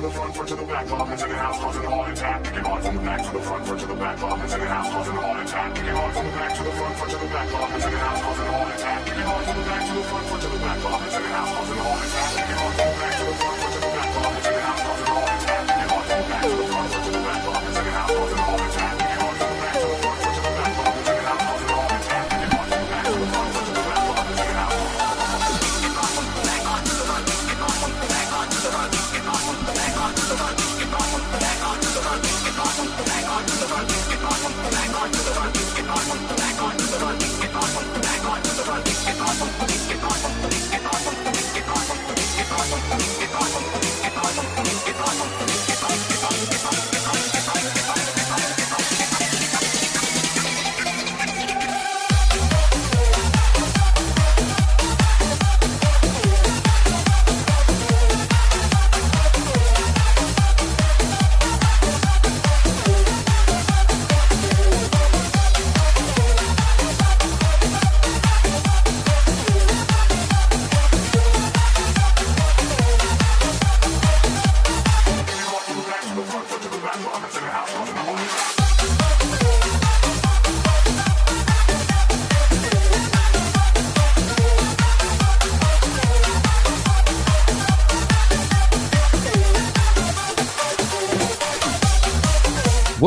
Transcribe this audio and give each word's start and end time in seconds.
to 0.00 0.06
the 0.06 0.12
front, 0.14 0.34
front 0.34 0.48
to 0.48 0.56
the 0.56 0.64
back, 0.64 0.90
Lawman's 0.90 1.22
in 1.22 1.28
the 1.28 1.36
house 1.36 1.58
causing 1.58 1.84
a 1.84 1.90
heart 1.90 2.10
attack. 2.10 2.44
Kicking 2.44 2.64
hard 2.64 2.82
from 2.82 2.96
the 2.96 3.02
back 3.02 3.22
to 3.22 3.32
the 3.32 3.42
front, 3.42 3.66
front 3.66 3.80
to 3.80 3.86
the 3.86 3.94
back, 3.94 4.22
Lawman's 4.22 4.54
in 4.54 4.60
the 4.60 4.66
house 4.66 4.88
causing 4.90 5.16
a 5.16 5.20
heart 5.20 5.46
attack. 5.46 5.74
Kicking 5.74 5.94
hard 5.94 6.14
from 6.14 6.26
the 6.26 6.32
back 6.32 6.56
to 6.56 6.62
the 6.62 6.72
front, 6.72 6.96
front 6.96 7.10
to 7.10 7.18
the 7.18 7.26
back, 7.26 7.52
Lawman's 7.52 7.84
in 7.84 7.92
the 7.92 7.98
house 7.98 8.22
causing 8.22 8.46
a 8.46 8.52
heart 8.52 8.74
attack. 8.74 9.04
Kicking 9.04 9.22
hard 9.22 9.44
from 9.44 9.58
the 9.60 9.64
back 9.68 9.86
to 9.86 9.94
the 9.94 10.02
front, 10.02 10.26
front 10.26 10.42
to 10.42 10.48
the 10.48 10.58
back, 10.58 10.84
Lawman's 10.84 11.16
in 11.16 11.22
the 11.22 11.28
house 11.28 11.56
causing 11.56 11.78
a 11.78 11.82
heart 11.82 12.06
attack. 12.06 12.49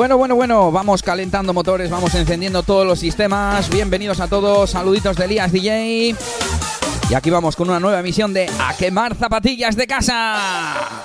Bueno, 0.03 0.17
bueno, 0.17 0.35
bueno, 0.35 0.69
vamos 0.69 1.01
calentando 1.01 1.53
motores, 1.53 1.89
vamos 1.89 2.13
encendiendo 2.13 2.61
todos 2.61 2.85
los 2.85 2.99
sistemas. 2.99 3.69
Bienvenidos 3.69 4.19
a 4.19 4.27
todos, 4.27 4.71
saluditos 4.71 5.15
de 5.15 5.23
Elías 5.23 5.49
DJ. 5.49 6.13
Y 7.09 7.13
aquí 7.13 7.29
vamos 7.29 7.55
con 7.55 7.69
una 7.69 7.79
nueva 7.79 8.01
emisión 8.01 8.33
de 8.33 8.49
A 8.59 8.75
quemar 8.75 9.15
zapatillas 9.15 9.77
de 9.77 9.87
casa. 9.87 11.02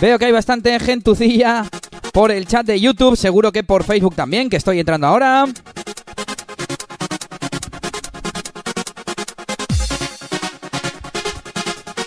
Veo 0.00 0.16
que 0.18 0.26
hay 0.26 0.32
bastante 0.32 0.78
gentucilla 0.78 1.66
por 2.12 2.30
el 2.30 2.46
chat 2.46 2.64
de 2.64 2.78
YouTube, 2.78 3.16
seguro 3.16 3.50
que 3.50 3.64
por 3.64 3.82
Facebook 3.82 4.14
también, 4.14 4.48
que 4.48 4.56
estoy 4.56 4.78
entrando 4.78 5.08
ahora. 5.08 5.46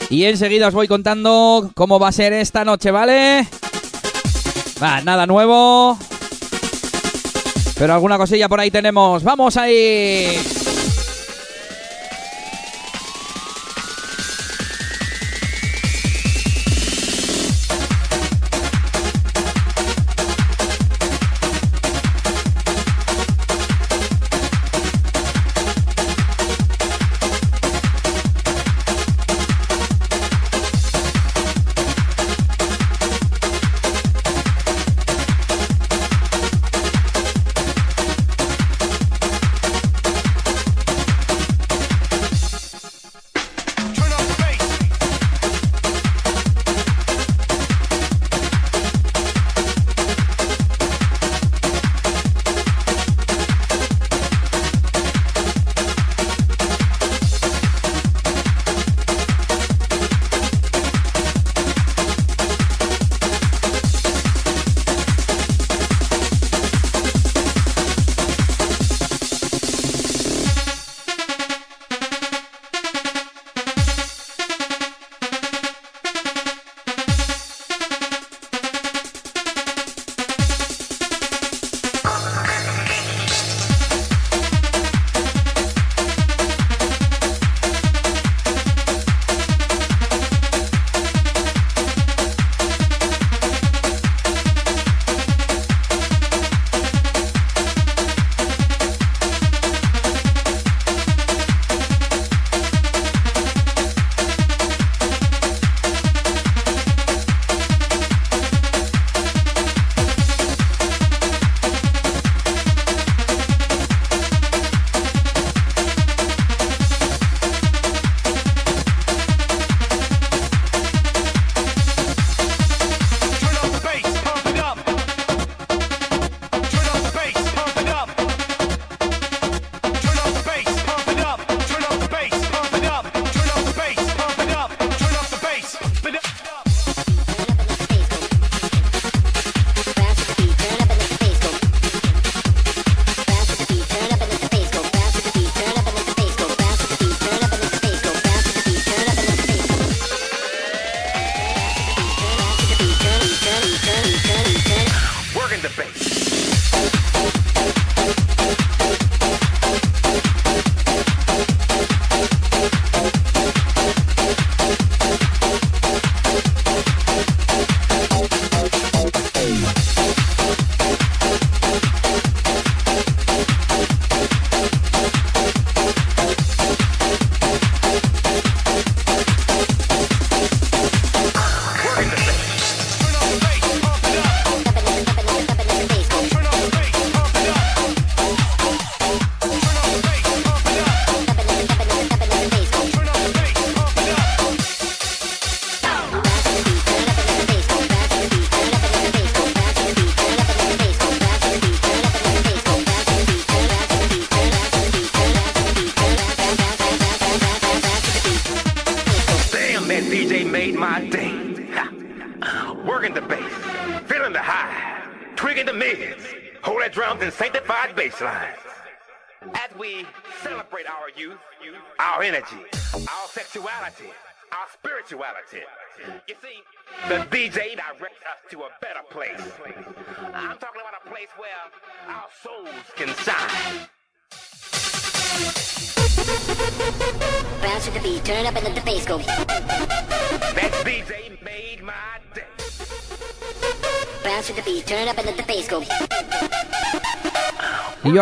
Y 0.09 0.25
enseguida 0.25 0.67
os 0.67 0.73
voy 0.73 0.87
contando 0.87 1.71
cómo 1.73 1.99
va 1.99 2.09
a 2.09 2.11
ser 2.11 2.33
esta 2.33 2.65
noche, 2.65 2.91
¿vale? 2.91 3.47
Va, 4.81 5.01
nada 5.01 5.25
nuevo. 5.25 5.97
Pero 7.77 7.93
alguna 7.93 8.17
cosilla 8.17 8.47
por 8.49 8.59
ahí 8.59 8.71
tenemos. 8.71 9.23
¡Vamos 9.23 9.57
ahí! 9.57 10.37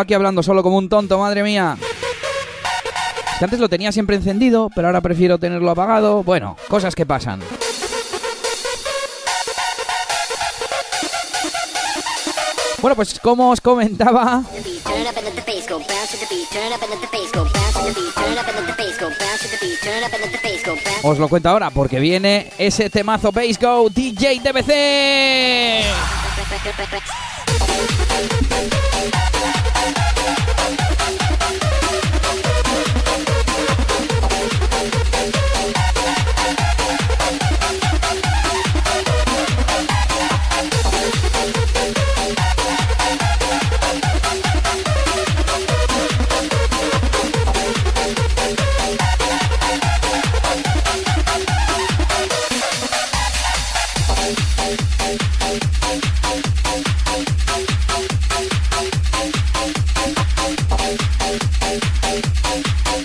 Aquí 0.02 0.14
hablando 0.14 0.44
solo 0.44 0.64
como 0.64 0.78
un 0.78 0.90
tonto, 0.90 1.18
madre 1.20 1.44
mía. 1.44 1.78
Antes 3.42 3.60
lo 3.60 3.70
tenía 3.70 3.92
siempre 3.92 4.18
encendido, 4.18 4.70
pero 4.76 4.88
ahora 4.88 5.02
prefiero 5.02 5.38
tenerlo 5.38 5.72
apagado. 5.72 6.24
Bueno, 6.24 6.58
cosas 6.68 6.94
que 6.96 7.06
pasan. 7.06 7.40
Bueno, 12.82 12.96
pues 12.96 13.20
como 13.20 13.50
os 13.50 13.60
comentaba, 13.60 14.42
os 21.04 21.20
lo 21.20 21.28
cuento 21.28 21.50
ahora 21.50 21.70
porque 21.72 22.00
viene 22.00 22.52
ese 22.58 22.90
temazo 22.90 23.32
Bass 23.32 23.60
Go 23.60 23.90
DJ 23.90 24.40
DBC. 24.40 25.84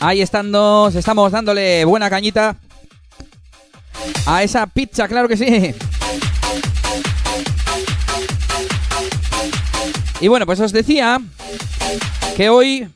Ahí 0.04 0.20
estando, 0.20 0.92
estamos 0.94 1.32
dándole 1.32 1.82
buena 1.86 2.10
cañita 2.10 2.56
a 4.26 4.42
esa 4.42 4.66
pizza, 4.66 5.08
claro 5.08 5.28
que 5.28 5.36
sí. 5.38 5.74
Y 10.20 10.28
bueno, 10.28 10.44
pues 10.44 10.60
os 10.60 10.72
decía 10.72 11.18
que 12.36 12.50
hoy 12.50 12.86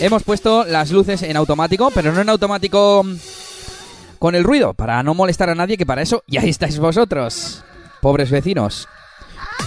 hemos 0.00 0.24
puesto 0.24 0.64
las 0.64 0.90
luces 0.90 1.22
en 1.22 1.36
automático, 1.36 1.92
pero 1.94 2.10
no 2.10 2.22
en 2.22 2.30
automático 2.30 3.06
con 4.18 4.34
el 4.34 4.42
ruido, 4.42 4.74
para 4.74 5.00
no 5.04 5.14
molestar 5.14 5.48
a 5.48 5.54
nadie, 5.54 5.76
que 5.76 5.86
para 5.86 6.02
eso 6.02 6.24
ya 6.26 6.40
estáis 6.40 6.80
vosotros, 6.80 7.62
pobres 8.00 8.32
vecinos. 8.32 8.88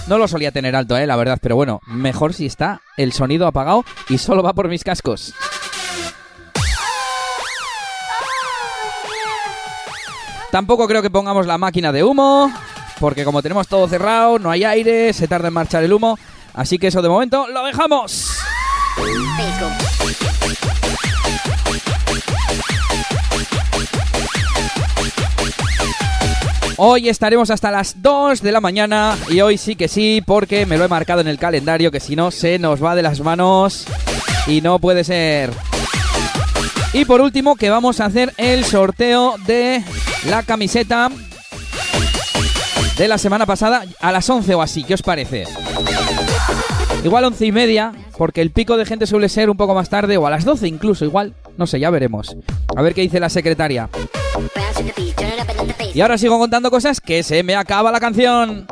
No 0.08 0.18
lo 0.18 0.28
solía 0.28 0.52
tener 0.52 0.76
alto, 0.76 0.98
eh, 0.98 1.06
la 1.06 1.16
verdad, 1.16 1.38
pero 1.40 1.56
bueno, 1.56 1.80
mejor 1.86 2.34
si 2.34 2.44
está 2.44 2.82
el 2.98 3.14
sonido 3.14 3.46
apagado 3.46 3.82
y 4.10 4.18
solo 4.18 4.42
va 4.42 4.52
por 4.52 4.68
mis 4.68 4.84
cascos. 4.84 5.32
Tampoco 10.56 10.88
creo 10.88 11.02
que 11.02 11.10
pongamos 11.10 11.46
la 11.46 11.58
máquina 11.58 11.92
de 11.92 12.02
humo, 12.02 12.50
porque 12.98 13.26
como 13.26 13.42
tenemos 13.42 13.68
todo 13.68 13.86
cerrado, 13.88 14.38
no 14.38 14.50
hay 14.50 14.64
aire, 14.64 15.12
se 15.12 15.28
tarda 15.28 15.48
en 15.48 15.54
marchar 15.54 15.84
el 15.84 15.92
humo, 15.92 16.18
así 16.54 16.78
que 16.78 16.86
eso 16.86 17.02
de 17.02 17.10
momento 17.10 17.46
lo 17.48 17.62
dejamos. 17.62 18.30
Hoy 26.78 27.10
estaremos 27.10 27.50
hasta 27.50 27.70
las 27.70 28.00
2 28.00 28.40
de 28.40 28.50
la 28.50 28.62
mañana 28.62 29.18
y 29.28 29.42
hoy 29.42 29.58
sí 29.58 29.76
que 29.76 29.88
sí, 29.88 30.22
porque 30.24 30.64
me 30.64 30.78
lo 30.78 30.86
he 30.86 30.88
marcado 30.88 31.20
en 31.20 31.28
el 31.28 31.38
calendario, 31.38 31.90
que 31.90 32.00
si 32.00 32.16
no 32.16 32.30
se 32.30 32.58
nos 32.58 32.82
va 32.82 32.94
de 32.94 33.02
las 33.02 33.20
manos 33.20 33.84
y 34.46 34.62
no 34.62 34.78
puede 34.78 35.04
ser. 35.04 35.50
Y 36.96 37.04
por 37.04 37.20
último, 37.20 37.56
que 37.56 37.68
vamos 37.68 38.00
a 38.00 38.06
hacer 38.06 38.32
el 38.38 38.64
sorteo 38.64 39.34
de 39.46 39.84
la 40.30 40.42
camiseta 40.42 41.10
de 42.96 43.06
la 43.06 43.18
semana 43.18 43.44
pasada 43.44 43.84
a 44.00 44.12
las 44.12 44.30
11 44.30 44.54
o 44.54 44.62
así, 44.62 44.82
¿qué 44.82 44.94
os 44.94 45.02
parece? 45.02 45.44
Igual 47.04 47.26
11 47.26 47.44
y 47.44 47.52
media, 47.52 47.92
porque 48.16 48.40
el 48.40 48.50
pico 48.50 48.78
de 48.78 48.86
gente 48.86 49.06
suele 49.06 49.28
ser 49.28 49.50
un 49.50 49.58
poco 49.58 49.74
más 49.74 49.90
tarde, 49.90 50.16
o 50.16 50.26
a 50.26 50.30
las 50.30 50.46
12 50.46 50.68
incluso, 50.68 51.04
igual, 51.04 51.34
no 51.58 51.66
sé, 51.66 51.78
ya 51.78 51.90
veremos. 51.90 52.34
A 52.74 52.80
ver 52.80 52.94
qué 52.94 53.02
dice 53.02 53.20
la 53.20 53.28
secretaria. 53.28 53.90
Y 55.92 56.00
ahora 56.00 56.16
sigo 56.16 56.38
contando 56.38 56.70
cosas 56.70 57.02
que 57.02 57.22
se 57.22 57.42
me 57.42 57.56
acaba 57.56 57.92
la 57.92 58.00
canción. 58.00 58.66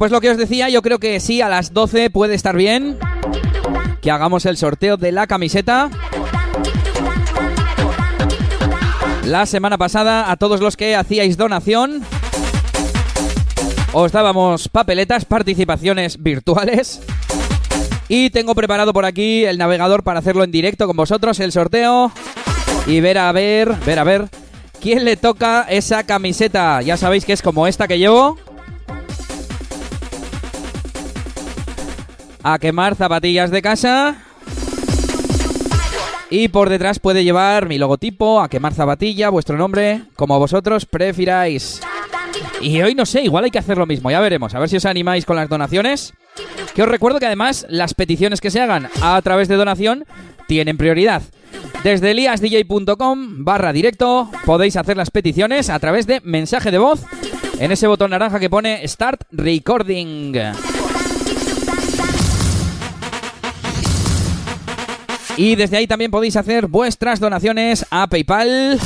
Pues 0.00 0.12
lo 0.12 0.22
que 0.22 0.30
os 0.30 0.38
decía, 0.38 0.70
yo 0.70 0.80
creo 0.80 0.98
que 0.98 1.20
sí, 1.20 1.42
a 1.42 1.50
las 1.50 1.74
12 1.74 2.08
puede 2.08 2.34
estar 2.34 2.56
bien 2.56 2.96
que 4.00 4.10
hagamos 4.10 4.46
el 4.46 4.56
sorteo 4.56 4.96
de 4.96 5.12
la 5.12 5.26
camiseta. 5.26 5.90
La 9.26 9.44
semana 9.44 9.76
pasada, 9.76 10.30
a 10.30 10.38
todos 10.38 10.62
los 10.62 10.78
que 10.78 10.96
hacíais 10.96 11.36
donación, 11.36 12.02
os 13.92 14.10
dábamos 14.10 14.70
papeletas, 14.70 15.26
participaciones 15.26 16.22
virtuales. 16.22 17.02
Y 18.08 18.30
tengo 18.30 18.54
preparado 18.54 18.94
por 18.94 19.04
aquí 19.04 19.44
el 19.44 19.58
navegador 19.58 20.02
para 20.02 20.20
hacerlo 20.20 20.44
en 20.44 20.50
directo 20.50 20.86
con 20.86 20.96
vosotros, 20.96 21.40
el 21.40 21.52
sorteo. 21.52 22.10
Y 22.86 23.00
ver 23.00 23.18
a 23.18 23.30
ver, 23.32 23.74
ver 23.84 23.98
a 23.98 24.04
ver, 24.04 24.30
quién 24.80 25.04
le 25.04 25.18
toca 25.18 25.66
esa 25.68 26.04
camiseta. 26.04 26.80
Ya 26.80 26.96
sabéis 26.96 27.26
que 27.26 27.34
es 27.34 27.42
como 27.42 27.66
esta 27.66 27.86
que 27.86 27.98
llevo. 27.98 28.38
A 32.42 32.58
quemar 32.58 32.96
zapatillas 32.96 33.50
de 33.50 33.62
casa. 33.62 34.16
Y 36.30 36.48
por 36.48 36.68
detrás 36.68 37.00
puede 37.00 37.24
llevar 37.24 37.66
mi 37.66 37.76
logotipo, 37.76 38.40
a 38.40 38.48
quemar 38.48 38.72
zapatilla, 38.72 39.30
vuestro 39.30 39.56
nombre, 39.56 40.02
como 40.14 40.38
vosotros 40.38 40.86
prefiráis. 40.86 41.80
Y 42.60 42.80
hoy 42.82 42.94
no 42.94 43.04
sé, 43.04 43.22
igual 43.22 43.44
hay 43.44 43.50
que 43.50 43.58
hacer 43.58 43.76
lo 43.76 43.86
mismo, 43.86 44.10
ya 44.10 44.20
veremos, 44.20 44.54
a 44.54 44.60
ver 44.60 44.68
si 44.68 44.76
os 44.76 44.84
animáis 44.84 45.24
con 45.26 45.36
las 45.36 45.48
donaciones. 45.48 46.14
Que 46.74 46.82
os 46.82 46.88
recuerdo 46.88 47.18
que 47.18 47.26
además 47.26 47.66
las 47.68 47.94
peticiones 47.94 48.40
que 48.40 48.50
se 48.50 48.60
hagan 48.60 48.88
a 49.02 49.20
través 49.22 49.48
de 49.48 49.56
donación 49.56 50.04
tienen 50.46 50.76
prioridad. 50.76 51.22
Desde 51.82 52.14
liasdj.com 52.14 53.44
barra 53.44 53.72
directo 53.72 54.30
podéis 54.44 54.76
hacer 54.76 54.96
las 54.96 55.10
peticiones 55.10 55.70
a 55.70 55.78
través 55.78 56.06
de 56.06 56.20
mensaje 56.22 56.70
de 56.70 56.78
voz 56.78 57.00
en 57.58 57.72
ese 57.72 57.86
botón 57.86 58.10
naranja 58.10 58.38
que 58.38 58.50
pone 58.50 58.86
Start 58.86 59.22
Recording. 59.32 60.34
Y 65.40 65.56
desde 65.56 65.78
ahí 65.78 65.86
también 65.86 66.10
podéis 66.10 66.36
hacer 66.36 66.66
vuestras 66.66 67.18
donaciones 67.18 67.86
a 67.90 68.06
PayPal. 68.08 68.78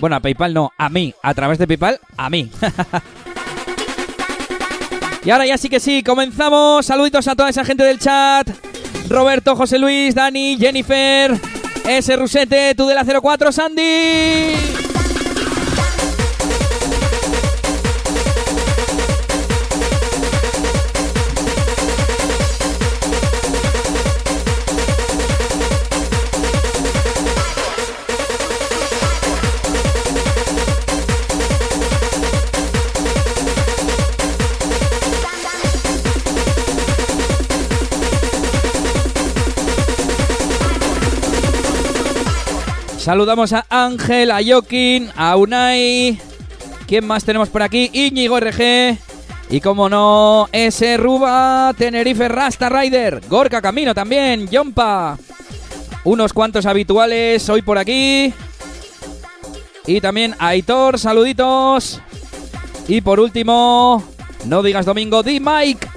Bueno, 0.00 0.16
a 0.16 0.20
PayPal 0.20 0.52
no, 0.52 0.72
a 0.76 0.88
mí. 0.88 1.14
A 1.22 1.32
través 1.32 1.58
de 1.58 1.68
PayPal, 1.68 2.00
a 2.16 2.28
mí. 2.28 2.50
y 5.24 5.30
ahora 5.30 5.46
ya 5.46 5.58
sí 5.58 5.68
que 5.68 5.78
sí, 5.78 6.02
comenzamos. 6.02 6.86
Saluditos 6.86 7.28
a 7.28 7.36
toda 7.36 7.50
esa 7.50 7.64
gente 7.64 7.84
del 7.84 8.00
chat. 8.00 8.48
Roberto, 9.08 9.54
José 9.54 9.78
Luis, 9.78 10.16
Dani, 10.16 10.56
Jennifer, 10.58 11.38
S. 11.86 12.16
Rusete, 12.16 12.74
tú 12.74 12.88
de 12.88 12.96
la 12.96 13.04
04, 13.04 13.52
Sandy. 13.52 14.89
Saludamos 43.00 43.54
a 43.54 43.64
Ángel, 43.70 44.30
a 44.30 44.40
Joaquín, 44.46 45.08
a 45.16 45.34
Unai. 45.34 46.20
¿Quién 46.86 47.06
más 47.06 47.24
tenemos 47.24 47.48
por 47.48 47.62
aquí? 47.62 47.88
Íñigo 47.94 48.38
RG. 48.38 48.98
Y 49.48 49.60
como 49.62 49.88
no, 49.88 50.50
ese 50.52 50.98
Ruba, 50.98 51.72
Tenerife 51.78 52.28
Rasta 52.28 52.68
Rider, 52.68 53.22
Gorka 53.26 53.62
Camino 53.62 53.94
también, 53.94 54.48
Yompa. 54.48 55.16
Unos 56.04 56.34
cuantos 56.34 56.66
habituales 56.66 57.48
hoy 57.48 57.62
por 57.62 57.78
aquí. 57.78 58.34
Y 59.86 60.00
también 60.02 60.34
Aitor, 60.38 60.98
saluditos. 60.98 62.02
Y 62.86 63.00
por 63.00 63.18
último, 63.18 64.04
no 64.44 64.62
digas 64.62 64.84
domingo, 64.84 65.22
di 65.22 65.40
Mike. 65.40 65.88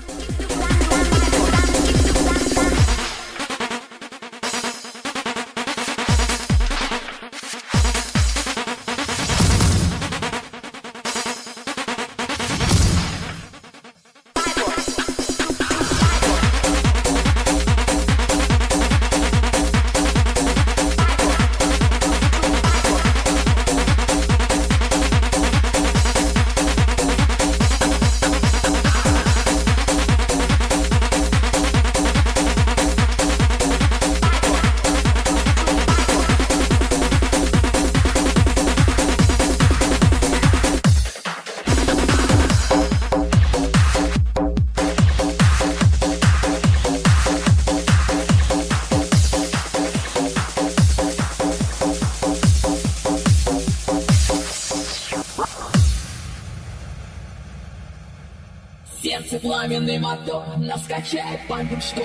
пламенный 59.43 59.99
мотор, 59.99 60.45
нас 60.58 60.82
качает 60.87 61.41
по 61.49 61.58
что 61.80 62.02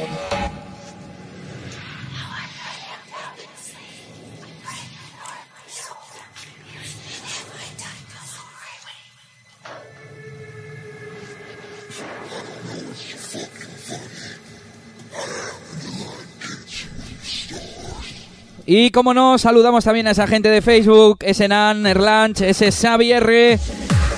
Y 18.66 18.92
como 18.92 19.14
no, 19.14 19.38
saludamos 19.38 19.84
también 19.84 20.08
a 20.08 20.12
esa 20.12 20.26
gente 20.26 20.50
de 20.50 20.62
Facebook, 20.62 21.20
ese 21.22 21.48
Nan, 21.50 21.86
Erlanch, 21.86 22.42
ese 22.42 22.72
Xavier, 22.72 23.60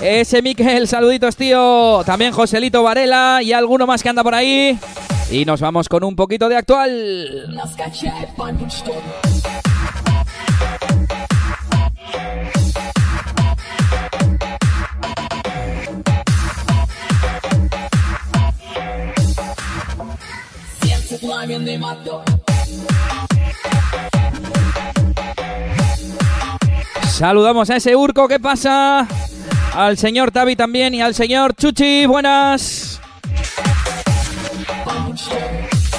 ese 0.01 0.41
Miquel, 0.41 0.87
saluditos 0.87 1.35
tío, 1.35 2.03
también 2.05 2.31
Joselito 2.31 2.83
Varela 2.83 3.39
y 3.41 3.53
alguno 3.53 3.87
más 3.87 4.03
que 4.03 4.09
anda 4.09 4.23
por 4.23 4.35
ahí. 4.35 4.77
Y 5.31 5.45
nos 5.45 5.59
vamos 5.61 5.89
con 5.89 6.03
un 6.03 6.15
poquito 6.15 6.47
de 6.49 6.57
actual. 6.57 7.53
нас 7.55 7.75
качает 7.75 8.29
по 8.35 8.47
что 8.69 8.93
Сердце 20.81 21.17
пламенный 21.19 21.77
мотор 21.77 22.23
Saludamos 27.09 27.69
a 27.69 27.77
ese 27.77 27.95
Urco, 27.95 28.27
¿qué 28.27 28.41
pasa? 28.41 29.07
Al 29.74 29.96
señor 29.96 30.30
Tavi 30.30 30.56
también 30.56 30.94
y 30.94 31.00
al 31.00 31.14
señor 31.14 31.54
Chuchi, 31.54 32.04
buenas. 32.06 33.00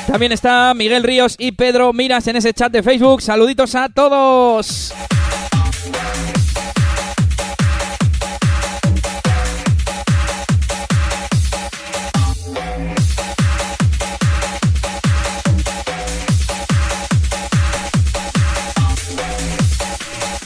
También 0.08 0.34
está 0.34 0.74
Miguel 0.74 1.04
Ríos 1.04 1.36
y 1.40 1.54
Pedro 1.54 1.94
Miras 1.94 2.28
en 2.28 2.36
ese 2.36 2.54
chat 2.54 2.72
de 2.72 2.84
Facebook. 2.84 3.22
Saluditos 3.22 3.76
a 3.76 3.88
todos. 3.88 4.94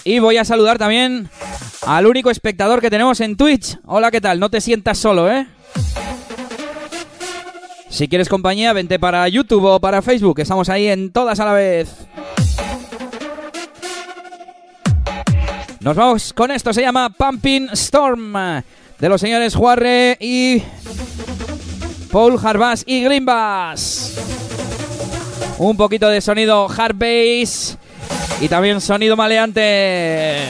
Y 0.04 0.20
voy 0.20 0.38
a 0.38 0.46
saludar 0.46 0.78
también 0.78 1.28
al 1.86 2.08
único 2.08 2.30
espectador 2.30 2.82
que 2.82 2.89
tenemos 2.89 3.19
en 3.21 3.36
Twitch. 3.36 3.78
Hola, 3.86 4.12
¿qué 4.12 4.21
tal? 4.21 4.39
No 4.39 4.50
te 4.50 4.62
sientas 4.62 4.98
solo, 4.98 5.32
¿eh? 5.32 5.48
Si 7.89 8.08
quieres 8.08 8.28
compañía, 8.28 8.74
vente 8.74 9.00
para 9.00 9.28
YouTube 9.30 9.65
o 9.65 9.80
para 9.80 10.02
Facebook. 10.02 10.39
Estamos 10.39 10.67
ahí 10.69 10.88
en 10.88 11.12
todas 11.12 11.39
a 11.39 11.45
la 11.45 11.54
vez. 11.54 11.89
Nos 15.80 15.95
vamos 15.95 16.34
con 16.34 16.52
esto. 16.52 16.74
Se 16.74 16.82
llama 16.82 17.10
Pumping 17.10 17.69
Storm. 17.71 18.34
De 19.00 19.10
los 19.10 19.21
señores 19.21 19.56
Juarre 19.56 20.17
y 20.19 20.63
Paul 22.12 22.39
Harbas 22.43 22.84
y 22.86 23.04
Greenbass. 23.04 24.17
Un 25.58 25.78
poquito 25.78 26.10
de 26.10 26.19
sonido 26.19 26.67
hard 26.69 26.95
bass 26.95 27.78
y 28.41 28.48
también 28.48 28.82
sonido 28.82 29.15
maleante. 29.15 30.50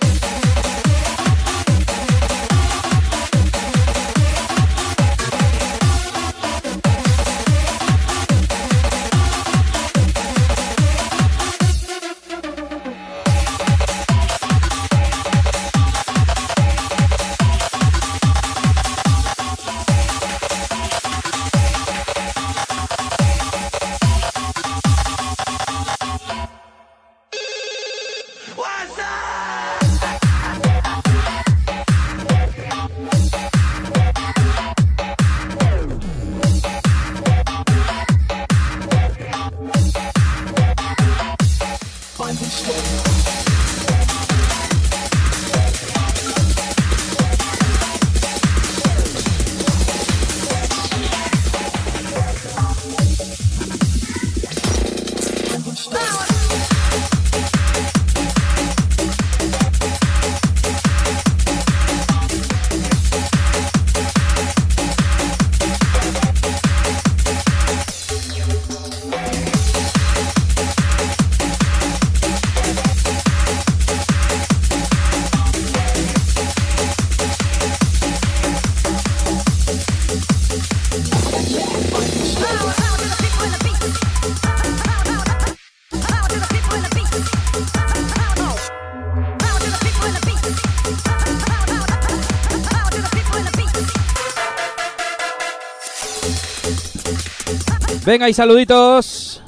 Venga, 98.11 98.27
y 98.27 98.33
saluditos. 98.33 99.41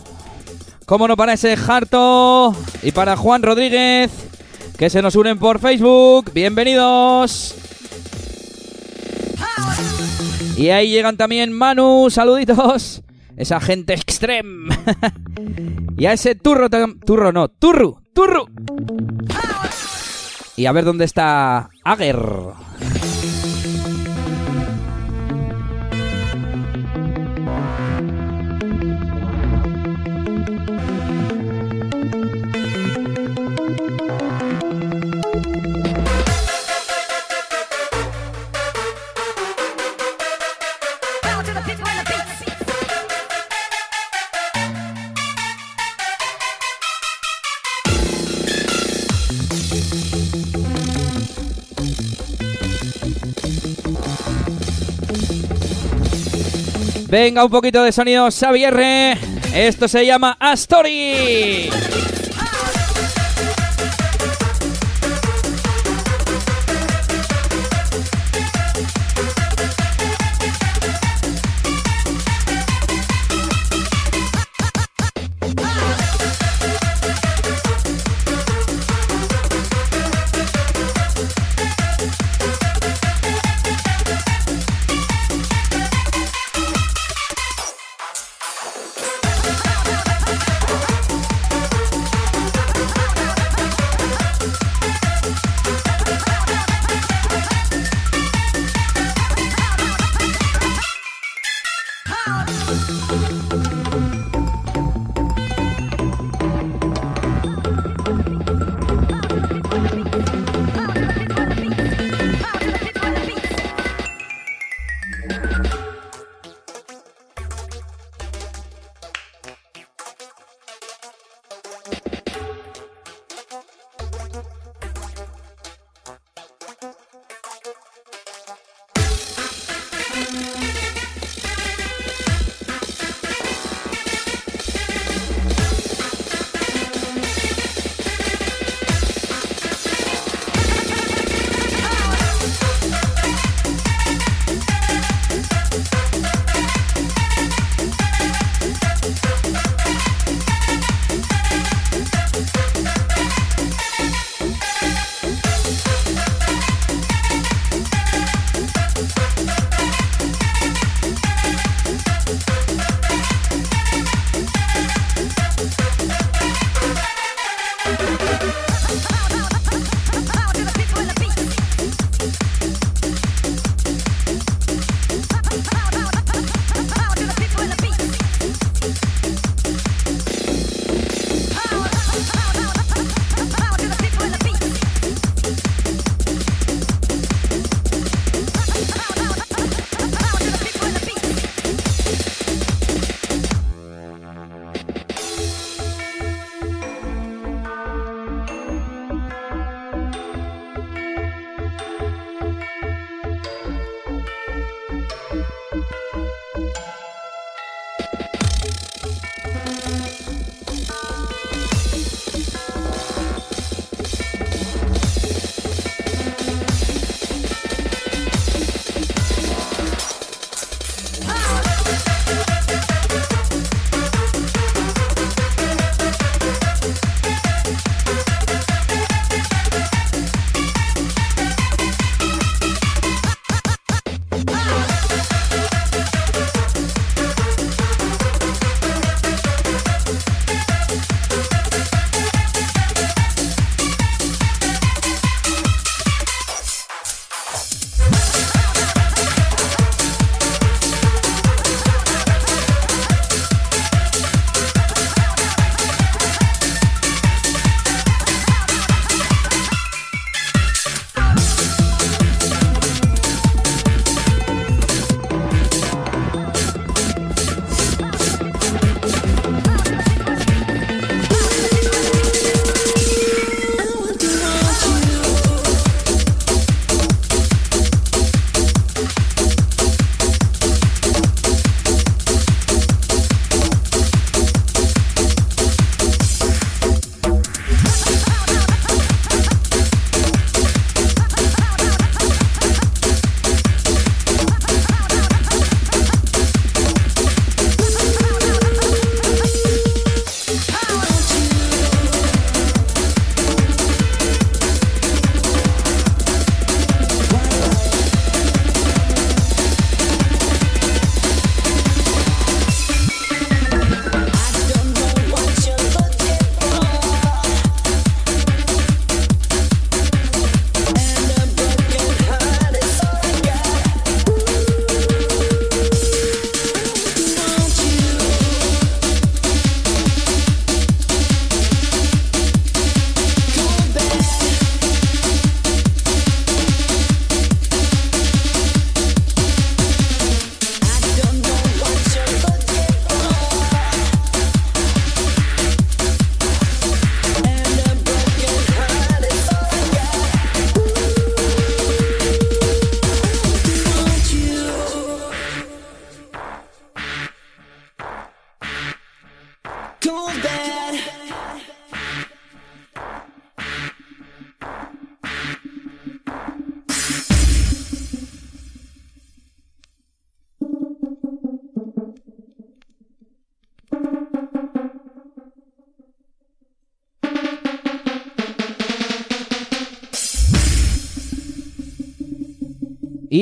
Como 0.85 1.05
no 1.05 1.17
para 1.17 1.33
ese 1.33 1.57
Harto 1.67 2.55
y 2.81 2.93
para 2.93 3.17
Juan 3.17 3.43
Rodríguez, 3.43 4.09
que 4.77 4.89
se 4.89 5.01
nos 5.01 5.17
unen 5.17 5.37
por 5.37 5.59
Facebook. 5.59 6.31
Bienvenidos. 6.33 7.55
Y 10.55 10.69
ahí 10.69 10.91
llegan 10.91 11.17
también 11.17 11.51
Manu, 11.51 12.07
saluditos. 12.09 13.01
Esa 13.35 13.59
gente 13.59 13.95
extrem. 13.95 14.69
y 15.97 16.05
a 16.05 16.13
ese 16.13 16.35
turro, 16.35 16.69
turro 17.05 17.33
no, 17.33 17.49
turru, 17.49 17.99
turru. 18.13 18.47
Y 20.55 20.67
a 20.67 20.71
ver 20.71 20.85
dónde 20.85 21.03
está 21.03 21.69
Ager. 21.83 22.17
Venga, 57.13 57.45
un 57.45 57.51
poquito 57.51 57.83
de 57.83 57.91
sonido 57.91 58.27
Xavier. 58.31 59.19
Esto 59.53 59.87
se 59.87 60.03
llama 60.03 60.35
Astory. 60.39 61.69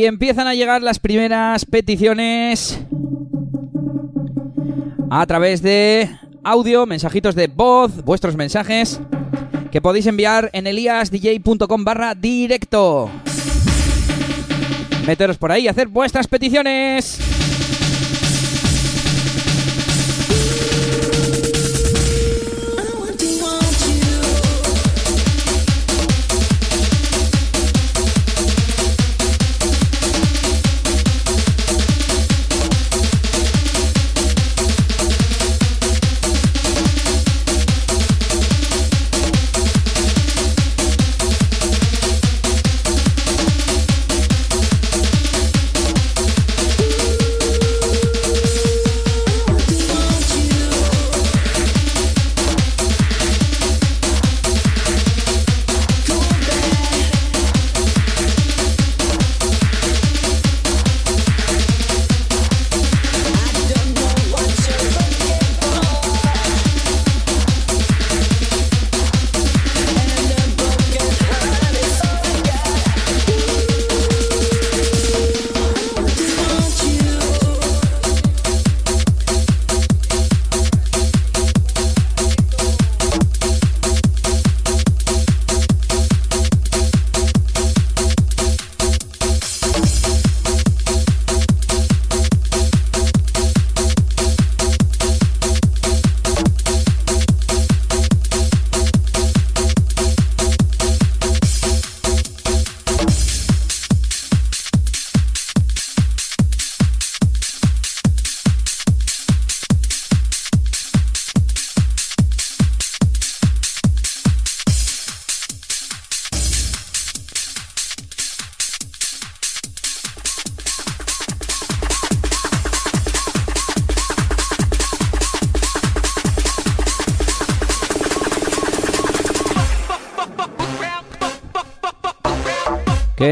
Y 0.02 0.08
empiezan 0.08 0.48
a 0.48 0.56
llegar 0.56 0.82
las 0.82 0.98
primeras 0.98 1.64
peticiones 1.64 2.80
a 5.12 5.24
través 5.28 5.62
de 5.62 6.10
audio, 6.44 6.88
mensajitos 6.88 7.36
de 7.36 7.46
voz, 7.46 8.04
vuestros 8.04 8.36
mensajes 8.36 9.00
que 9.70 9.80
podéis 9.80 10.08
enviar 10.08 10.50
en 10.54 10.66
eliasdj.com 10.66 11.84
barra 11.84 12.16
directo. 12.16 13.12
Meteros 15.06 15.38
por 15.38 15.52
ahí, 15.52 15.68
hacer 15.68 15.88
vuestras 15.88 16.26
peticiones. 16.26 17.20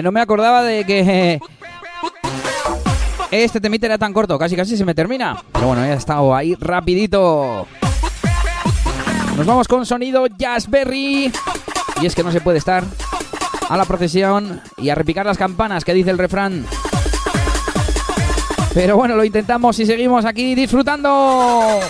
No 0.09 0.13
me 0.13 0.21
acordaba 0.21 0.63
de 0.63 0.85
que 0.85 1.39
este 3.29 3.61
temite 3.61 3.85
era 3.85 3.99
tan 3.99 4.11
corto, 4.11 4.39
casi 4.39 4.55
casi 4.55 4.75
se 4.75 4.83
me 4.83 4.95
termina. 4.95 5.37
Pero 5.51 5.67
bueno, 5.67 5.85
ya 5.85 5.93
he 5.93 5.97
estado 5.97 6.33
ahí 6.33 6.55
rapidito. 6.55 7.67
Nos 9.37 9.45
vamos 9.45 9.67
con 9.67 9.85
sonido 9.85 10.25
Jazzberry. 10.25 11.31
Y 12.01 12.05
es 12.07 12.15
que 12.15 12.23
no 12.23 12.31
se 12.31 12.41
puede 12.41 12.57
estar 12.57 12.83
a 13.69 13.77
la 13.77 13.85
procesión 13.85 14.63
y 14.77 14.89
a 14.89 14.95
repicar 14.95 15.27
las 15.27 15.37
campanas, 15.37 15.85
que 15.85 15.93
dice 15.93 16.09
el 16.09 16.17
refrán. 16.17 16.65
Pero 18.73 18.97
bueno, 18.97 19.15
lo 19.15 19.23
intentamos 19.23 19.77
y 19.77 19.85
seguimos 19.85 20.25
aquí 20.25 20.55
disfrutando. 20.55 21.81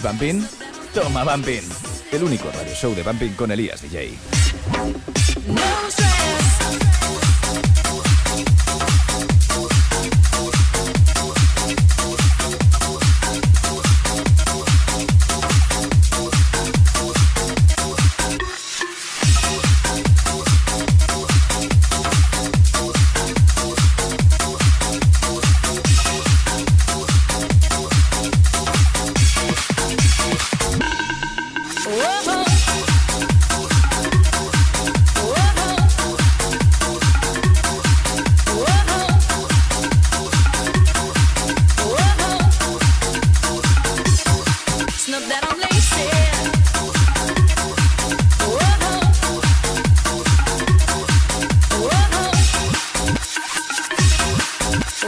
¿Quieres 0.00 0.02
Bambín? 0.02 0.48
Toma 0.94 1.24
Bambín. 1.24 1.62
El 2.10 2.22
único 2.22 2.50
radio 2.50 2.74
show 2.74 2.94
de 2.94 3.02
Bambín 3.02 3.34
con 3.34 3.50
Elías 3.50 3.82
DJ. 3.82 4.39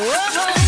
whoa. 0.05 0.62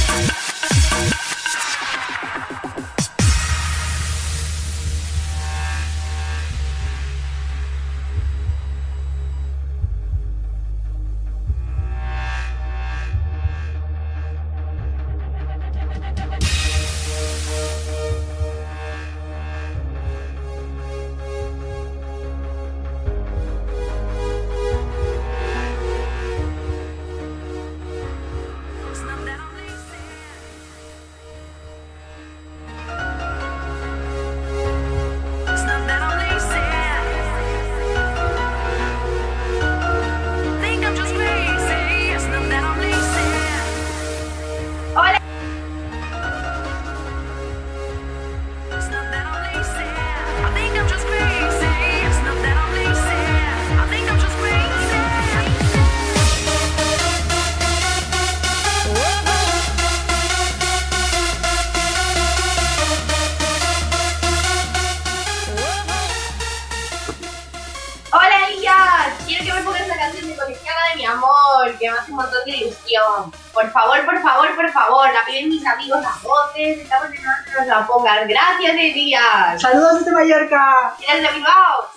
Gracias, 78.04 78.76
Elías. 78.76 79.62
Saludos 79.62 80.00
desde 80.00 80.12
Mallorca. 80.12 80.94
Desde 81.00 81.32
Bilbao. 81.32 81.88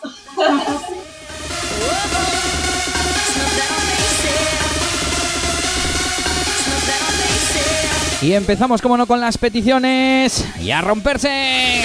Y 8.22 8.34
empezamos, 8.34 8.82
como 8.82 8.96
no, 8.96 9.06
con 9.06 9.20
las 9.20 9.38
peticiones 9.38 10.46
y 10.62 10.72
a 10.72 10.82
romperse. 10.82 11.84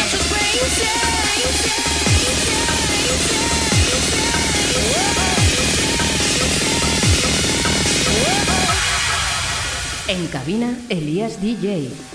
En 10.07 10.27
cabina, 10.29 10.77
Elías 10.89 11.41
DJ. 11.41 12.12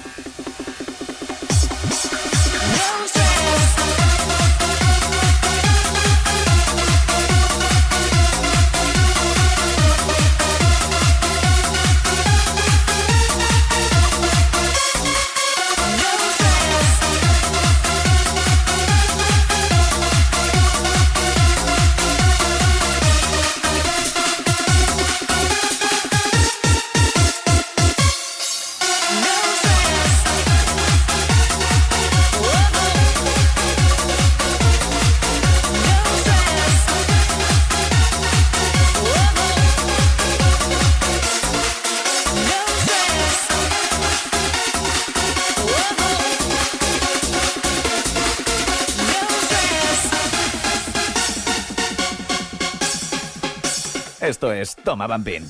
tomaban 54.88 55.22
bien. 55.22 55.46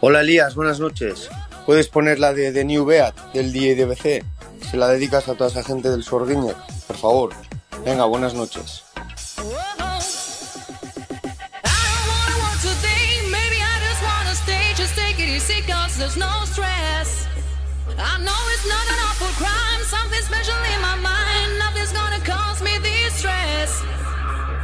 Hola 0.00 0.22
Elías, 0.22 0.54
buenas 0.54 0.80
noches. 0.80 1.28
Puedes 1.66 1.88
poner 1.88 2.18
la 2.18 2.32
de 2.32 2.50
The 2.50 2.64
New 2.64 2.86
Beat 2.86 3.14
del 3.34 3.52
DIDBC. 3.52 4.24
Se 4.70 4.76
la 4.78 4.88
dedicas 4.88 5.28
a 5.28 5.34
toda 5.34 5.50
esa 5.50 5.62
gente 5.62 5.90
del 5.90 6.02
Sordiñer, 6.02 6.56
por 6.86 6.96
favor. 6.96 7.30
Venga, 7.84 8.06
buenas 8.06 8.32
noches. 8.32 8.81
crime, 19.42 19.82
something 19.82 20.22
special 20.22 20.60
in 20.72 20.80
my 20.80 20.96
mind. 21.10 21.48
Nothing's 21.58 21.92
gonna 21.92 22.22
cause 22.22 22.62
me 22.62 22.74
this 22.78 23.12
stress. 23.20 23.82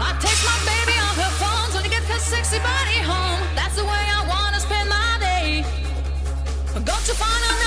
I 0.07 0.11
text 0.23 0.43
my 0.53 0.59
baby 0.73 0.97
on 1.07 1.15
her 1.23 1.33
phone, 1.43 1.69
when 1.75 1.83
to 1.87 1.91
get 1.91 2.05
her 2.13 2.21
sexy 2.33 2.61
body 2.71 3.01
home. 3.13 3.43
That's 3.59 3.77
the 3.81 3.87
way 3.93 4.05
I 4.19 4.21
wanna 4.33 4.61
spend 4.61 4.87
my 4.89 5.11
day. 5.19 5.65
I 6.77 6.79
got 6.91 7.03
to 7.11 7.15
find 7.23 7.58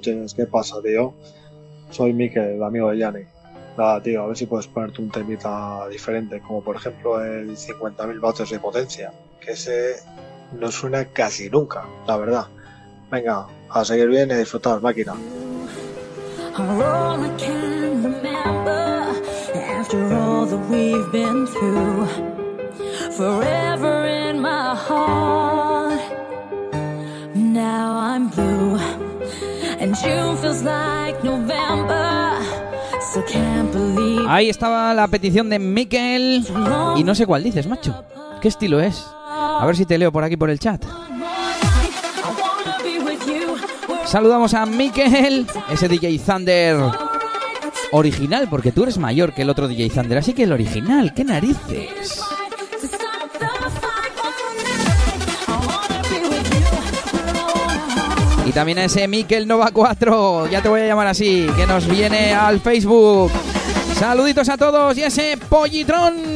noches, 0.00 0.34
¿qué 0.34 0.46
pasa, 0.46 0.80
tío? 0.82 1.12
Soy 1.90 2.12
Mikel, 2.12 2.54
el 2.54 2.62
amigo 2.62 2.90
de 2.90 2.98
Yanni. 2.98 3.24
Nada, 3.76 4.02
tío, 4.02 4.22
a 4.22 4.26
ver 4.28 4.36
si 4.36 4.46
puedes 4.46 4.66
ponerte 4.66 5.02
un 5.02 5.10
temita 5.10 5.86
diferente, 5.88 6.40
como 6.40 6.62
por 6.62 6.76
ejemplo 6.76 7.22
el 7.22 7.56
50.000 7.56 8.20
vatios 8.20 8.50
de 8.50 8.58
potencia, 8.58 9.12
que 9.40 9.52
ese 9.52 9.96
no 10.58 10.70
suena 10.70 11.04
casi 11.06 11.50
nunca, 11.50 11.84
la 12.06 12.16
verdad. 12.16 12.46
Venga, 13.10 13.46
a 13.68 13.84
seguir 13.84 14.08
bien 14.08 14.30
y 14.30 14.34
disfrutar, 14.34 14.80
máquina. 14.80 15.14
are 23.20 23.69
Ahí 34.28 34.48
estaba 34.48 34.94
la 34.94 35.08
petición 35.08 35.50
de 35.50 35.58
Mikel. 35.58 36.46
Y 36.96 37.04
no 37.04 37.14
sé 37.14 37.26
cuál 37.26 37.42
dices, 37.42 37.66
macho. 37.66 38.04
¿Qué 38.40 38.48
estilo 38.48 38.80
es? 38.80 39.04
A 39.28 39.64
ver 39.66 39.76
si 39.76 39.84
te 39.84 39.98
leo 39.98 40.10
por 40.12 40.24
aquí 40.24 40.36
por 40.36 40.50
el 40.50 40.58
chat. 40.58 40.84
Saludamos 44.06 44.54
a 44.54 44.66
Mikel, 44.66 45.46
ese 45.70 45.88
DJ 45.88 46.18
Thunder 46.18 46.76
original, 47.92 48.48
porque 48.48 48.72
tú 48.72 48.82
eres 48.82 48.98
mayor 48.98 49.32
que 49.32 49.42
el 49.42 49.50
otro 49.50 49.68
DJ 49.68 49.90
Thunder, 49.90 50.18
así 50.18 50.32
que 50.32 50.44
el 50.44 50.52
original, 50.52 51.12
qué 51.14 51.24
narices. 51.24 52.20
Y 58.50 58.52
también 58.52 58.80
a 58.80 58.84
ese 58.86 59.06
Mikel 59.06 59.46
Nova 59.46 59.70
4, 59.72 60.48
ya 60.48 60.60
te 60.60 60.68
voy 60.68 60.80
a 60.80 60.86
llamar 60.88 61.06
así, 61.06 61.46
que 61.56 61.68
nos 61.68 61.86
viene 61.86 62.34
al 62.34 62.58
Facebook. 62.58 63.30
Saluditos 63.96 64.48
a 64.48 64.56
todos 64.56 64.98
y 64.98 65.04
ese 65.04 65.38
Pollitrón. 65.48 66.29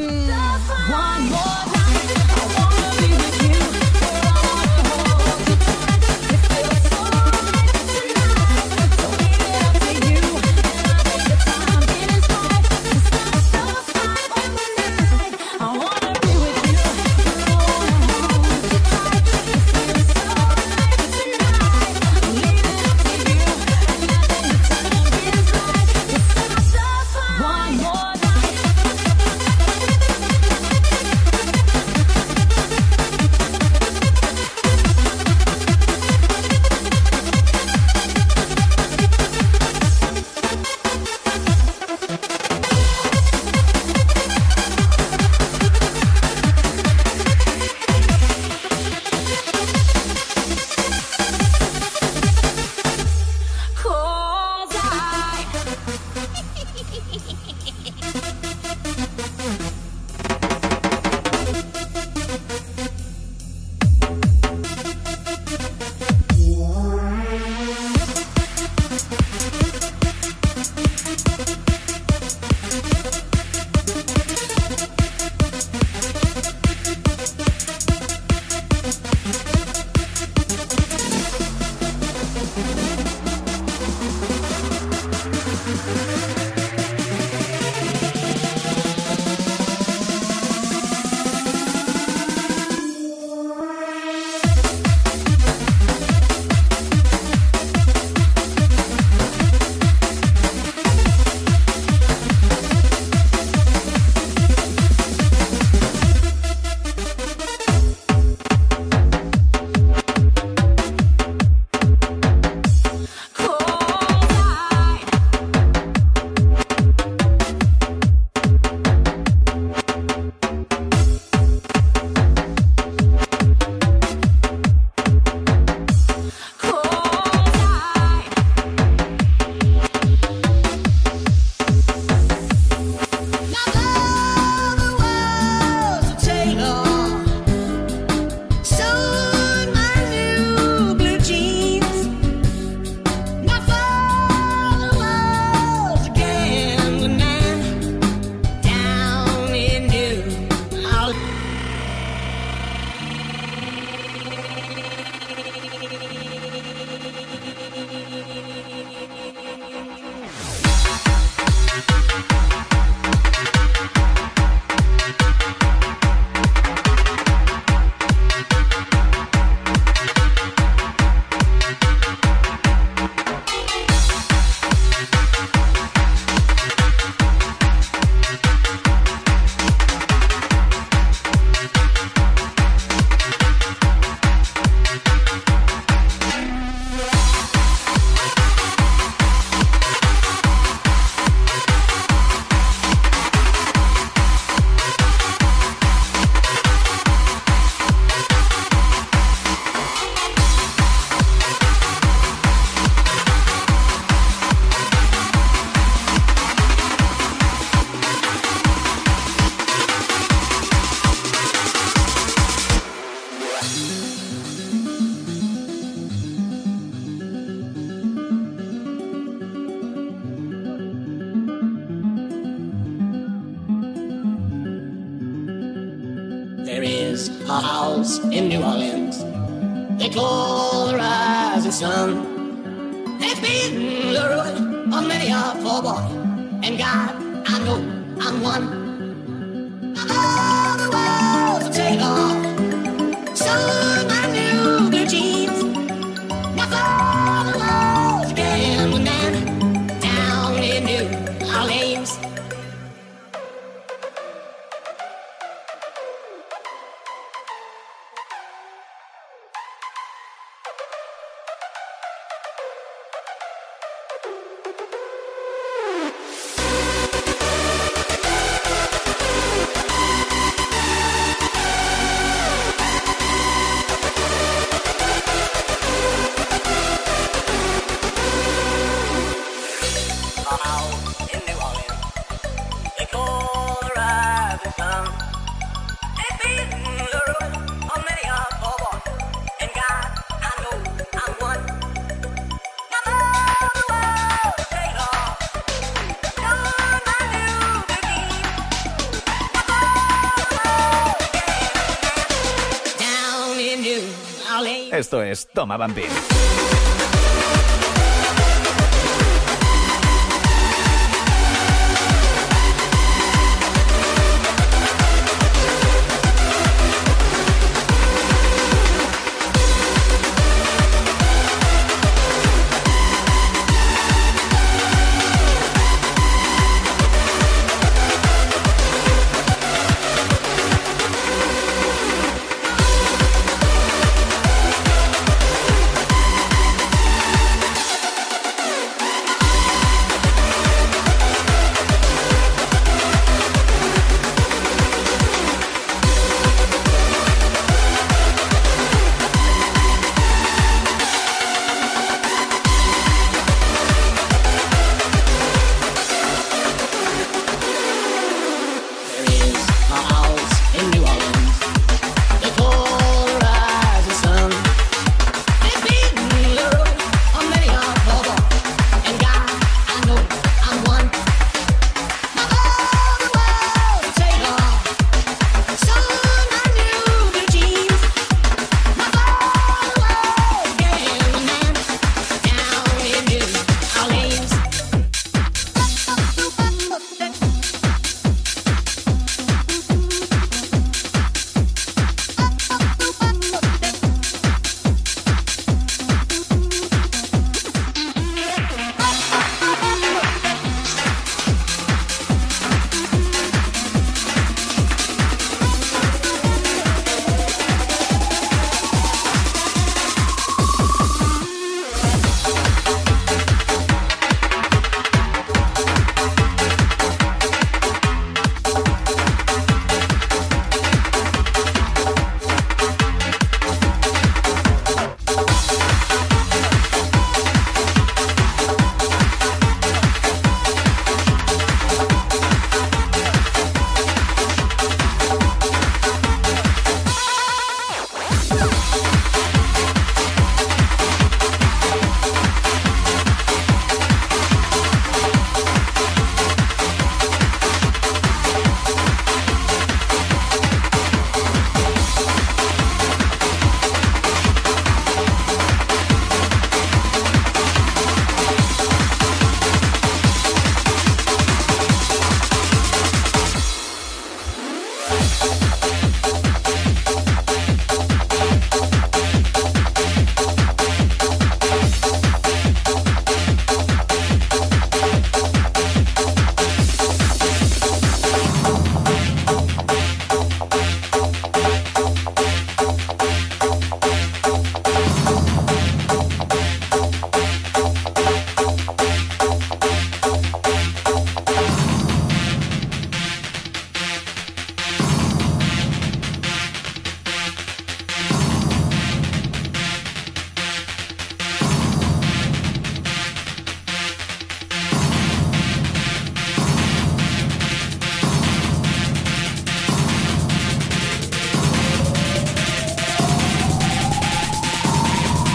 Toma 305.53 305.77
Bambín. 305.77 306.44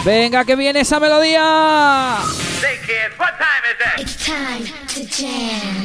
Venga, 0.10 0.43
que 0.43 0.55
viene 0.55 0.80
esa 0.80 0.99
melodía. 0.99 2.18
It's 3.99 4.16
time 4.26 4.66
to 4.88 5.05
jam. 5.05 5.79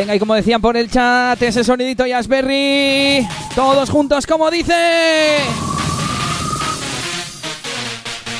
Venga, 0.00 0.14
y 0.14 0.18
como 0.18 0.34
decían 0.34 0.62
por 0.62 0.78
el 0.78 0.90
chat, 0.90 1.42
ese 1.42 1.62
sonidito 1.62 2.06
Jazzberry. 2.06 3.28
Todos 3.54 3.90
juntos, 3.90 4.26
como 4.26 4.50
dice. 4.50 5.40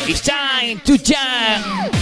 It's 0.08 0.22
time 0.22 0.80
to 0.86 0.94
jam. 1.04 1.99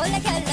Coqueta 0.00 0.10
con 0.10 0.12
la 0.12 0.20
cara 0.20 0.40
de 0.40 0.44
mi 0.44 0.49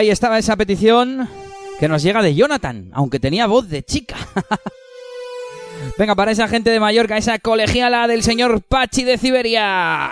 Ahí 0.00 0.08
estaba 0.08 0.38
esa 0.38 0.56
petición 0.56 1.28
que 1.78 1.86
nos 1.86 2.02
llega 2.02 2.22
de 2.22 2.34
Jonathan, 2.34 2.88
aunque 2.94 3.20
tenía 3.20 3.46
voz 3.46 3.68
de 3.68 3.82
chica. 3.82 4.16
Venga, 5.98 6.14
para 6.14 6.30
esa 6.30 6.48
gente 6.48 6.70
de 6.70 6.80
Mallorca, 6.80 7.18
esa 7.18 7.38
colegiala 7.38 8.08
del 8.08 8.22
señor 8.22 8.62
Pachi 8.62 9.04
de 9.04 9.18
Siberia. 9.18 10.10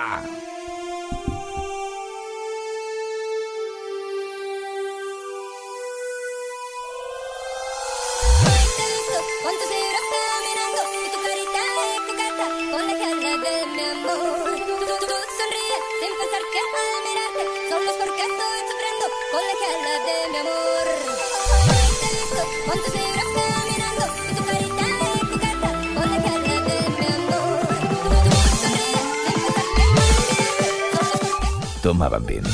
Toma 31.98 32.10
Bambín. 32.10 32.44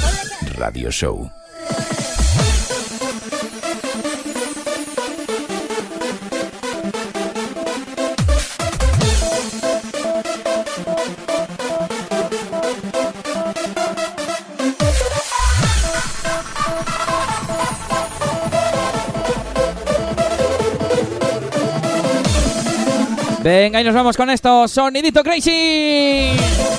Radio 0.56 0.90
Show. 0.90 1.30
Venga, 23.42 23.82
y 23.82 23.84
nos 23.84 23.94
vamos 23.94 24.16
con 24.16 24.30
esto. 24.30 24.66
Sonidito 24.66 25.22
Crazy. 25.22 26.73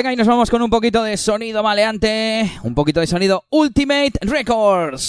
Venga, 0.00 0.14
y 0.14 0.16
nos 0.16 0.26
vamos 0.26 0.48
con 0.48 0.62
un 0.62 0.70
poquito 0.70 1.02
de 1.02 1.18
sonido 1.18 1.62
maleante, 1.62 2.50
un 2.62 2.74
poquito 2.74 3.00
de 3.00 3.06
sonido 3.06 3.44
Ultimate 3.50 4.12
Records. 4.22 5.04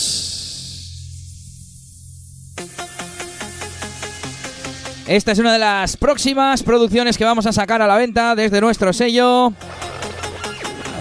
Esta 5.07 5.31
es 5.31 5.39
una 5.39 5.53
de 5.53 5.59
las 5.59 5.95
próximas 5.95 6.61
producciones 6.61 7.17
que 7.17 7.23
vamos 7.23 7.45
a 7.45 7.53
sacar 7.53 7.81
a 7.81 7.87
la 7.87 7.95
venta 7.95 8.35
desde 8.35 8.59
nuestro 8.59 8.91
sello. 8.91 9.53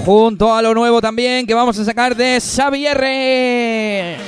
Junto 0.04 0.54
a 0.54 0.62
lo 0.62 0.72
nuevo 0.72 1.00
también 1.00 1.44
que 1.44 1.54
vamos 1.54 1.76
a 1.76 1.84
sacar 1.84 2.14
de 2.14 2.40
Xavier. 2.40 4.20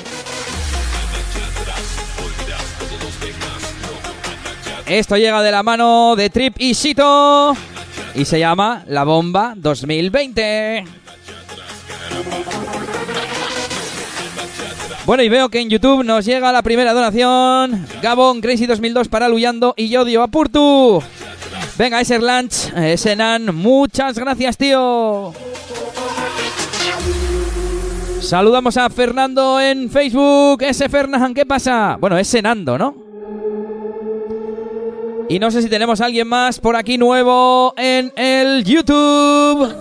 Esto 4.89 5.17
llega 5.17 5.41
de 5.41 5.53
la 5.53 5.63
mano 5.63 6.17
de 6.17 6.31
Trip 6.31 6.57
y 6.59 6.75
Sito 6.75 7.57
y 8.15 8.25
se 8.25 8.39
llama 8.39 8.85
La 8.87 9.05
Bomba 9.05 9.55
2020. 9.57 10.85
Bueno, 15.05 15.23
y 15.23 15.29
veo 15.29 15.49
que 15.49 15.61
en 15.61 15.69
YouTube 15.69 16.05
nos 16.05 16.25
llega 16.25 16.53
la 16.53 16.63
primera 16.63 16.93
donación. 16.93 17.87
Gabón, 18.03 18.41
Crazy 18.41 18.67
2002 18.67 19.09
para 19.09 19.29
Luyando 19.29 19.75
y 19.77 19.89
Yodio 19.89 20.23
Apurtu. 20.23 21.03
Venga, 21.77 22.01
ese 22.01 22.19
Lunch, 22.19 22.73
ese 22.77 23.17
Nan, 23.17 23.55
muchas 23.55 24.19
gracias, 24.19 24.57
tío. 24.57 25.33
Saludamos 28.21 28.77
a 28.77 28.89
Fernando 28.91 29.61
en 29.61 29.91
Facebook. 29.91 30.63
Ese 30.63 30.89
Fernan, 30.89 31.35
¿qué 31.35 31.45
pasa? 31.45 31.97
Bueno, 32.01 32.17
ese 32.17 32.41
Nando, 32.41 32.79
¿no? 32.79 33.12
Y 35.29 35.39
no 35.39 35.51
sé 35.51 35.63
si 35.63 35.69
tenemos 35.69 36.01
a 36.01 36.07
alguien 36.07 36.29
más 36.29 36.59
por 36.59 36.77
aquí 36.77 36.99
nuevo 36.99 37.75
en 37.77 38.13
el 38.17 38.65
YouTube. 38.65 39.73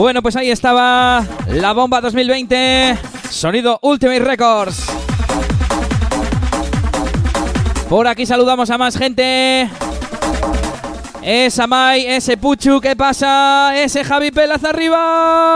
Bueno, 0.00 0.22
pues 0.22 0.34
ahí 0.34 0.50
estaba 0.50 1.22
la 1.46 1.74
bomba 1.74 2.00
2020, 2.00 2.96
sonido 3.28 3.78
Ultimate 3.82 4.20
Records. 4.20 4.86
Por 7.86 8.08
aquí 8.08 8.24
saludamos 8.24 8.70
a 8.70 8.78
más 8.78 8.96
gente. 8.96 9.68
Esa 11.20 11.66
Mai, 11.66 12.06
ese 12.06 12.38
Puchu, 12.38 12.80
¿qué 12.80 12.96
pasa? 12.96 13.72
Ese 13.76 14.02
Javi 14.02 14.30
Pelaz 14.30 14.64
arriba. 14.64 15.49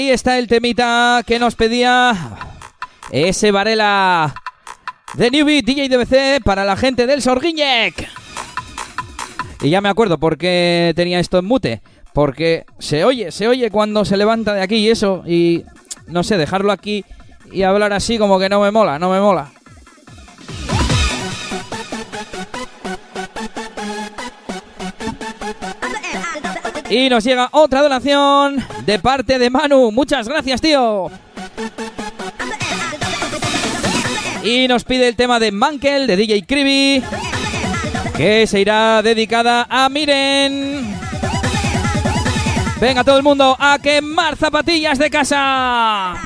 Ahí 0.00 0.08
está 0.08 0.38
el 0.38 0.46
temita 0.46 1.22
que 1.26 1.38
nos 1.38 1.56
pedía 1.56 2.16
ese 3.10 3.50
Varela 3.50 4.34
de 5.12 5.30
Newbie 5.30 5.60
DJ 5.60 5.90
DBC 5.90 6.42
para 6.42 6.64
la 6.64 6.74
gente 6.74 7.06
del 7.06 7.20
Sorguiñec. 7.20 8.08
Y 9.60 9.68
ya 9.68 9.82
me 9.82 9.90
acuerdo 9.90 10.16
por 10.16 10.38
qué 10.38 10.94
tenía 10.96 11.20
esto 11.20 11.38
en 11.38 11.44
mute. 11.44 11.82
Porque 12.14 12.64
se 12.78 13.04
oye, 13.04 13.30
se 13.30 13.46
oye 13.46 13.70
cuando 13.70 14.06
se 14.06 14.16
levanta 14.16 14.54
de 14.54 14.62
aquí 14.62 14.76
y 14.76 14.88
eso. 14.88 15.22
Y 15.26 15.66
no 16.06 16.22
sé, 16.22 16.38
dejarlo 16.38 16.72
aquí 16.72 17.04
y 17.52 17.64
hablar 17.64 17.92
así 17.92 18.16
como 18.16 18.38
que 18.38 18.48
no 18.48 18.62
me 18.62 18.70
mola, 18.70 18.98
no 18.98 19.10
me 19.10 19.20
mola. 19.20 19.52
Y 26.90 27.08
nos 27.08 27.22
llega 27.22 27.48
otra 27.52 27.82
donación 27.82 28.66
de 28.84 28.98
parte 28.98 29.38
de 29.38 29.48
Manu. 29.48 29.92
Muchas 29.92 30.28
gracias, 30.28 30.60
tío. 30.60 31.08
Y 34.42 34.66
nos 34.66 34.82
pide 34.82 35.06
el 35.06 35.14
tema 35.14 35.38
de 35.38 35.52
Mankel 35.52 36.08
de 36.08 36.16
DJ 36.16 36.44
Kribi. 36.46 37.02
Que 38.16 38.44
se 38.48 38.60
irá 38.60 39.02
dedicada 39.02 39.68
a 39.70 39.88
Miren. 39.88 40.98
Venga 42.80 43.04
todo 43.04 43.18
el 43.18 43.22
mundo 43.22 43.56
a 43.58 43.78
quemar 43.78 44.36
zapatillas 44.36 44.98
de 44.98 45.10
casa. 45.10 46.16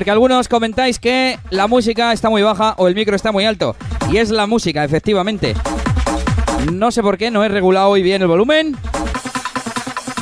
Ver, 0.00 0.04
que 0.06 0.10
algunos 0.10 0.48
comentáis 0.48 0.98
que 0.98 1.38
la 1.50 1.66
música 1.66 2.12
está 2.12 2.30
muy 2.30 2.42
baja 2.42 2.74
o 2.78 2.88
el 2.88 2.94
micro 2.94 3.14
está 3.14 3.32
muy 3.32 3.44
alto. 3.44 3.76
Y 4.10 4.16
es 4.16 4.30
la 4.30 4.46
música, 4.46 4.82
efectivamente. 4.82 5.54
No 6.72 6.90
sé 6.90 7.02
por 7.02 7.18
qué, 7.18 7.30
no 7.30 7.44
he 7.44 7.48
regulado 7.48 7.90
hoy 7.90 8.02
bien 8.02 8.22
el 8.22 8.28
volumen. 8.28 8.76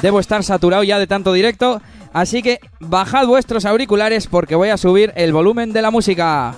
Debo 0.02 0.18
estar 0.18 0.42
saturado 0.42 0.82
ya 0.82 0.98
de 0.98 1.06
tanto 1.06 1.32
directo. 1.32 1.80
Así 2.12 2.42
que 2.42 2.58
bajad 2.80 3.26
vuestros 3.26 3.64
auriculares 3.64 4.26
porque 4.26 4.56
voy 4.56 4.70
a 4.70 4.76
subir 4.76 5.12
el 5.14 5.32
volumen 5.32 5.72
de 5.72 5.82
la 5.82 5.90
música. 5.92 6.56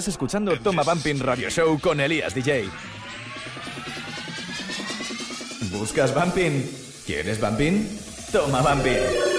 Estás 0.00 0.14
escuchando 0.14 0.58
Toma 0.60 0.82
Bumping 0.82 1.18
Radio 1.18 1.50
Show 1.50 1.78
con 1.78 2.00
Elías 2.00 2.34
DJ. 2.34 2.70
¿Buscas 5.70 6.14
Bumping? 6.14 6.64
¿Quieres 7.04 7.38
Bumping? 7.38 7.86
Toma 8.32 8.62
Bumping. 8.62 9.29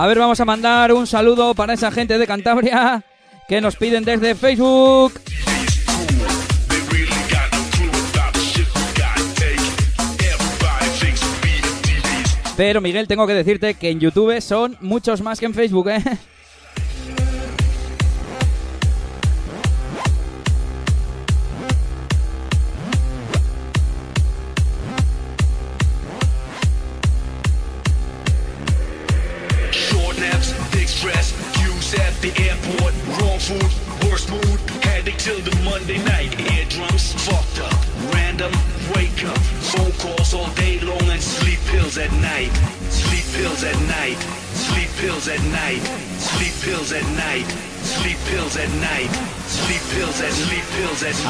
A 0.00 0.06
ver, 0.06 0.20
vamos 0.20 0.38
a 0.38 0.44
mandar 0.44 0.92
un 0.92 1.08
saludo 1.08 1.56
para 1.56 1.72
esa 1.72 1.90
gente 1.90 2.18
de 2.18 2.26
Cantabria 2.28 3.04
que 3.48 3.60
nos 3.60 3.74
piden 3.74 4.04
desde 4.04 4.36
Facebook. 4.36 5.14
Pero 12.56 12.80
Miguel, 12.80 13.08
tengo 13.08 13.26
que 13.26 13.34
decirte 13.34 13.74
que 13.74 13.90
en 13.90 13.98
YouTube 13.98 14.40
son 14.40 14.76
muchos 14.80 15.20
más 15.20 15.40
que 15.40 15.46
en 15.46 15.54
Facebook, 15.54 15.88
¿eh? 15.88 16.00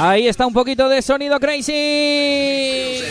Ahí 0.00 0.28
está 0.28 0.46
un 0.46 0.52
poquito 0.52 0.88
de 0.88 1.02
sonido 1.02 1.40
crazy. 1.40 3.02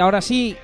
ahora 0.00 0.20
sí, 0.20 0.56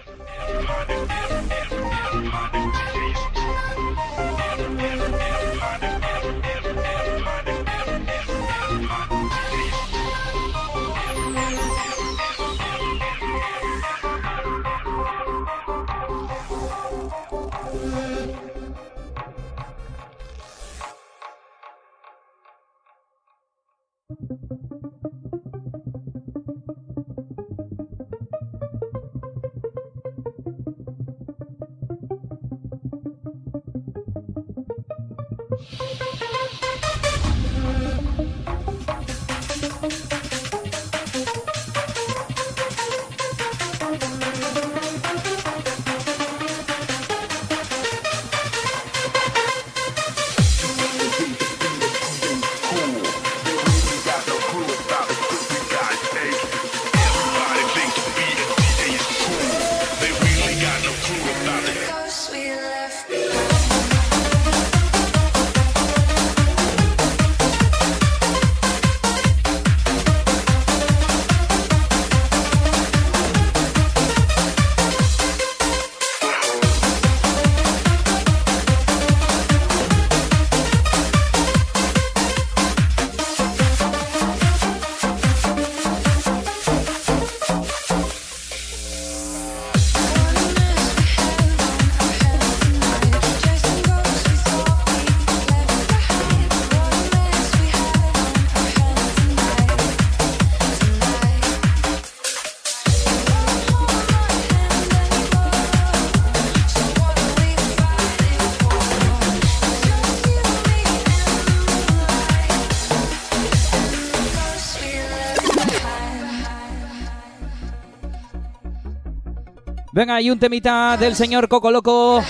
Venga, 119.92 120.22
y 120.22 120.30
un 120.30 120.38
temita 120.38 120.96
del 120.96 121.14
señor 121.14 121.48
Coco 121.48 121.70
Loco 121.70 122.24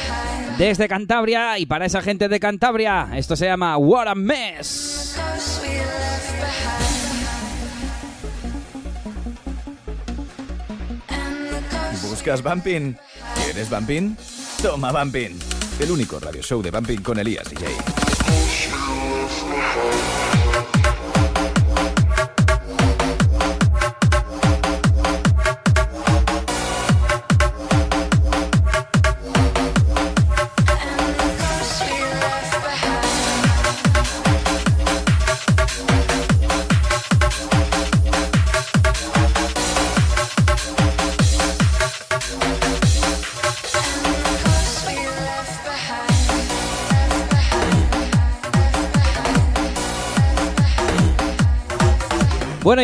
desde 0.58 0.88
Cantabria. 0.88 1.60
Y 1.60 1.66
para 1.66 1.86
esa 1.86 2.02
gente 2.02 2.28
de 2.28 2.40
Cantabria, 2.40 3.10
esto 3.14 3.36
se 3.36 3.46
llama 3.46 3.76
What 3.76 4.08
a 4.08 4.14
Mess. 4.16 5.16
¿Buscas 12.02 12.42
Bumping? 12.42 12.96
¿Quieres 13.44 13.70
Bumping? 13.70 14.16
Toma 14.60 14.90
Bumping. 14.90 15.38
El 15.78 15.90
único 15.92 16.18
radio 16.18 16.42
show 16.42 16.60
de 16.62 16.72
Bumping 16.72 17.00
con 17.00 17.18
Elías 17.20 17.48
DJ. 17.48 17.66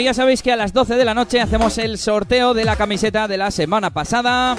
Ya 0.09 0.15
sabéis 0.15 0.43
que 0.43 0.51
a 0.51 0.57
las 0.57 0.73
12 0.73 0.95
de 0.95 1.05
la 1.05 1.13
noche 1.13 1.39
hacemos 1.39 1.77
el 1.77 1.99
sorteo 1.99 2.55
de 2.55 2.65
la 2.65 2.77
camiseta 2.77 3.29
de 3.29 3.37
la 3.37 3.51
semana 3.51 3.91
pasada. 3.91 4.57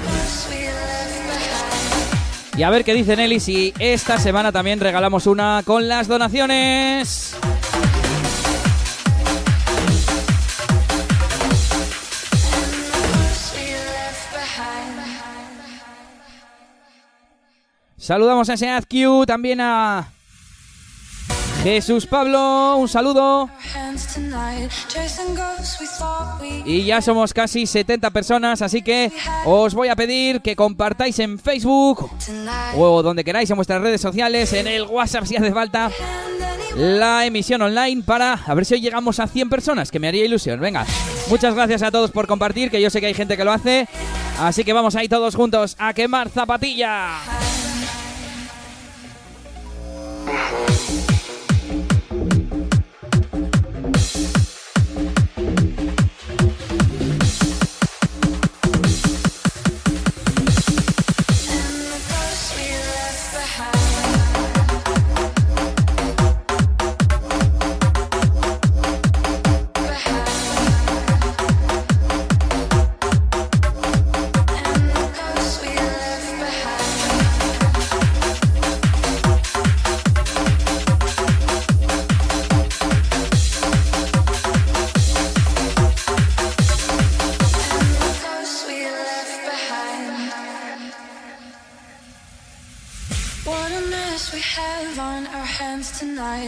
Y 2.55 2.61
a 2.61 2.69
ver 2.69 2.84
qué 2.84 2.93
dice 2.93 3.15
Nelly 3.15 3.39
si 3.39 3.73
esta 3.80 4.19
semana 4.19 4.51
también 4.51 4.80
regalamos 4.80 5.26
una 5.26 5.63
con 5.65 5.88
las 5.88 6.07
donaciones. 6.07 7.35
Saludamos 17.97 18.49
a 18.51 18.53
ese 18.53 18.69
AdQ, 18.69 19.26
también 19.26 19.61
a 19.61 20.11
Jesús 21.63 22.05
Pablo, 22.05 22.77
un 22.77 22.88
saludo. 22.88 23.49
Y 26.66 26.84
ya 26.84 27.02
somos 27.02 27.34
casi 27.34 27.66
70 27.66 28.11
personas, 28.11 28.61
así 28.61 28.82
que 28.82 29.11
os 29.45 29.74
voy 29.74 29.90
a 29.90 29.95
pedir 29.95 30.41
que 30.41 30.56
compartáis 30.56 31.20
en 31.20 31.40
Facebook 31.40 32.10
o 32.76 33.03
donde 33.03 33.24
queráis 33.24 33.49
en 33.49 33.56
vuestras 33.56 33.82
redes 33.82 34.02
sociales, 34.02 34.53
en 34.53 34.68
el 34.68 34.84
WhatsApp 34.84 35.26
si 35.26 35.36
hace 35.36 35.52
falta, 35.52 35.91
la 36.76 37.26
emisión 37.26 37.61
online 37.61 38.03
para 38.03 38.34
a 38.34 38.53
ver 38.53 38.66
si 38.66 38.76
hoy 38.76 38.82
llegamos 38.82 39.20
a 39.20 39.28
100 39.28 39.49
personas, 39.49 39.91
que 39.91 39.99
me 39.99 40.07
haría 40.07 40.26
ilusión. 40.26 40.60
Venga, 40.60 40.86
muchas 41.30 41.56
gracias 41.56 41.82
a 41.84 41.91
todos 41.91 42.11
por 42.11 42.28
compartir, 42.28 42.70
que 42.70 42.82
yo 42.82 42.90
sé 42.90 42.99
que 42.99 43.07
hay 43.07 43.14
gente 43.14 43.38
que 43.38 43.44
lo 43.44 43.52
hace. 43.52 43.88
Así 44.40 44.64
que 44.64 44.74
vamos 44.74 44.95
ahí 44.95 45.10
todos 45.10 45.36
juntos 45.36 45.76
a 45.78 45.94
quemar 45.94 46.30
zapatilla. 46.30 47.18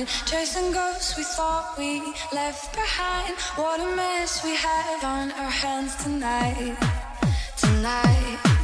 Tonight. 0.06 0.24
Chasing 0.26 0.72
ghosts 0.72 1.18
we 1.18 1.24
thought 1.24 1.78
we 1.78 2.02
left 2.34 2.74
behind. 2.74 3.36
What 3.56 3.80
a 3.80 3.96
mess 3.96 4.44
we 4.44 4.56
have 4.56 5.04
on 5.04 5.32
our 5.32 5.50
hands 5.50 5.96
tonight. 6.04 6.78
Tonight. 7.58 8.61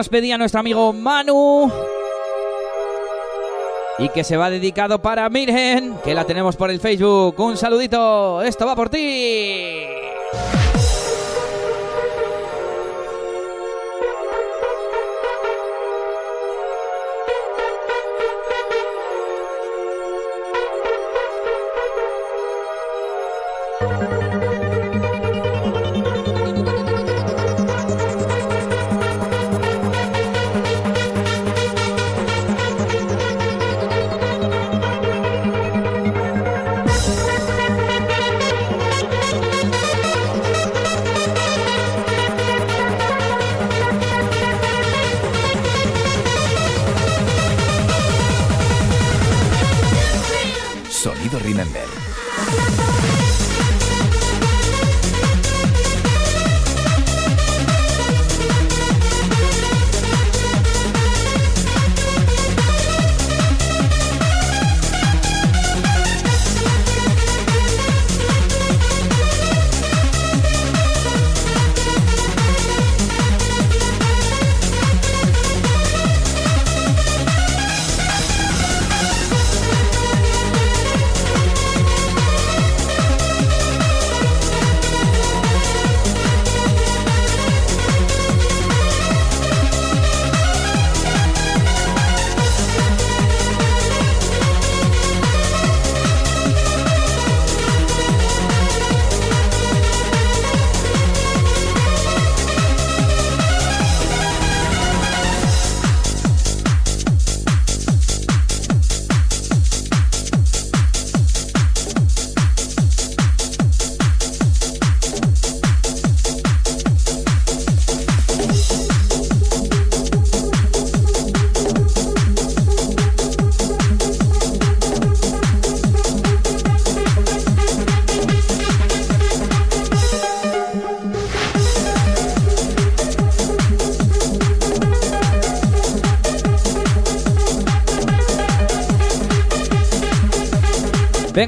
Nos 0.00 0.08
pedía 0.08 0.38
nuestro 0.38 0.60
amigo 0.60 0.94
Manu. 0.94 1.70
Y 3.98 4.08
que 4.08 4.24
se 4.24 4.38
va 4.38 4.48
dedicado 4.48 5.02
para 5.02 5.28
Miren, 5.28 5.98
que 6.02 6.14
la 6.14 6.24
tenemos 6.24 6.56
por 6.56 6.70
el 6.70 6.80
Facebook. 6.80 7.38
Un 7.38 7.58
saludito, 7.58 8.40
esto 8.40 8.64
va 8.64 8.74
por 8.74 8.88
ti. 8.88 9.69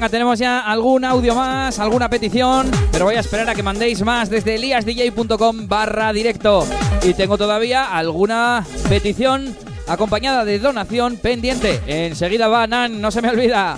Tenemos 0.09 0.37
ya 0.37 0.59
algún 0.59 1.05
audio 1.05 1.33
más, 1.33 1.79
alguna 1.79 2.09
petición, 2.09 2.69
pero 2.91 3.05
voy 3.05 3.15
a 3.15 3.21
esperar 3.21 3.49
a 3.49 3.55
que 3.55 3.63
mandéis 3.63 4.01
más 4.03 4.29
desde 4.29 4.55
eliasdj.com 4.55 5.67
barra 5.67 6.11
directo. 6.11 6.65
Y 7.03 7.13
tengo 7.13 7.37
todavía 7.37 7.85
alguna 7.85 8.65
petición 8.89 9.55
acompañada 9.87 10.45
de 10.45 10.59
donación 10.59 11.17
pendiente. 11.17 11.81
Enseguida 11.87 12.47
va, 12.47 12.67
Nan, 12.67 13.01
no 13.01 13.11
se 13.11 13.21
me 13.21 13.29
olvida. 13.29 13.77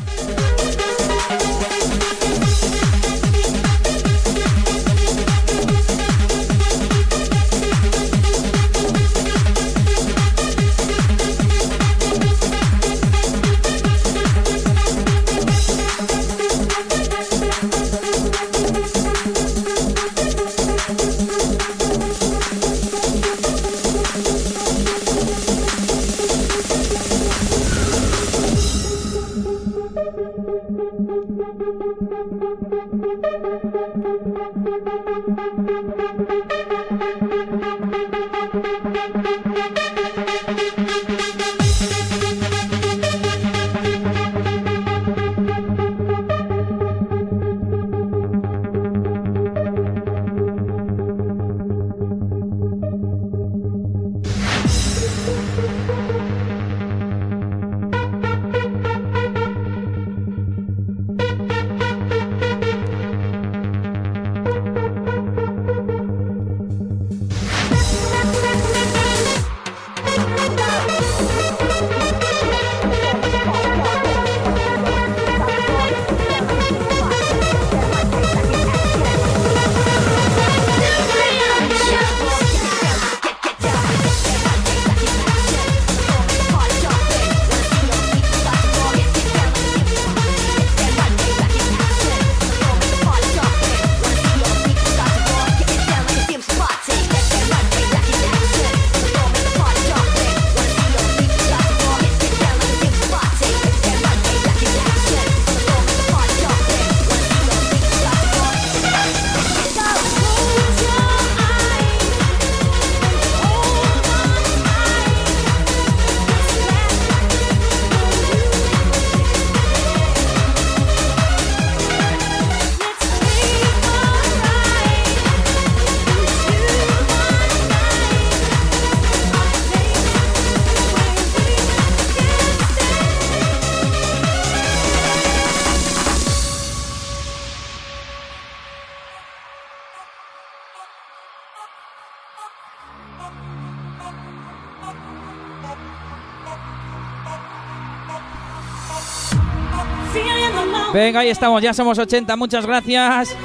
Venga, 150.96 151.20
ahí 151.20 151.30
estamos, 151.30 151.62
ya 151.62 151.74
somos 151.74 152.00
80, 152.00 152.38
muchas 152.38 152.66
gracias. 152.66 153.36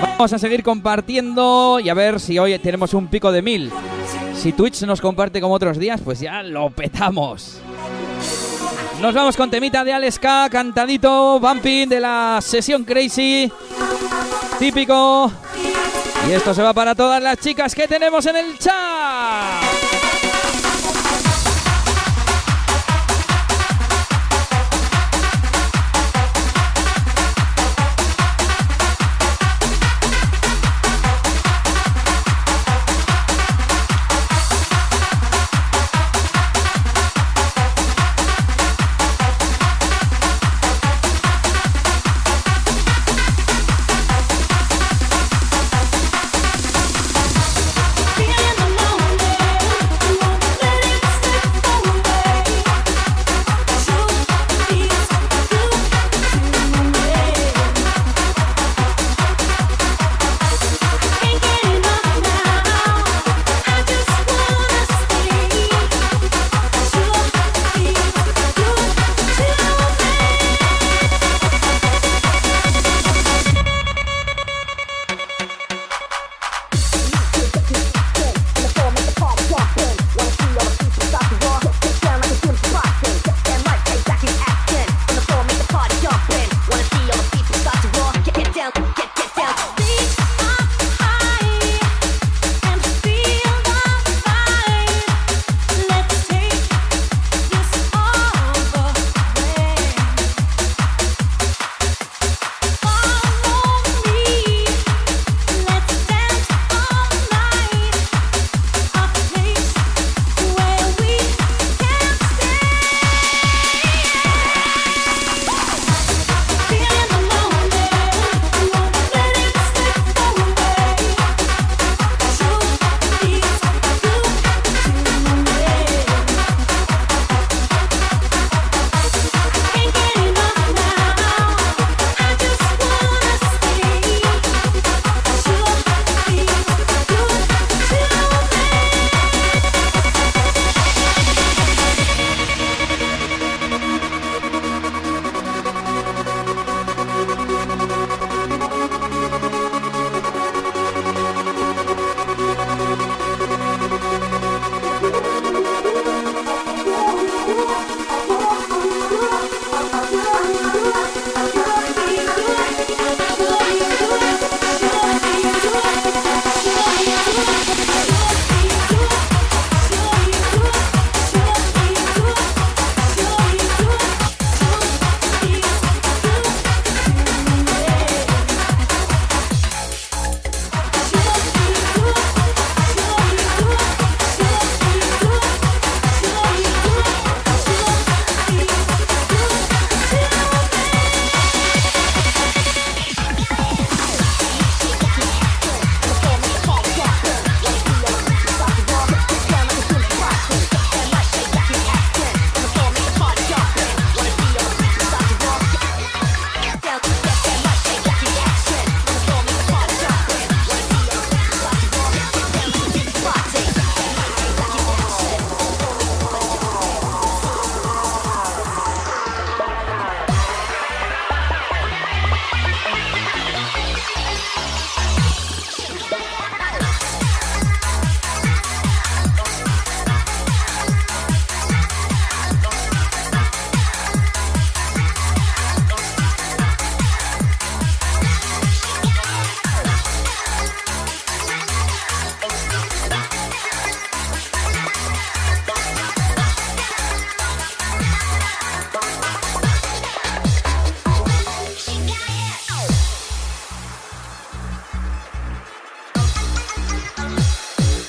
Vamos 0.00 0.32
a 0.32 0.38
seguir 0.38 0.62
compartiendo 0.62 1.80
y 1.80 1.88
a 1.88 1.94
ver 1.94 2.20
si 2.20 2.38
hoy 2.38 2.56
tenemos 2.60 2.94
un 2.94 3.08
pico 3.08 3.32
de 3.32 3.42
mil. 3.42 3.72
Si 4.36 4.52
Twitch 4.52 4.82
nos 4.82 5.00
comparte 5.00 5.40
como 5.40 5.54
otros 5.54 5.76
días, 5.76 6.00
pues 6.00 6.20
ya 6.20 6.40
lo 6.44 6.70
petamos. 6.70 7.60
Nos 9.00 9.12
vamos 9.12 9.36
con 9.36 9.50
temita 9.50 9.82
de 9.82 9.92
Alex 9.92 10.20
K, 10.20 10.48
cantadito, 10.50 11.40
bumping 11.40 11.88
de 11.88 11.98
la 11.98 12.38
sesión 12.40 12.84
Crazy. 12.84 13.50
Típico. 14.60 15.32
Y 16.28 16.30
esto 16.30 16.54
se 16.54 16.62
va 16.62 16.72
para 16.72 16.94
todas 16.94 17.20
las 17.20 17.38
chicas 17.38 17.74
que 17.74 17.88
tenemos 17.88 18.24
en 18.26 18.36
el 18.36 18.56
chat. 18.56 18.87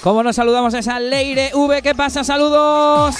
¿Cómo 0.02 0.24
nos 0.24 0.38
saludamos 0.38 0.74
a 0.74 0.80
esa 0.80 1.00
Leire 1.00 1.52
V? 1.54 1.82
¿Qué 1.82 1.94
pasa? 1.94 2.24
¡Saludos! 2.24 3.16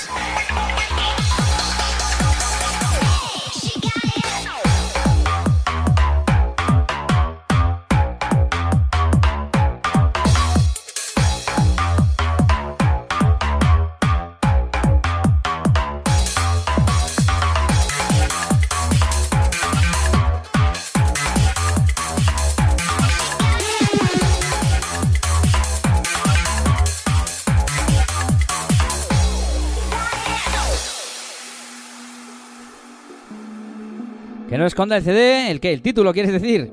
Esconda 34.70 34.96
el 34.96 35.04
CD, 35.04 35.52
¿el 35.52 35.60
qué? 35.60 35.74
¿El 35.74 35.82
título 35.82 36.14
quieres 36.14 36.32
decir? 36.32 36.72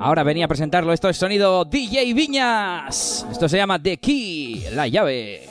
Ahora 0.00 0.22
venía 0.22 0.44
a 0.44 0.48
presentarlo, 0.48 0.92
esto 0.92 1.08
es 1.08 1.16
sonido 1.16 1.64
DJ 1.64 2.14
Viñas. 2.14 3.26
Esto 3.32 3.48
se 3.48 3.56
llama 3.56 3.82
The 3.82 3.96
Key, 3.96 4.66
la 4.72 4.86
llave. 4.86 5.48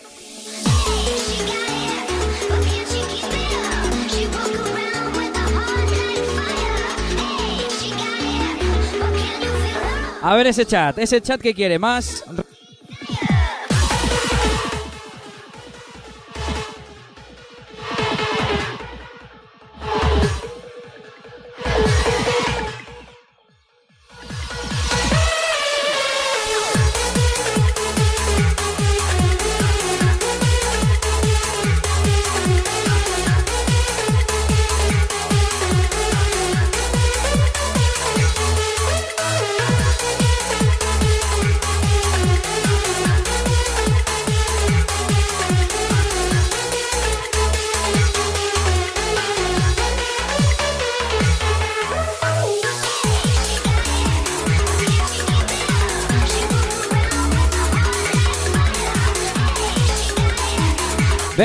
A 10.22 10.36
ver 10.36 10.48
ese 10.48 10.66
chat, 10.66 10.98
ese 10.98 11.22
chat 11.22 11.42
que 11.42 11.54
quiere 11.54 11.80
más. 11.80 12.24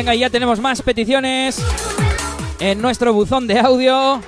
Venga, 0.03 0.17
ya 0.17 0.31
tenemos 0.31 0.59
más 0.59 0.83
peticiones 0.83 1.63
en 2.59 2.83
nuestro 2.83 3.13
buzón 3.13 3.47
de 3.47 3.61
audio. 3.61 4.21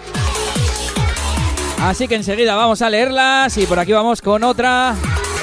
Así 1.83 2.07
que 2.07 2.15
enseguida 2.15 2.55
vamos 2.55 2.81
a 2.81 2.89
leerlas 2.89 3.59
y 3.59 3.67
por 3.67 3.81
aquí 3.81 3.91
vamos 3.91 4.23
con 4.23 4.45
otra 4.45 4.95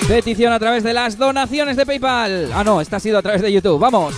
petición 0.07 0.53
a 0.53 0.59
través 0.59 0.83
de 0.83 0.93
las 0.93 1.17
donaciones 1.17 1.75
de 1.75 1.85
PayPal. 1.85 2.49
Ah, 2.53 2.63
no, 2.63 2.79
esta 2.79 2.95
ha 2.95 2.99
sido 3.01 3.17
a 3.17 3.21
través 3.21 3.41
de 3.41 3.51
YouTube. 3.51 3.77
Vamos. 3.77 4.15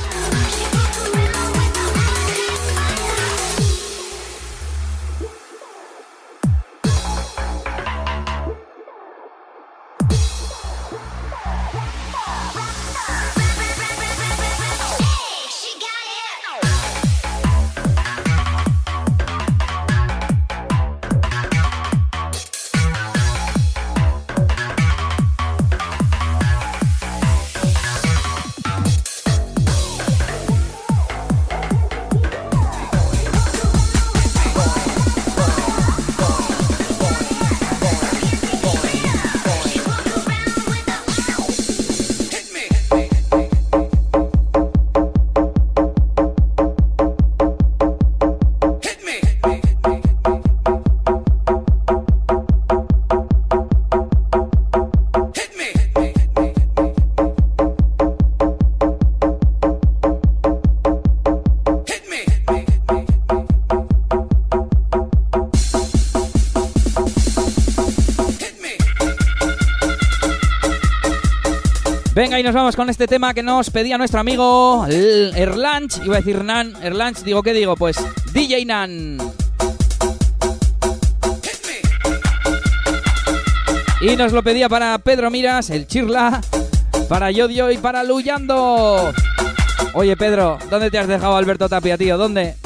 Y 72.43 72.45
nos 72.45 72.55
vamos 72.55 72.75
con 72.75 72.89
este 72.89 73.07
tema 73.07 73.33
que 73.33 73.41
nos 73.41 73.69
pedía 73.69 73.97
nuestro 73.97 74.19
amigo 74.19 74.85
Erlanch. 74.85 76.03
Iba 76.03 76.15
a 76.15 76.19
decir 76.19 76.43
Nan, 76.43 76.73
Erlanch, 76.83 77.19
digo, 77.19 77.41
¿qué 77.41 77.53
digo? 77.53 77.77
Pues 77.77 77.95
DJ 78.33 78.65
Nan. 78.65 79.17
Y 84.01 84.17
nos 84.17 84.33
lo 84.33 84.43
pedía 84.43 84.67
para 84.67 84.97
Pedro 84.97 85.31
Miras, 85.31 85.69
el 85.69 85.87
Chirla, 85.87 86.41
para 87.07 87.31
Yodio 87.31 87.71
y 87.71 87.77
para 87.77 88.03
Luyando. 88.03 89.13
Oye, 89.93 90.17
Pedro, 90.17 90.59
¿dónde 90.69 90.91
te 90.91 90.99
has 90.99 91.07
dejado 91.07 91.37
Alberto 91.37 91.69
Tapia, 91.69 91.97
tío? 91.97 92.17
¿Dónde? 92.17 92.57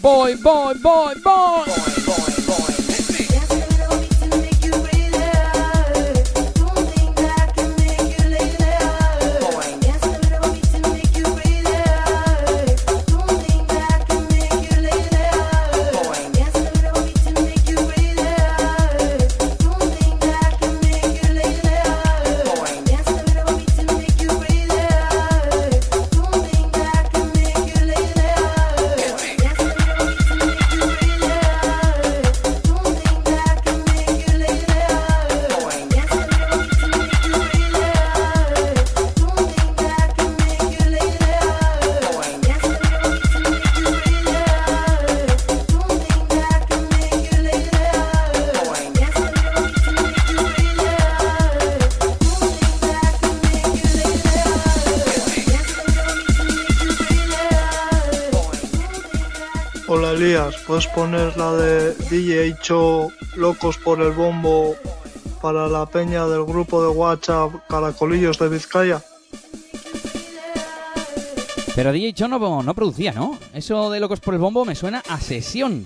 Voy, 0.00 0.36
voy, 0.36 0.74
voy, 0.78 1.14
voy. 1.22 1.92
Hola 2.06 2.31
poner 60.94 61.36
la 61.36 61.52
de 61.52 61.94
DJ 62.10 62.56
Cho 62.62 63.08
Locos 63.36 63.78
por 63.78 64.00
el 64.00 64.12
Bombo 64.12 64.76
para 65.40 65.66
la 65.68 65.86
peña 65.86 66.26
del 66.26 66.44
grupo 66.44 66.82
de 66.82 66.88
WhatsApp 66.88 67.52
Caracolillos 67.68 68.38
de 68.38 68.48
Vizcaya? 68.48 69.02
Pero 71.74 71.92
DJ 71.92 72.12
Cho 72.12 72.28
no, 72.28 72.74
producía, 72.74 73.12
¿no? 73.12 73.38
Eso 73.54 73.90
de 73.90 74.00
Locos 74.00 74.20
por 74.20 74.34
el 74.34 74.40
Bombo 74.40 74.64
me 74.64 74.74
suena 74.74 75.02
a 75.08 75.20
sesión. 75.20 75.84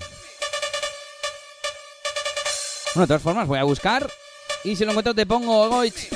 Bueno, 2.93 3.01
de 3.01 3.07
todas 3.07 3.21
formas, 3.21 3.47
voy 3.47 3.59
a 3.59 3.63
buscar 3.63 4.09
Y 4.63 4.75
si 4.75 4.83
lo 4.83 4.91
encuentro 4.91 5.13
te 5.13 5.25
pongo 5.25 5.69
Goich. 5.69 6.09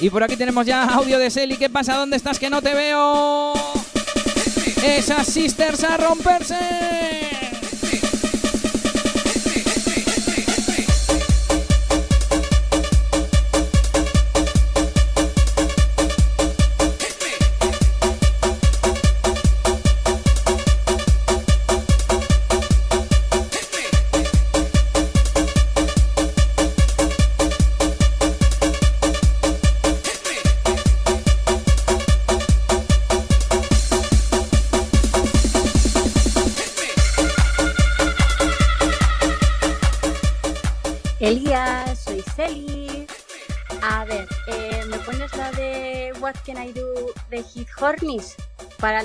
Y 0.00 0.08
por 0.08 0.22
aquí 0.22 0.36
tenemos 0.36 0.64
ya 0.64 0.84
audio 0.84 1.18
de 1.18 1.30
Selly. 1.30 1.56
¿Qué 1.56 1.68
pasa? 1.68 1.96
¿Dónde 1.96 2.16
estás 2.16 2.38
que 2.38 2.48
no 2.48 2.62
te 2.62 2.74
veo? 2.74 3.49
Esas 4.82 5.26
sisters 5.26 5.84
a 5.84 5.96
romperse. 5.96 7.19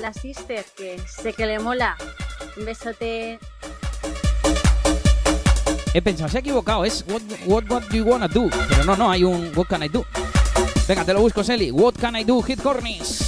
La 0.00 0.12
sister, 0.12 0.62
que 0.76 0.98
sé 1.08 1.32
que 1.32 1.46
le 1.46 1.58
mola. 1.58 1.96
Un 2.56 2.66
besote. 2.66 3.38
He 5.94 6.02
pensado, 6.02 6.28
se 6.28 6.36
ha 6.36 6.40
equivocado, 6.40 6.84
es 6.84 7.02
what, 7.08 7.22
what, 7.46 7.64
what 7.70 7.82
do 7.84 7.96
you 7.96 8.04
wanna 8.04 8.28
do. 8.28 8.50
Pero 8.68 8.84
no, 8.84 8.94
no, 8.94 9.10
hay 9.10 9.24
un 9.24 9.50
What 9.56 9.68
can 9.68 9.82
I 9.82 9.88
do. 9.88 10.04
Venga, 10.86 11.04
te 11.04 11.14
lo 11.14 11.20
busco, 11.20 11.42
Selly. 11.42 11.70
What 11.70 11.94
can 11.98 12.14
I 12.14 12.24
do, 12.24 12.42
Hit 12.42 12.60
Cornish. 12.62 13.25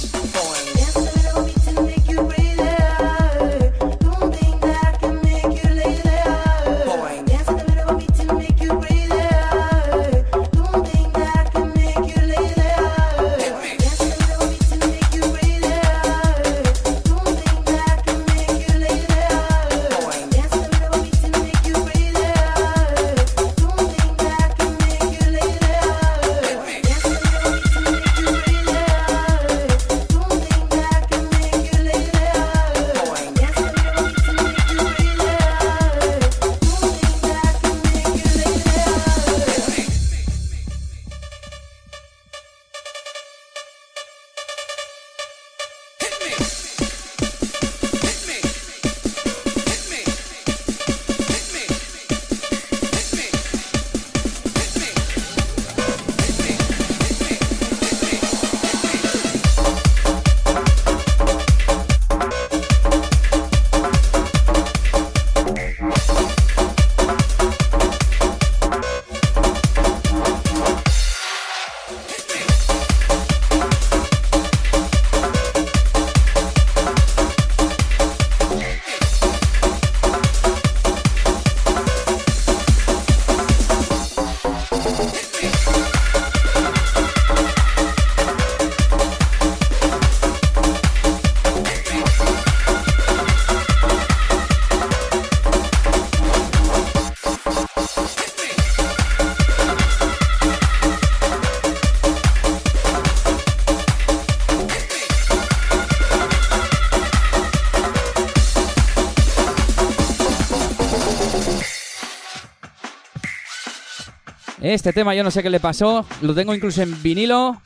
Este 114.73 114.93
tema 114.93 115.15
yo 115.15 115.23
no 115.23 115.31
sé 115.31 115.41
qué 115.41 115.49
le 115.49 115.59
pasó. 115.59 116.05
Lo 116.21 116.35
tengo 116.35 116.53
incluso 116.53 116.83
en 116.83 117.01
vinilo. 117.01 117.59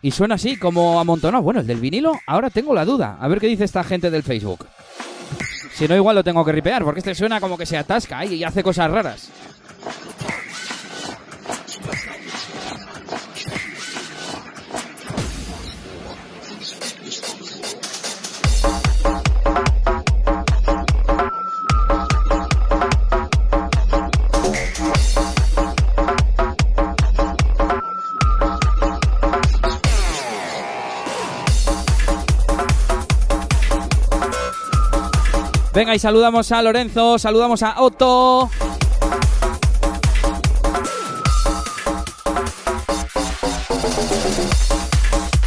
Y 0.00 0.10
suena 0.10 0.36
así, 0.36 0.56
como 0.56 0.98
amontonado. 0.98 1.42
Bueno, 1.42 1.60
el 1.60 1.66
del 1.66 1.80
vinilo, 1.80 2.18
ahora 2.26 2.48
tengo 2.48 2.72
la 2.72 2.86
duda. 2.86 3.18
A 3.20 3.28
ver 3.28 3.40
qué 3.40 3.46
dice 3.46 3.64
esta 3.64 3.84
gente 3.84 4.10
del 4.10 4.22
Facebook. 4.22 4.66
Si 5.74 5.86
no, 5.86 5.94
igual 5.96 6.16
lo 6.16 6.24
tengo 6.24 6.46
que 6.46 6.52
ripear, 6.52 6.82
porque 6.82 7.00
este 7.00 7.14
suena 7.14 7.42
como 7.42 7.58
que 7.58 7.66
se 7.66 7.76
atasca 7.76 8.24
y 8.24 8.42
hace 8.42 8.62
cosas 8.62 8.90
raras. 8.90 9.28
Venga, 35.74 35.92
y 35.92 35.98
saludamos 35.98 36.52
a 36.52 36.62
Lorenzo, 36.62 37.18
saludamos 37.18 37.64
a 37.64 37.82
Otto. 37.82 38.48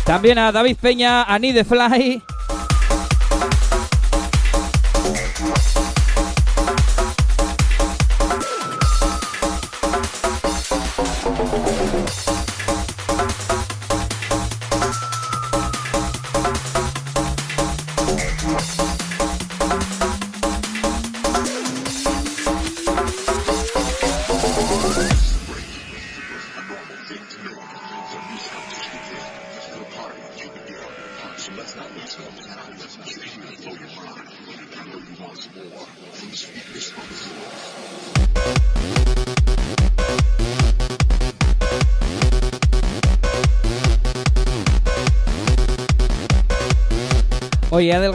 También 0.05 0.37
a 0.37 0.51
David 0.51 0.77
Peña, 0.81 1.23
a 1.23 1.39
Need 1.39 1.55
the 1.55 1.63
Fly. 1.63 2.21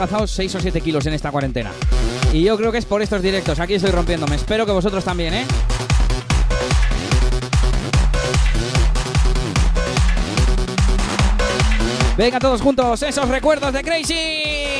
Adelgazado 0.03 0.27
6 0.27 0.55
o 0.55 0.59
7 0.59 0.81
kilos 0.81 1.05
en 1.05 1.13
esta 1.13 1.31
cuarentena. 1.31 1.71
Y 2.31 2.43
yo 2.43 2.57
creo 2.57 2.71
que 2.71 2.77
es 2.77 2.85
por 2.85 3.01
estos 3.01 3.21
directos. 3.21 3.59
Aquí 3.59 3.75
estoy 3.75 3.91
rompiéndome. 3.91 4.35
Espero 4.35 4.65
que 4.65 4.71
vosotros 4.71 5.03
también, 5.03 5.33
¿eh? 5.33 5.45
Venga 12.17 12.39
todos 12.39 12.61
juntos, 12.61 13.01
esos 13.01 13.27
recuerdos 13.27 13.73
de 13.73 13.83
Crazy. 13.83 14.72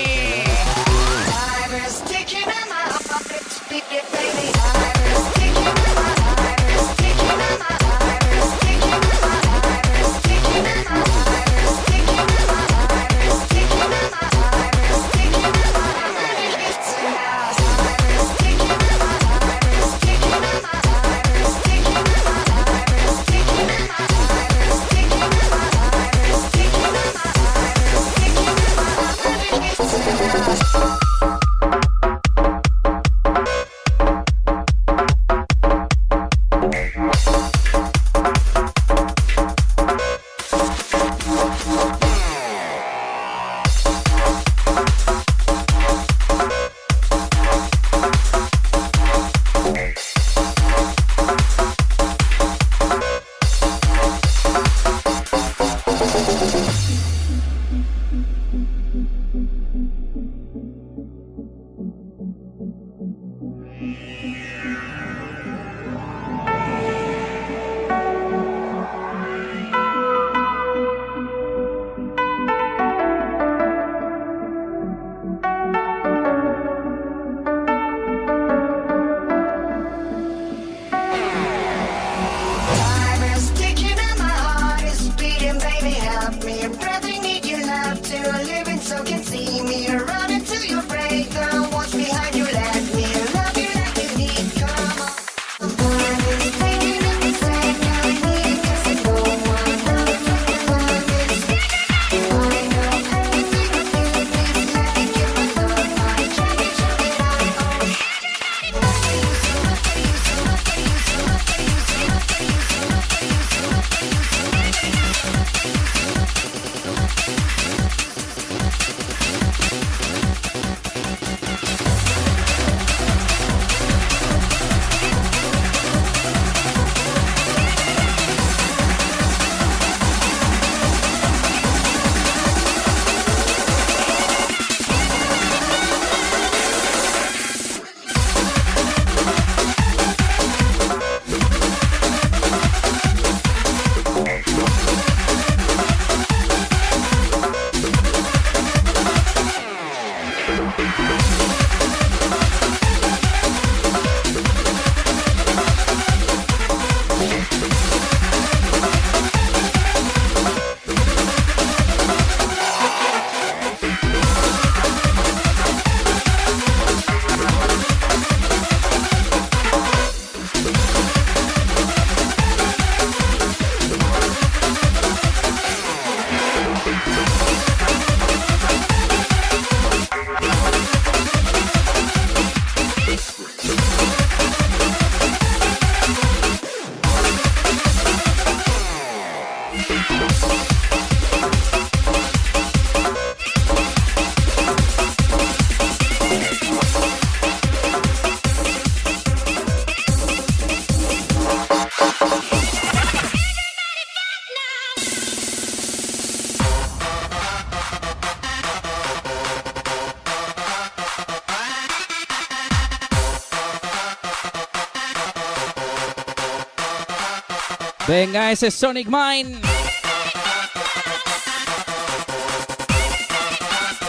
Venga, 218.14 218.52
ese 218.52 218.70
Sonic 218.70 219.08
Mine. 219.08 219.60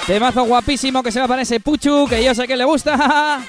Temazo 0.07 0.45
guapísimo 0.45 1.03
que 1.03 1.11
se 1.11 1.21
va 1.21 1.27
para 1.27 1.41
ese 1.41 1.59
Puchu, 1.59 2.07
que 2.07 2.23
yo 2.23 2.35
sé 2.35 2.47
que 2.47 2.55
le 2.55 2.67
gusta. 2.67 3.41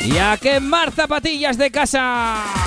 Y 0.00 0.18
a 0.18 0.36
quemar 0.38 0.90
zapatillas 0.90 1.56
de 1.56 1.70
casa. 1.70 2.61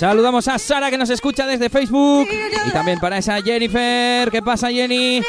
Saludamos 0.00 0.48
a 0.48 0.58
Sara 0.58 0.88
que 0.88 0.96
nos 0.96 1.10
escucha 1.10 1.46
desde 1.46 1.68
Facebook. 1.68 2.26
Y 2.66 2.70
también 2.70 2.98
para 2.98 3.18
esa 3.18 3.42
Jennifer. 3.42 4.30
¿Qué 4.30 4.40
pasa, 4.40 4.70
Jenny? 4.70 5.22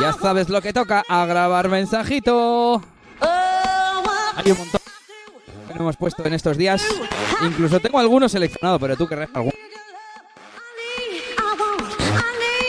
Ya 0.00 0.14
sabes 0.14 0.48
lo 0.48 0.62
que 0.62 0.72
toca, 0.72 1.04
a 1.06 1.26
grabar 1.26 1.68
mensajito. 1.68 2.82
Hay 3.20 4.52
un 4.52 4.56
montón 4.56 4.80
que 5.68 5.74
no 5.74 5.80
hemos 5.82 5.98
puesto 5.98 6.24
en 6.24 6.32
estos 6.32 6.56
días. 6.56 6.82
Incluso 7.42 7.78
tengo 7.78 7.98
algunos 7.98 8.32
seleccionados, 8.32 8.80
pero 8.80 8.96
tú 8.96 9.06
querrás 9.06 9.28
alguno. 9.34 9.52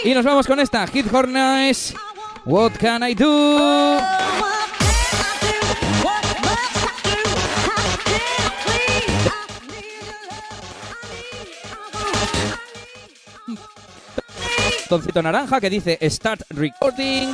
Y 0.03 0.13
nos 0.13 0.25
vamos 0.25 0.47
con 0.47 0.59
esta, 0.59 0.85
Hit 0.87 1.13
Hornets. 1.13 1.93
What 2.43 2.73
can 2.73 3.09
I 3.09 3.15
do? 3.15 4.16
Toncito 14.87 15.21
naranja 15.21 15.59
que 15.59 15.69
dice 15.69 15.99
Start 16.01 16.43
Recording. 16.49 17.33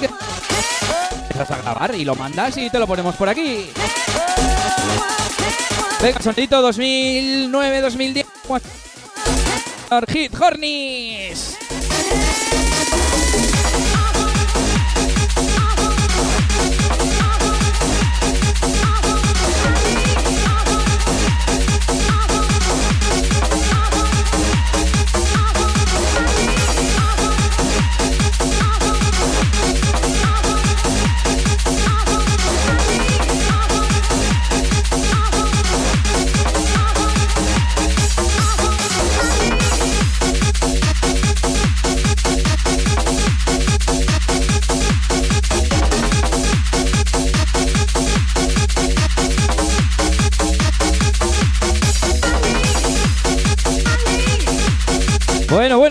Empiezas 1.22 1.52
a 1.52 1.58
grabar 1.62 1.94
y 1.96 2.04
lo 2.04 2.16
mandas 2.16 2.58
y 2.58 2.70
te 2.70 2.80
lo 2.80 2.88
ponemos 2.88 3.16
por 3.16 3.30
aquí. 3.30 3.70
Venga, 6.02 6.22
sonidito 6.22 6.68
2009-2010. 6.72 8.26
Hit 10.08 10.34
Hornies. 10.42 11.58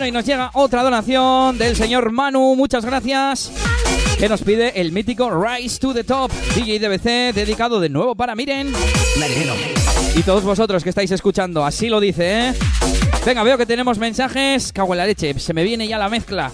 Bueno, 0.03 0.17
y 0.17 0.19
nos 0.19 0.27
llega 0.27 0.51
otra 0.55 0.83
donación 0.83 1.57
del 1.59 1.77
señor 1.77 2.11
Manu, 2.11 2.57
muchas 2.57 2.85
gracias. 2.85 3.53
Que 4.19 4.29
nos 4.29 4.43
pide 4.43 4.81
el 4.81 4.91
mítico 4.91 5.31
Rise 5.31 5.79
to 5.79 5.95
the 5.95 6.03
Top, 6.03 6.33
DJ 6.57 6.81
DBC, 6.81 7.33
dedicado 7.33 7.79
de 7.79 7.89
nuevo 7.89 8.17
para 8.17 8.35
Miren. 8.35 8.73
Y 10.17 10.23
todos 10.25 10.43
vosotros 10.43 10.83
que 10.83 10.89
estáis 10.89 11.13
escuchando, 11.13 11.65
así 11.65 11.89
lo 11.89 12.01
dice, 12.01 12.49
¿eh? 12.49 12.55
Venga, 13.25 13.45
veo 13.45 13.57
que 13.57 13.65
tenemos 13.65 13.99
mensajes. 13.99 14.73
Cago 14.73 14.93
en 14.95 14.99
la 14.99 15.07
leche, 15.07 15.39
se 15.39 15.55
me 15.55 15.63
viene 15.63 15.87
ya 15.87 15.99
la 15.99 16.09
mezcla. 16.09 16.51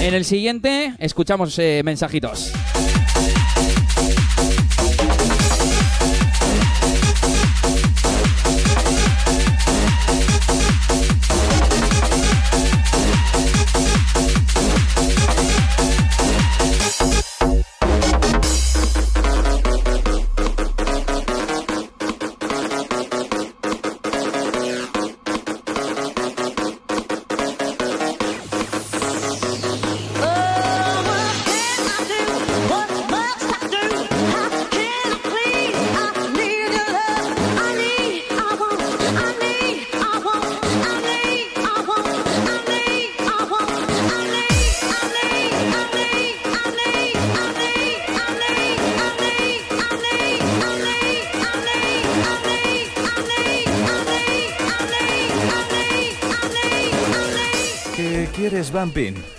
En 0.00 0.14
el 0.14 0.24
siguiente, 0.24 0.94
escuchamos 1.00 1.58
eh, 1.58 1.82
mensajitos. 1.84 2.52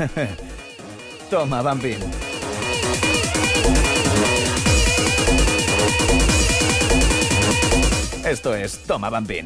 Toma, 1.29 1.61
Bumpin. 1.61 1.97
Esto 8.25 8.55
es 8.55 8.79
Toma, 8.79 9.09
Bumpin. 9.09 9.45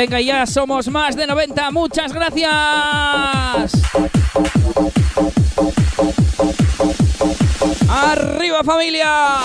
Venga, 0.00 0.18
ya 0.18 0.46
somos 0.46 0.88
más 0.88 1.14
de 1.14 1.26
90. 1.26 1.70
Muchas 1.72 2.10
gracias. 2.14 2.50
Arriba 7.86 8.64
familia. 8.64 9.40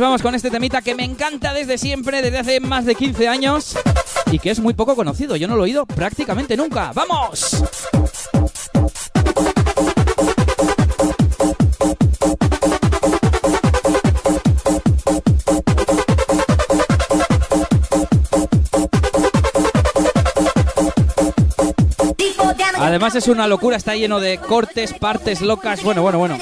vamos 0.00 0.22
con 0.22 0.34
este 0.34 0.50
temita 0.50 0.82
que 0.82 0.94
me 0.94 1.04
encanta 1.04 1.52
desde 1.52 1.78
siempre, 1.78 2.22
desde 2.22 2.38
hace 2.38 2.60
más 2.60 2.84
de 2.84 2.94
15 2.94 3.28
años 3.28 3.76
y 4.30 4.38
que 4.38 4.50
es 4.50 4.60
muy 4.60 4.74
poco 4.74 4.96
conocido. 4.96 5.36
Yo 5.36 5.46
no 5.46 5.56
lo 5.56 5.62
he 5.62 5.64
oído 5.64 5.86
prácticamente 5.86 6.56
nunca. 6.56 6.92
¡Vamos! 6.94 7.62
Además 22.76 23.14
es 23.14 23.28
una 23.28 23.46
locura, 23.46 23.76
está 23.76 23.94
lleno 23.94 24.20
de 24.20 24.38
cortes, 24.38 24.92
partes 24.92 25.40
locas. 25.40 25.82
Bueno, 25.82 26.02
bueno, 26.02 26.18
bueno. 26.18 26.38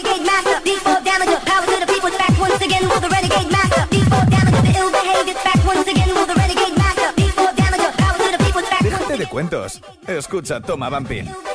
Escucha, 10.07 10.61
toma, 10.61 10.91
Vampin. 10.91 11.52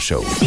Once. 0.00 0.38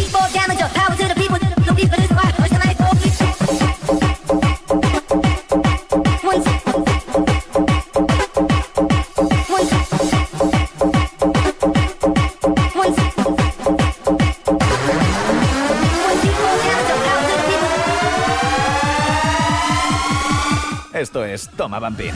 Esto 20.93 21.25
es 21.25 21.49
Toma, 21.57 21.79
Vampin. 21.79 22.13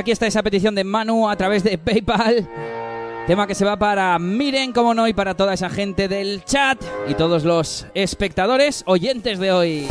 Aquí 0.00 0.10
está 0.10 0.26
esa 0.26 0.42
petición 0.42 0.74
de 0.74 0.82
Manu 0.82 1.28
a 1.28 1.36
través 1.36 1.62
de 1.62 1.76
PayPal. 1.78 2.48
Tema 3.26 3.46
que 3.46 3.54
se 3.54 3.64
va 3.64 3.78
para 3.78 4.18
Miren, 4.18 4.72
como 4.72 4.94
no, 4.94 5.06
y 5.06 5.12
para 5.12 5.34
toda 5.34 5.54
esa 5.54 5.68
gente 5.68 6.08
del 6.08 6.42
chat 6.44 6.82
y 7.06 7.14
todos 7.14 7.44
los 7.44 7.86
espectadores 7.94 8.82
oyentes 8.86 9.38
de 9.38 9.52
hoy. 9.52 9.86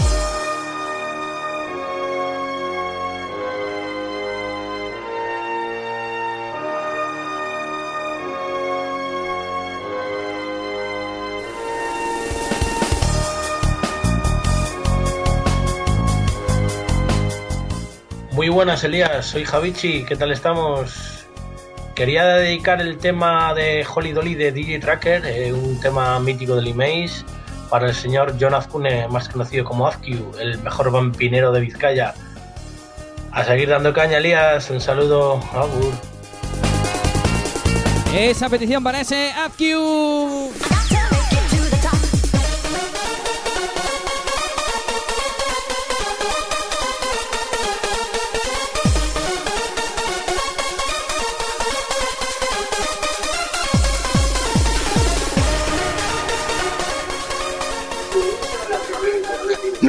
Buenas, 18.79 18.83
Elías. 18.83 19.25
Soy 19.25 19.45
Javichi. 19.45 20.05
¿Qué 20.05 20.15
tal 20.15 20.31
estamos? 20.31 21.25
Quería 21.95 22.25
dedicar 22.25 22.79
el 22.81 22.97
tema 22.97 23.53
de 23.53 23.85
Holly 23.85 24.13
Dolly 24.13 24.35
de 24.35 24.51
DJ 24.51 24.79
Tracker, 24.79 25.25
eh, 25.25 25.51
un 25.51 25.79
tema 25.79 26.19
mítico 26.19 26.55
del 26.55 26.67
Imaze, 26.67 27.25
para 27.69 27.87
el 27.87 27.93
señor 27.93 28.35
John 28.39 28.53
Azcune, 28.53 29.07
más 29.09 29.27
conocido 29.27 29.65
como 29.65 29.87
Azcu, 29.87 30.31
el 30.39 30.59
mejor 30.59 30.91
vampinero 30.91 31.51
de 31.51 31.61
Vizcaya. 31.61 32.13
A 33.31 33.43
seguir 33.43 33.69
dando 33.69 33.93
caña, 33.93 34.17
Elías. 34.17 34.69
Un 34.69 34.79
saludo. 34.79 35.41
Agur. 35.53 35.93
Esa 38.15 38.49
petición 38.49 38.83
para 38.83 39.01
ese 39.01 39.31
AFQ. 39.31 39.61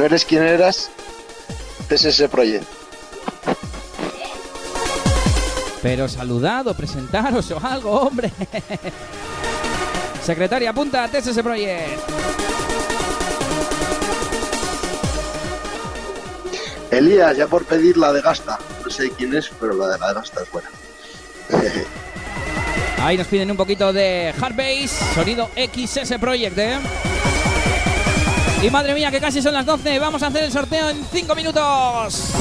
¿No 0.01 0.07
eres 0.07 0.25
quien 0.25 0.41
eras? 0.41 0.89
TSS 1.87 2.23
Project. 2.27 2.65
Pero 5.83 6.09
saludad 6.09 6.65
o 6.65 6.73
presentaros 6.73 7.51
o 7.51 7.59
algo, 7.63 7.91
hombre. 7.91 8.31
Secretaria, 10.25 10.71
apunta 10.71 11.03
a 11.03 11.07
TSS 11.07 11.43
Project. 11.43 11.99
Elías, 16.89 17.37
ya 17.37 17.45
por 17.45 17.65
pedir 17.65 17.95
la 17.95 18.11
de 18.11 18.21
Gasta. 18.21 18.57
No 18.83 18.89
sé 18.89 19.11
quién 19.11 19.35
es, 19.35 19.51
pero 19.59 19.75
la 19.75 19.87
de 19.89 19.99
la 19.99 20.07
de 20.07 20.13
Gasta 20.15 20.41
es 20.41 20.51
buena. 20.51 20.69
Ahí 23.03 23.19
nos 23.19 23.27
piden 23.27 23.51
un 23.51 23.57
poquito 23.57 23.93
de 23.93 24.33
hard 24.41 24.55
bass, 24.55 24.97
sonido 25.13 25.51
XS 25.55 26.17
Project, 26.19 26.57
¿eh? 26.57 26.79
Y 28.61 28.69
madre 28.69 28.93
mía, 28.93 29.09
que 29.09 29.19
casi 29.19 29.41
son 29.41 29.53
las 29.53 29.65
12. 29.65 29.97
Vamos 29.97 30.21
a 30.21 30.27
hacer 30.27 30.43
el 30.43 30.51
sorteo 30.51 30.89
en 30.89 31.03
5 31.11 31.35
minutos. 31.35 32.31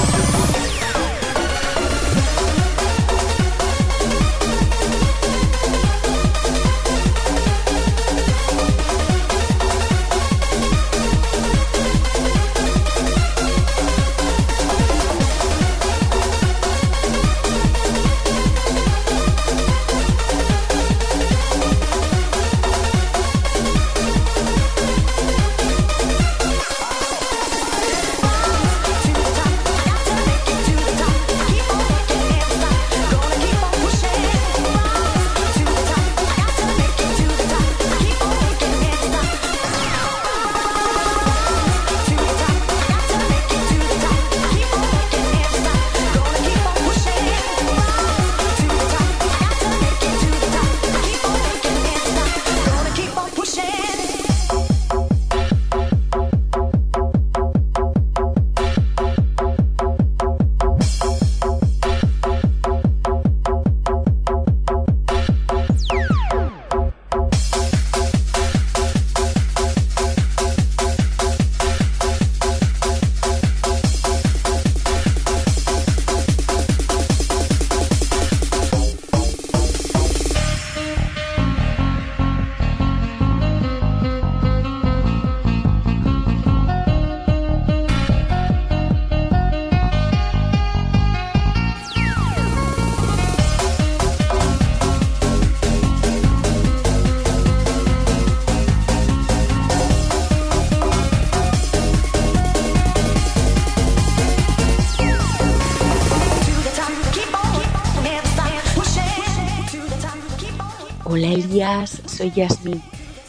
Soy 112.20 112.30
Yasmin. 112.32 112.82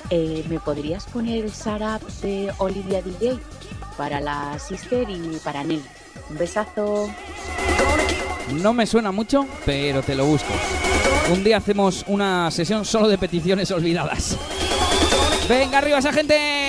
Eh, 0.09 0.43
¿Me 0.49 0.59
podrías 0.59 1.05
poner 1.05 1.45
el 1.45 1.51
Sarap 1.53 2.01
de 2.21 2.51
Olivia 2.57 3.01
DJ 3.01 3.39
para 3.97 4.19
la 4.19 4.59
Sister 4.59 5.09
y 5.09 5.39
para 5.45 5.63
Nelly? 5.63 5.85
Un 6.29 6.37
besazo. 6.37 7.09
No 8.61 8.73
me 8.73 8.85
suena 8.85 9.13
mucho, 9.13 9.47
pero 9.65 10.03
te 10.03 10.13
lo 10.13 10.25
busco. 10.25 10.51
Un 11.33 11.41
día 11.41 11.57
hacemos 11.57 12.03
una 12.07 12.51
sesión 12.51 12.83
solo 12.83 13.07
de 13.07 13.17
peticiones 13.17 13.71
olvidadas. 13.71 14.37
Venga 15.47 15.77
arriba 15.77 15.99
esa 15.99 16.11
gente. 16.11 16.60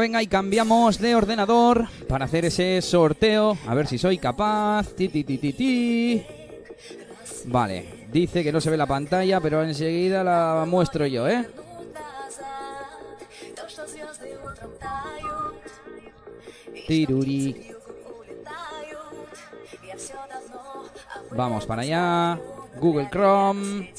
Venga, 0.00 0.22
y 0.22 0.26
cambiamos 0.26 0.98
de 0.98 1.14
ordenador 1.14 1.88
para 2.08 2.26
hacer 2.26 2.44
ese 2.44 2.80
sorteo. 2.82 3.56
A 3.66 3.74
ver 3.74 3.86
si 3.86 3.98
soy 3.98 4.18
capaz. 4.18 4.88
Vale, 7.46 8.06
dice 8.12 8.44
que 8.44 8.52
no 8.52 8.60
se 8.60 8.70
ve 8.70 8.76
la 8.76 8.86
pantalla, 8.86 9.40
pero 9.40 9.62
enseguida 9.62 10.22
la 10.22 10.64
muestro 10.66 11.06
yo, 11.06 11.26
¿eh? 11.28 11.48
Vamos 21.32 21.66
para 21.66 21.82
allá. 21.82 22.38
Google 22.80 23.08
Chrome. 23.10 23.92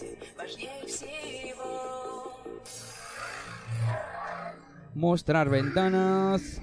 Mostrar 4.98 5.48
ventanas. 5.48 6.60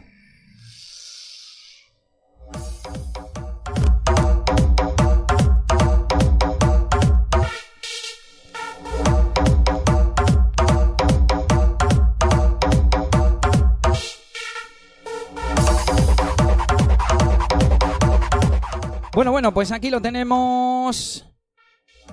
Bueno, 19.13 19.31
bueno, 19.31 19.55
pues 19.55 19.71
aquí 19.71 19.91
lo 19.91 20.03
tenemos. 20.03 21.25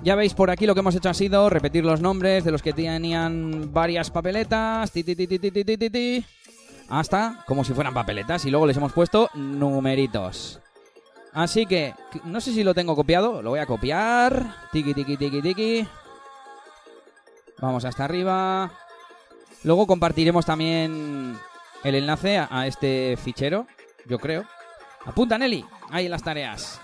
Ya 0.02 0.16
veis 0.16 0.34
por 0.34 0.50
aquí 0.50 0.66
lo 0.66 0.74
que 0.74 0.80
hemos 0.80 0.96
hecho 0.96 1.10
ha 1.10 1.14
sido 1.14 1.48
repetir 1.48 1.84
los 1.84 2.00
nombres 2.00 2.44
de 2.44 2.50
los 2.50 2.60
que 2.60 2.72
tenían 2.72 3.72
varias 3.72 4.10
papeletas. 4.10 4.92
Hasta 6.88 7.44
como 7.46 7.62
si 7.62 7.72
fueran 7.72 7.94
papeletas 7.94 8.44
y 8.44 8.50
luego 8.50 8.66
les 8.66 8.76
hemos 8.76 8.92
puesto 8.92 9.30
numeritos. 9.34 10.60
Así 11.32 11.66
que, 11.66 11.94
no 12.24 12.40
sé 12.40 12.52
si 12.52 12.64
lo 12.64 12.74
tengo 12.74 12.96
copiado, 12.96 13.42
lo 13.42 13.50
voy 13.50 13.60
a 13.60 13.66
copiar. 13.66 14.56
Tiki, 14.72 14.92
tiki, 14.92 15.16
tiki, 15.16 15.40
tiki. 15.40 15.88
Vamos 17.58 17.84
hasta 17.84 18.04
arriba. 18.04 18.72
Luego 19.62 19.86
compartiremos 19.86 20.44
también 20.44 21.38
el 21.84 21.94
enlace 21.94 22.38
a, 22.38 22.66
este 22.66 23.16
fichero, 23.16 23.66
yo 24.04 24.18
creo. 24.18 24.44
Apunta, 25.06 25.38
Nelly. 25.38 25.64
Ahí 25.90 26.08
las 26.08 26.22
tareas. 26.24 26.80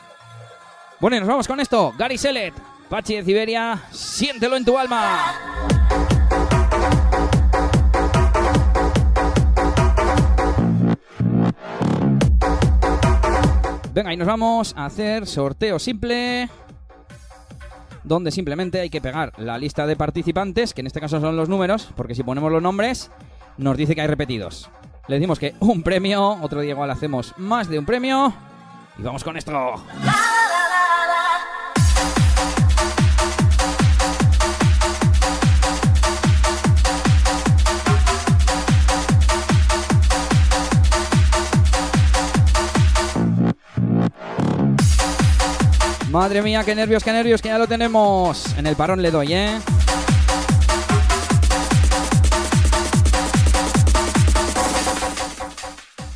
Bueno, 1.01 1.17
y 1.17 1.21
nos 1.21 1.29
vamos 1.29 1.49
con 1.49 1.61
esto. 1.61 1.93
Gary 1.99 2.17
Sellet, 2.17 2.55
Pachi 2.89 3.17
de 3.17 3.25
Siberia, 3.25 3.83
siéntelo 3.91 4.57
en 4.57 4.65
tu 4.65 4.79
alma. 4.79 5.35
Venga, 13.93 14.15
y 14.15 14.17
nos 14.17 14.27
vamos 14.27 14.75
a 14.75 14.87
hacer 14.87 15.27
sorteo 15.27 15.79
simple. 15.79 16.49
Donde 18.05 18.31
simplemente 18.31 18.81
hay 18.81 18.89
que 18.89 19.03
pegar 19.03 19.33
la 19.37 19.59
lista 19.59 19.87
de 19.87 19.95
participantes, 19.95 20.73
que 20.73 20.81
en 20.81 20.87
este 20.87 21.01
caso 21.01 21.21
son 21.21 21.37
los 21.37 21.51
números, 21.51 21.91
porque 21.95 22.15
si 22.15 22.23
ponemos 22.23 22.51
los 22.51 22.63
nombres, 22.63 23.11
nos 23.59 23.77
dice 23.77 23.95
que 23.95 24.01
hay 24.01 24.07
repetidos. 24.07 24.71
Le 25.09 25.17
decimos 25.17 25.39
que 25.39 25.55
un 25.61 25.83
premio, 25.83 26.39
otro 26.41 26.63
día 26.63 26.71
igual 26.71 26.91
hacemos 26.91 27.35
más 27.37 27.69
de 27.69 27.79
un 27.79 27.85
premio. 27.85 28.33
Y 28.99 29.03
vamos 29.03 29.23
con 29.23 29.37
esto. 29.37 29.75
Madre 46.11 46.41
mía, 46.41 46.65
qué 46.65 46.75
nervios, 46.75 47.05
qué 47.05 47.13
nervios, 47.13 47.43
que 47.43 47.49
ya 47.49 47.59
lo 47.59 47.67
tenemos. 47.67 48.57
En 48.57 48.67
el 48.67 48.77
parón 48.77 49.03
le 49.03 49.11
doy, 49.11 49.35
¿eh? 49.35 49.61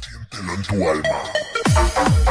Siéntelo 0.01 0.55
en 0.55 0.63
tu 0.63 0.89
alma. 0.89 2.22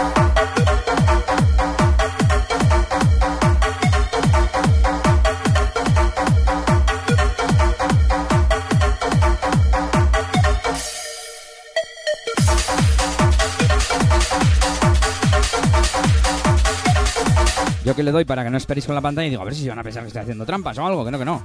Yo 17.83 17.95
que 17.95 18.03
le 18.03 18.11
doy 18.11 18.25
para 18.25 18.43
que 18.43 18.49
no 18.49 18.57
esperéis 18.57 18.85
con 18.85 18.95
la 18.95 19.01
pantalla 19.01 19.27
y 19.27 19.31
digo, 19.31 19.41
a 19.41 19.45
ver 19.45 19.55
si 19.55 19.63
se 19.63 19.69
van 19.69 19.79
a 19.79 19.83
pensar 19.83 20.03
que 20.03 20.07
estoy 20.07 20.21
haciendo 20.21 20.45
trampas 20.45 20.77
o 20.77 20.85
algo, 20.85 21.03
que 21.03 21.11
no, 21.11 21.19
que 21.19 21.25
no. 21.25 21.43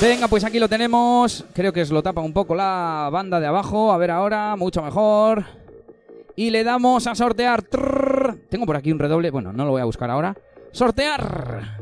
Venga, 0.00 0.28
pues 0.28 0.44
aquí 0.44 0.58
lo 0.58 0.68
tenemos. 0.68 1.44
Creo 1.52 1.72
que 1.72 1.82
os 1.82 1.90
lo 1.90 2.02
tapa 2.02 2.20
un 2.20 2.32
poco 2.32 2.54
la 2.54 3.08
banda 3.12 3.40
de 3.40 3.46
abajo. 3.46 3.92
A 3.92 3.98
ver 3.98 4.10
ahora, 4.10 4.54
mucho 4.56 4.82
mejor. 4.82 5.44
Y 6.36 6.50
le 6.50 6.62
damos 6.62 7.06
a 7.06 7.14
sortear. 7.16 7.62
Tengo 8.48 8.64
por 8.64 8.76
aquí 8.76 8.92
un 8.92 8.98
redoble. 8.98 9.30
Bueno, 9.30 9.52
no 9.52 9.64
lo 9.64 9.72
voy 9.72 9.82
a 9.82 9.86
buscar 9.86 10.10
ahora. 10.10 10.36
Sortear. 10.70 11.78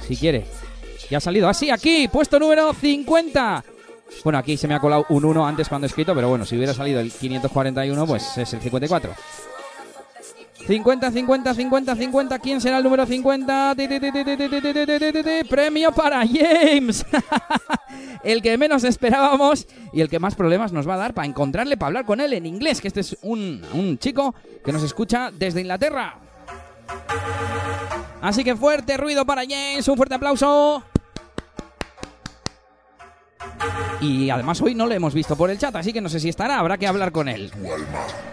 Si 0.00 0.16
quiere. 0.16 0.46
Ya 1.08 1.18
ha 1.18 1.20
salido 1.20 1.48
así, 1.48 1.70
aquí, 1.70 2.08
puesto 2.08 2.38
número 2.38 2.72
50. 2.74 3.64
Bueno, 4.24 4.38
aquí 4.38 4.56
se 4.56 4.66
me 4.68 4.74
ha 4.74 4.80
colado 4.80 5.06
un 5.10 5.24
1 5.24 5.46
antes 5.46 5.68
cuando 5.68 5.86
he 5.86 5.88
escrito, 5.88 6.14
pero 6.14 6.28
bueno, 6.28 6.44
si 6.44 6.56
hubiera 6.56 6.74
salido 6.74 7.00
el 7.00 7.12
541, 7.12 8.06
pues 8.06 8.38
es 8.38 8.52
el 8.52 8.60
54. 8.60 9.14
50, 10.66 11.10
50, 11.10 11.54
50, 11.54 11.96
50. 11.96 12.38
¿Quién 12.40 12.60
será 12.60 12.78
el 12.78 12.84
número 12.84 13.06
50? 13.06 13.74
Premio 15.48 15.92
para 15.92 16.26
James. 16.26 17.06
el 18.22 18.42
que 18.42 18.58
menos 18.58 18.84
esperábamos 18.84 19.66
y 19.94 20.02
el 20.02 20.10
que 20.10 20.18
más 20.18 20.34
problemas 20.34 20.72
nos 20.72 20.86
va 20.86 20.94
a 20.94 20.98
dar 20.98 21.14
para 21.14 21.26
encontrarle, 21.26 21.78
para 21.78 21.86
hablar 21.88 22.04
con 22.04 22.20
él 22.20 22.34
en 22.34 22.44
inglés, 22.44 22.82
que 22.82 22.88
este 22.88 23.00
es 23.00 23.16
un, 23.22 23.62
un 23.72 23.98
chico 23.98 24.34
que 24.62 24.72
nos 24.72 24.82
escucha 24.82 25.30
desde 25.30 25.62
Inglaterra. 25.62 26.18
Así 28.20 28.44
que 28.44 28.54
fuerte 28.56 28.96
ruido 28.96 29.24
para 29.24 29.42
James, 29.42 29.86
un 29.88 29.96
fuerte 29.96 30.16
aplauso. 30.16 30.82
Y 34.00 34.30
además 34.30 34.60
hoy 34.60 34.74
no 34.74 34.86
le 34.86 34.94
hemos 34.94 35.14
visto 35.14 35.36
por 35.36 35.50
el 35.50 35.58
chat, 35.58 35.74
así 35.76 35.92
que 35.92 36.00
no 36.00 36.08
sé 36.08 36.20
si 36.20 36.28
estará, 36.28 36.58
habrá 36.58 36.78
que 36.78 36.86
hablar 36.86 37.12
con 37.12 37.28
él. 37.28 37.50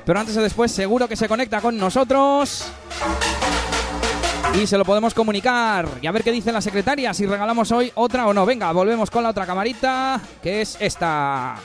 Pero 0.05 0.19
antes 0.19 0.37
o 0.37 0.41
después 0.41 0.71
seguro 0.71 1.07
que 1.07 1.15
se 1.15 1.27
conecta 1.27 1.61
con 1.61 1.77
nosotros. 1.77 2.65
Y 4.53 4.67
se 4.67 4.77
lo 4.77 4.85
podemos 4.85 5.13
comunicar. 5.13 5.87
Y 6.01 6.07
a 6.07 6.11
ver 6.11 6.23
qué 6.23 6.31
dice 6.31 6.51
la 6.51 6.61
secretaria, 6.61 7.13
si 7.13 7.25
regalamos 7.25 7.71
hoy 7.71 7.91
otra 7.95 8.27
o 8.27 8.33
no. 8.33 8.45
Venga, 8.45 8.71
volvemos 8.71 9.09
con 9.09 9.23
la 9.23 9.29
otra 9.29 9.45
camarita, 9.45 10.21
que 10.41 10.61
es 10.61 10.77
esta. 10.79 11.55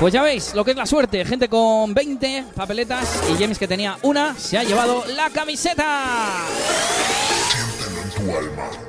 Pues 0.00 0.12
ya 0.12 0.22
veis 0.22 0.54
lo 0.54 0.64
que 0.64 0.72
es 0.72 0.76
la 0.76 0.86
suerte. 0.86 1.24
Gente 1.24 1.48
con 1.48 1.94
20 1.94 2.46
papeletas 2.54 3.22
y 3.30 3.40
James 3.40 3.58
que 3.58 3.68
tenía 3.68 3.96
una 4.02 4.34
se 4.34 4.58
ha 4.58 4.64
llevado 4.64 5.04
la 5.14 5.30
camiseta. 5.30 6.44
Cállate, 8.16 8.85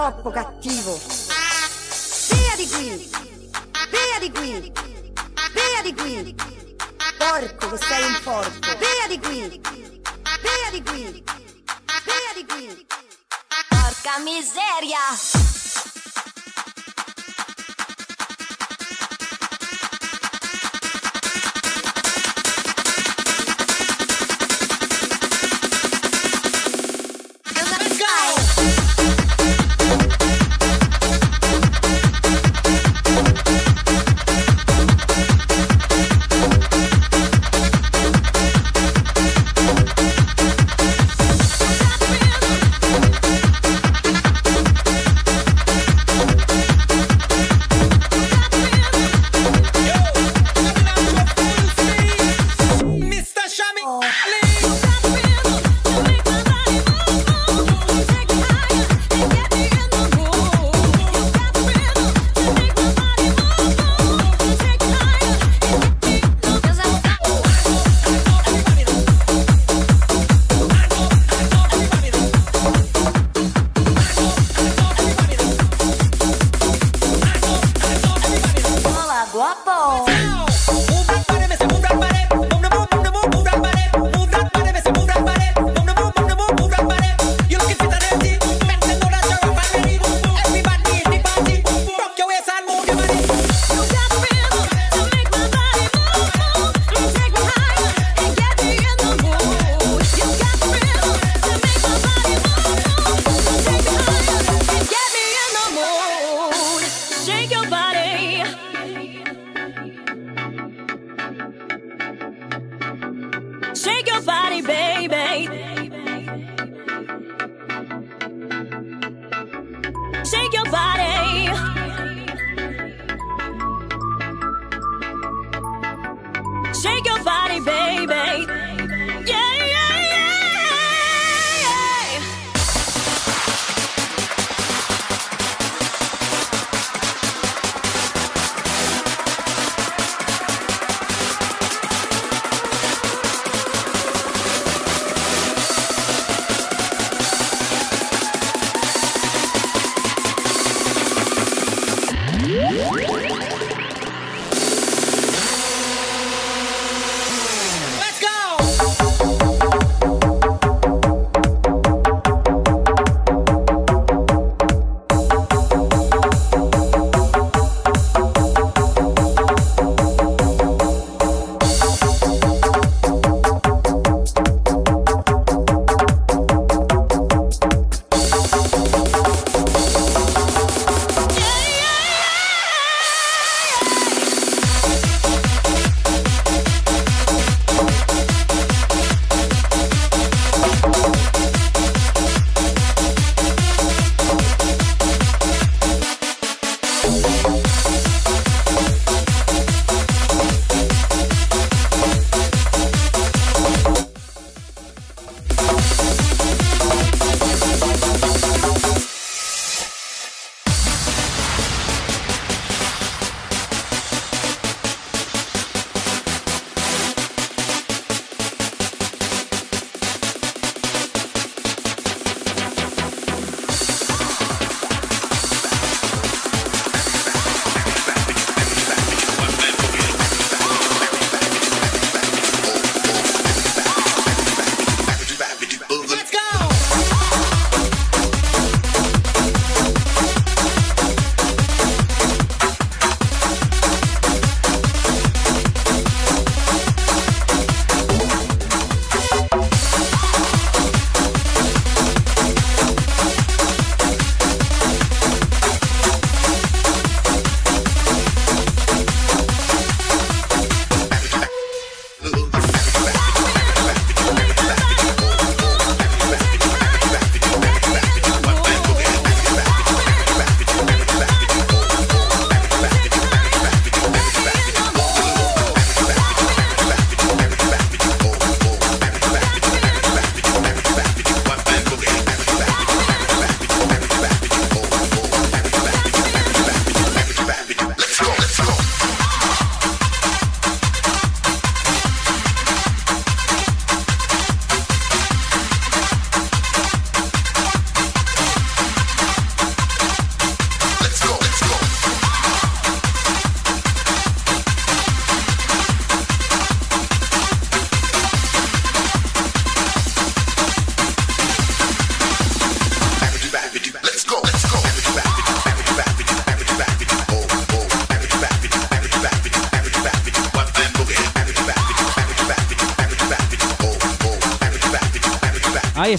troppo 0.00 0.30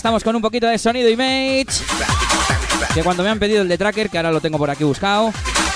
estamos 0.02 0.24
con 0.24 0.36
un 0.36 0.42
poquito 0.42 0.66
de 0.66 0.80
sonido 0.80 1.08
image. 1.10 1.84
Que 2.96 3.04
cuando 3.04 3.22
me 3.22 3.30
han 3.30 3.38
pedido 3.38 3.62
el 3.62 3.68
de 3.68 3.78
tracker, 3.78 4.10
que 4.10 4.18
ahora 4.18 4.32
lo 4.32 4.42
tengo 4.42 4.58
por 4.58 4.68
aquí 4.72 4.84
buscado, 4.84 5.32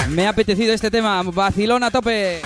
me 0.09 0.25
ha 0.25 0.31
apetecido 0.31 0.73
este 0.73 0.89
tema. 0.89 1.21
Vacilón 1.21 1.83
a 1.83 1.91
tope. 1.91 2.41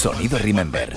Sonido 0.00 0.38
Remember. 0.38 0.96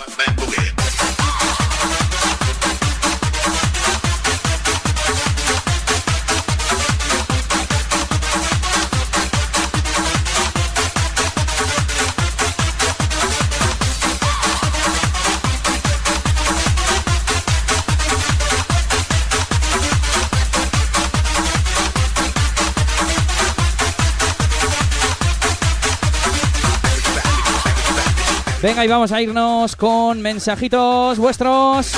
Venga, 28.64 28.85
y 28.85 28.88
vamos 28.88 29.11
a 29.11 29.22
irnos 29.22 29.76
con 29.76 30.22
mensajitos 30.22 31.18
vuestros. 31.18 31.91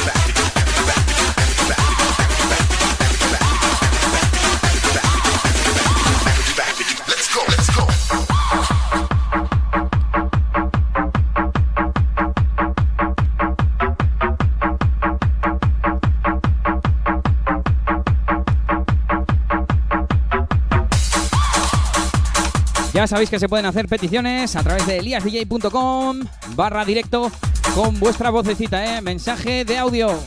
Sabéis 23.07 23.29
que 23.29 23.37
se 23.37 23.47
pueden 23.47 23.67
hacer 23.67 23.87
peticiones 23.87 24.55
a 24.55 24.63
través 24.63 24.87
de 24.87 24.97
eliasdj.com 24.97 26.21
barra 26.55 26.83
directo 26.83 27.31
con 27.75 27.99
vuestra 27.99 28.31
vocecita, 28.31 28.97
¿eh? 28.97 29.01
Mensaje 29.01 29.63
de 29.63 29.77
audio. 29.77 30.19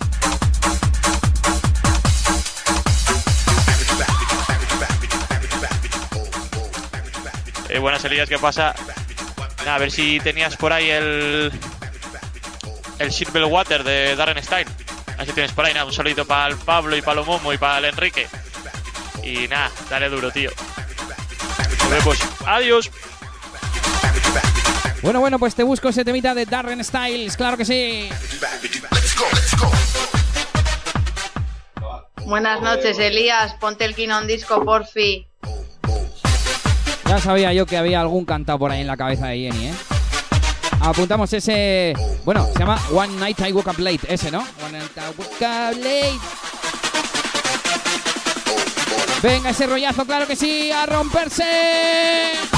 Eh, 7.68 7.78
buenas 7.80 8.04
Elías, 8.04 8.28
¿qué 8.28 8.38
pasa? 8.38 8.74
Nada, 9.58 9.74
a 9.74 9.78
ver 9.78 9.90
si 9.90 10.20
tenías 10.20 10.56
por 10.56 10.72
ahí 10.72 10.88
el. 10.88 11.52
El 13.00 13.12
Silver 13.12 13.44
Water 13.44 13.82
de 13.82 14.14
Darren 14.14 14.42
Stein. 14.42 14.68
A 15.14 15.16
ver 15.18 15.26
si 15.26 15.32
tienes 15.32 15.52
por 15.52 15.64
ahí, 15.64 15.74
nada, 15.74 15.84
un 15.84 15.92
solito 15.92 16.24
para 16.24 16.46
el 16.48 16.56
Pablo 16.56 16.96
y 16.96 17.02
para 17.02 17.20
el 17.20 17.26
Momo 17.26 17.52
y 17.52 17.58
para 17.58 17.78
el 17.78 17.86
Enrique. 17.86 18.28
Y 19.24 19.48
nada, 19.48 19.70
dale 19.90 20.08
duro, 20.08 20.30
tío. 20.30 20.50
Nos 21.80 21.90
vemos. 21.90 22.27
Adiós. 22.48 22.90
Bueno, 25.02 25.20
bueno, 25.20 25.38
pues 25.38 25.54
te 25.54 25.62
busco 25.62 25.90
ese 25.90 26.04
temita 26.04 26.34
de 26.34 26.46
Darren 26.46 26.82
Styles, 26.82 27.36
claro 27.36 27.56
que 27.56 27.64
sí. 27.64 28.08
Buenas 32.24 32.62
noches, 32.62 32.98
Elías. 32.98 33.54
Ponte 33.54 33.84
el 33.84 33.94
Kinon 33.94 34.26
Disco, 34.26 34.64
porfi. 34.64 35.28
Ya 37.06 37.18
sabía 37.20 37.52
yo 37.52 37.66
que 37.66 37.76
había 37.76 38.00
algún 38.00 38.24
cantado 38.24 38.58
por 38.58 38.70
ahí 38.70 38.80
en 38.80 38.86
la 38.86 38.96
cabeza 38.96 39.28
de 39.28 39.38
Jenny, 39.38 39.66
¿eh? 39.68 39.74
Apuntamos 40.80 41.32
ese. 41.32 41.94
Bueno, 42.24 42.46
se 42.52 42.58
llama 42.58 42.80
One 42.92 43.14
Night 43.16 43.40
I 43.46 43.52
Woke 43.52 43.68
Up 43.68 43.78
Late, 43.78 44.00
ese, 44.08 44.30
¿no? 44.30 44.40
One 44.64 44.78
Night 44.78 44.92
I 44.96 45.18
Woke 45.18 45.32
Up 45.40 45.78
Late. 45.78 46.47
Venga, 49.22 49.50
ese 49.50 49.66
rollazo, 49.66 50.04
claro 50.06 50.26
que 50.26 50.36
sí, 50.36 50.70
a 50.70 50.86
romperse. 50.86 52.57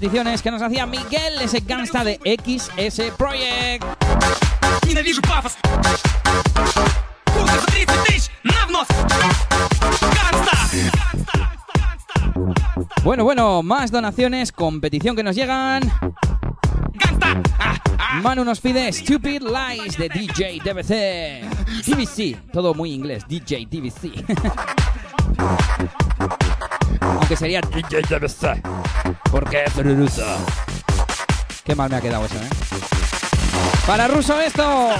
peticiones 0.00 0.42
que 0.42 0.50
nos 0.50 0.60
hacía 0.60 0.84
Miguel, 0.84 1.40
ese 1.40 1.60
gangsta 1.60 2.04
de 2.04 2.20
XS 2.22 3.12
Project. 3.16 3.82
Bueno, 13.02 13.24
bueno, 13.24 13.62
más 13.62 13.90
donaciones, 13.90 14.52
competición 14.52 15.16
que 15.16 15.22
nos 15.22 15.34
llegan. 15.34 15.90
Manu 18.20 18.44
nos 18.44 18.60
pide 18.60 18.92
Stupid 18.92 19.40
Lies 19.44 19.96
de 19.96 20.10
DJ 20.10 20.60
DBC. 20.62 21.40
DBC, 21.86 22.50
todo 22.52 22.74
muy 22.74 22.92
inglés, 22.92 23.24
DJ 23.26 23.66
DBC. 23.70 24.12
Aunque 27.00 27.36
sería 27.36 27.62
DJ 27.62 28.02
DBC. 28.02 28.60
Porque 29.38 29.64
es 29.64 29.76
ruso. 29.76 30.24
Qué 31.62 31.74
mal 31.74 31.90
me 31.90 31.96
ha 31.96 32.00
quedado 32.00 32.24
eso, 32.24 32.36
¿eh? 32.36 32.48
Para 33.86 34.08
ruso 34.08 34.40
esto. 34.40 34.94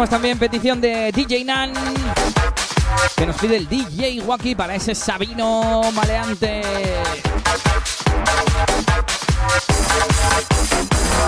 Tenemos 0.00 0.08
también 0.08 0.38
petición 0.38 0.80
de 0.80 1.12
DJ 1.12 1.44
Nan 1.44 1.72
que 3.14 3.26
nos 3.26 3.36
pide 3.36 3.56
el 3.56 3.68
DJ 3.68 4.22
Wacky 4.22 4.54
para 4.54 4.74
ese 4.74 4.94
Sabino 4.94 5.90
maleante. 5.92 6.62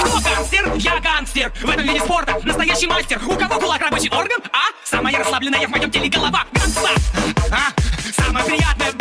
Кто 0.03 0.21
гангстер? 0.21 0.75
Я 0.77 1.01
гангстер. 1.01 1.53
В 1.63 1.69
этом 1.69 1.85
виде 1.85 2.01
спорта 2.01 2.39
настоящий 2.43 2.87
мастер. 2.87 3.21
У 3.27 3.37
кого 3.37 3.61
кулак 3.61 3.83
рабочий 3.83 4.11
орган? 4.11 4.41
А? 4.53 4.73
Самая 4.85 5.19
расслабленная 5.19 5.67
в 5.67 5.71
моем 5.71 5.91
теле 5.91 6.09
голова. 6.09 6.45
Гангста! 6.53 6.91
А? 7.51 8.23
Самое 8.23 8.47
приятное 8.47 8.93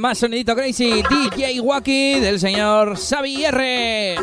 Más 0.00 0.18
sonidito 0.18 0.54
crazy. 0.54 1.02
DJ 1.02 1.60
Wacky 1.60 2.20
del 2.20 2.38
señor 2.38 2.96
Xavi 2.96 3.44
R. 3.46 4.16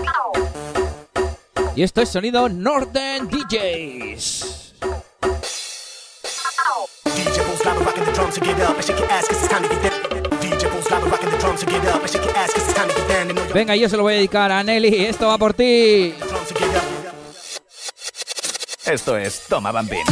Y 1.75 1.83
esto 1.83 2.01
es 2.01 2.09
sonido 2.09 2.47
Northern 2.47 3.27
DJs. 3.29 4.73
DJ 7.03 7.41
Bulls 7.43 7.65
live 7.65 7.85
rocking 7.85 8.05
the 8.05 8.11
drums 8.13 8.35
to 8.35 8.41
get 8.41 8.57
up 8.61 8.75
and 8.75 8.83
shake 8.85 8.99
your 8.99 9.11
ass 9.11 9.25
'cause 9.27 9.41
it's 9.41 9.49
time 9.49 9.67
to 9.67 9.75
get 9.75 9.83
down. 9.83 10.23
DJ 10.39 10.69
Bulls 10.69 10.89
live 10.89 11.11
rocking 11.11 11.29
the 11.31 11.37
drums 11.37 11.59
to 11.59 11.65
get 11.65 11.85
up 11.87 12.01
and 12.01 12.09
shake 12.09 12.23
your 12.23 12.37
ass 12.37 12.51
'cause 12.53 12.63
it's 12.63 12.73
time 12.73 12.87
to 12.87 12.95
get 12.95 13.07
down. 13.09 13.29
And 13.29 13.33
know 13.33 13.43
your 13.43 13.53
Venga, 13.53 13.75
yo 13.75 13.89
se 13.89 13.97
lo 13.97 14.03
voy 14.03 14.13
a 14.13 14.15
dedicar 14.17 14.51
a 14.51 14.63
Nelly. 14.63 15.05
Esto 15.05 15.27
va 15.27 15.37
por 15.37 15.53
ti. 15.53 16.15
Esto 18.85 19.17
es 19.17 19.41
Toma 19.49 19.71
Bambín. 19.71 20.05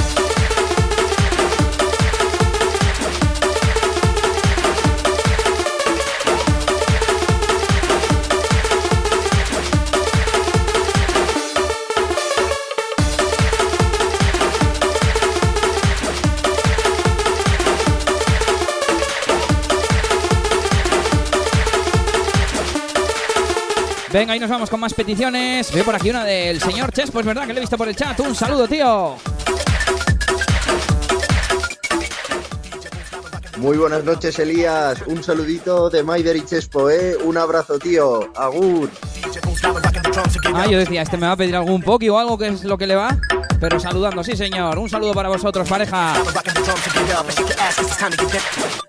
Venga, 24.24 24.38
y 24.38 24.40
nos 24.40 24.50
vamos 24.50 24.70
con 24.70 24.80
más 24.80 24.94
peticiones. 24.94 25.70
Veo 25.74 25.84
por 25.84 25.96
aquí 25.96 26.10
una 26.10 26.24
del 26.24 26.58
señor 26.62 26.94
Chespo, 26.94 27.20
es 27.20 27.26
verdad 27.26 27.46
que 27.46 27.52
lo 27.52 27.58
he 27.58 27.60
visto 27.60 27.78
por 27.78 27.90
el 27.90 27.94
chat. 27.94 28.18
Un 28.22 28.34
saludo, 28.34 28.66
tío. 28.70 29.18
Muy 33.58 33.76
buenas 33.76 34.06
noches, 34.06 34.40
Elías. 34.40 35.02
Un 35.08 35.22
saludito 35.22 35.90
de 35.90 36.04
Maider 36.04 36.38
y 36.38 36.46
Chespo, 36.46 36.90
¿eh? 36.90 37.18
Un 37.18 37.38
abrazo, 37.38 37.78
tío. 37.78 38.32
Agur. 38.38 38.90
Ah, 40.54 40.68
yo 40.68 40.78
decía, 40.78 41.02
este 41.02 41.18
me 41.18 41.28
va 41.28 41.34
a 41.34 41.36
pedir 41.36 41.58
algún 41.58 41.82
poki 41.82 42.08
o 42.08 42.18
algo 42.18 42.38
que 42.38 42.48
es 42.48 42.64
lo 42.64 42.78
que 42.78 42.88
le 42.88 42.96
va. 42.96 43.18
Pero 43.60 43.78
saludando, 43.78 44.24
sí, 44.24 44.38
señor. 44.38 44.80
Un 44.80 44.90
saludo 44.90 45.14
para 45.14 45.28
vosotros, 45.28 45.68
pareja. 45.68 46.14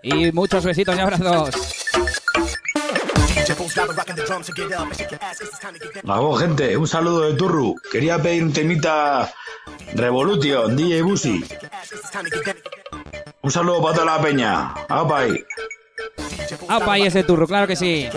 Y 0.00 0.30
muchos 0.30 0.64
besitos 0.64 0.94
y 0.94 1.00
abrazos. 1.00 1.50
Get 5.38 5.94
get. 5.94 6.04
Vamos, 6.04 6.40
gente, 6.40 6.76
un 6.76 6.86
saludo 6.86 7.22
de 7.22 7.34
Turru. 7.34 7.74
Quería 7.90 8.20
pedir 8.20 8.42
un 8.44 8.52
temita 8.52 9.32
Revolution, 9.94 10.76
DJ 10.76 11.02
Busi. 11.02 11.44
Un 13.42 13.50
saludo 13.50 13.82
para 13.82 13.94
toda 13.94 14.16
la 14.16 14.22
peña. 14.22 14.74
Apai. 14.88 15.44
¡Apa! 16.68 16.98
Y 16.98 17.06
ese 17.06 17.24
turro, 17.24 17.46
claro 17.46 17.66
que 17.66 17.76
sí. 17.76 18.08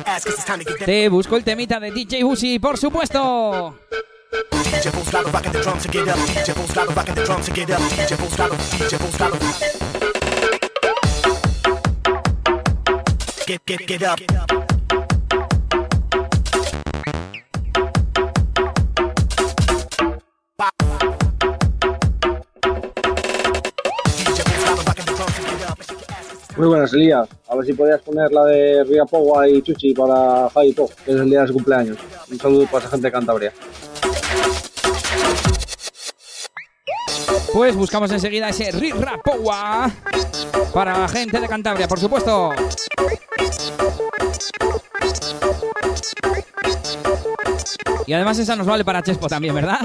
Te 0.85 1.09
busco 1.09 1.35
el 1.35 1.43
temita 1.43 1.79
de 1.79 1.91
DJ 1.91 2.23
Busi, 2.23 2.59
por 2.59 2.77
supuesto. 2.77 3.75
DJ 4.51 4.91
Bulls 4.91 5.13
live 5.13 5.31
rocking 5.31 5.51
the 5.51 5.61
drums 5.61 5.83
to 5.83 5.91
get 5.91 6.07
up. 6.07 6.17
DJ 6.27 6.53
Bulls 14.57 14.66
Muy 26.57 26.67
buenas, 26.67 26.91
Elías. 26.91 27.29
A 27.47 27.55
ver 27.55 27.65
si 27.67 27.73
podías 27.73 28.01
poner 28.01 28.31
la 28.31 28.43
de 28.45 28.83
Ria 28.83 29.05
Pogua 29.05 29.47
y 29.47 29.61
Chuchi 29.61 29.93
para 29.93 30.49
Javi 30.49 30.73
Po, 30.73 30.89
que 31.05 31.11
es 31.11 31.17
el 31.17 31.29
día 31.29 31.41
de 31.41 31.47
su 31.47 31.53
cumpleaños. 31.53 31.97
Un 32.31 32.39
saludo 32.39 32.65
para 32.65 32.79
esa 32.79 32.89
gente 32.89 33.07
de 33.07 33.11
Cantabria. 33.11 33.53
Pues 37.53 37.75
buscamos 37.75 38.11
enseguida 38.11 38.49
ese 38.49 38.71
Rirapowa 38.71 39.91
para 40.73 40.97
la 40.97 41.07
gente 41.07 41.39
de 41.39 41.47
Cantabria, 41.47 41.87
por 41.87 41.99
supuesto. 41.99 42.51
Y 48.07 48.13
además 48.13 48.39
esa 48.39 48.55
nos 48.55 48.65
vale 48.65 48.83
para 48.83 49.03
Chespo 49.03 49.27
también, 49.27 49.53
¿verdad? 49.53 49.81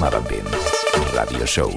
Bambín. 0.00 0.44
Radio 1.12 1.46
Show. 1.46 1.70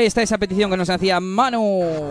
Ahí 0.00 0.06
está 0.06 0.22
esa 0.22 0.38
petición 0.38 0.70
que 0.70 0.76
nos 0.76 0.88
hacía 0.88 1.20
Manu. 1.20 2.10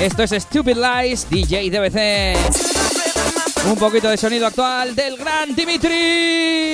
Esto 0.00 0.22
es 0.22 0.30
Stupid 0.42 0.76
Lies, 0.76 1.28
DJ 1.28 1.70
DBC. 1.70 2.36
Un 3.70 3.76
poquito 3.76 4.08
de 4.08 4.16
sonido 4.16 4.46
actual 4.46 4.94
del 4.94 5.18
gran 5.18 5.54
Dimitri. 5.54 6.69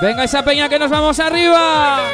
Venga 0.00 0.24
esa 0.24 0.44
peña 0.44 0.68
que 0.68 0.78
nos 0.78 0.90
vamos 0.90 1.18
arriba. 1.18 2.08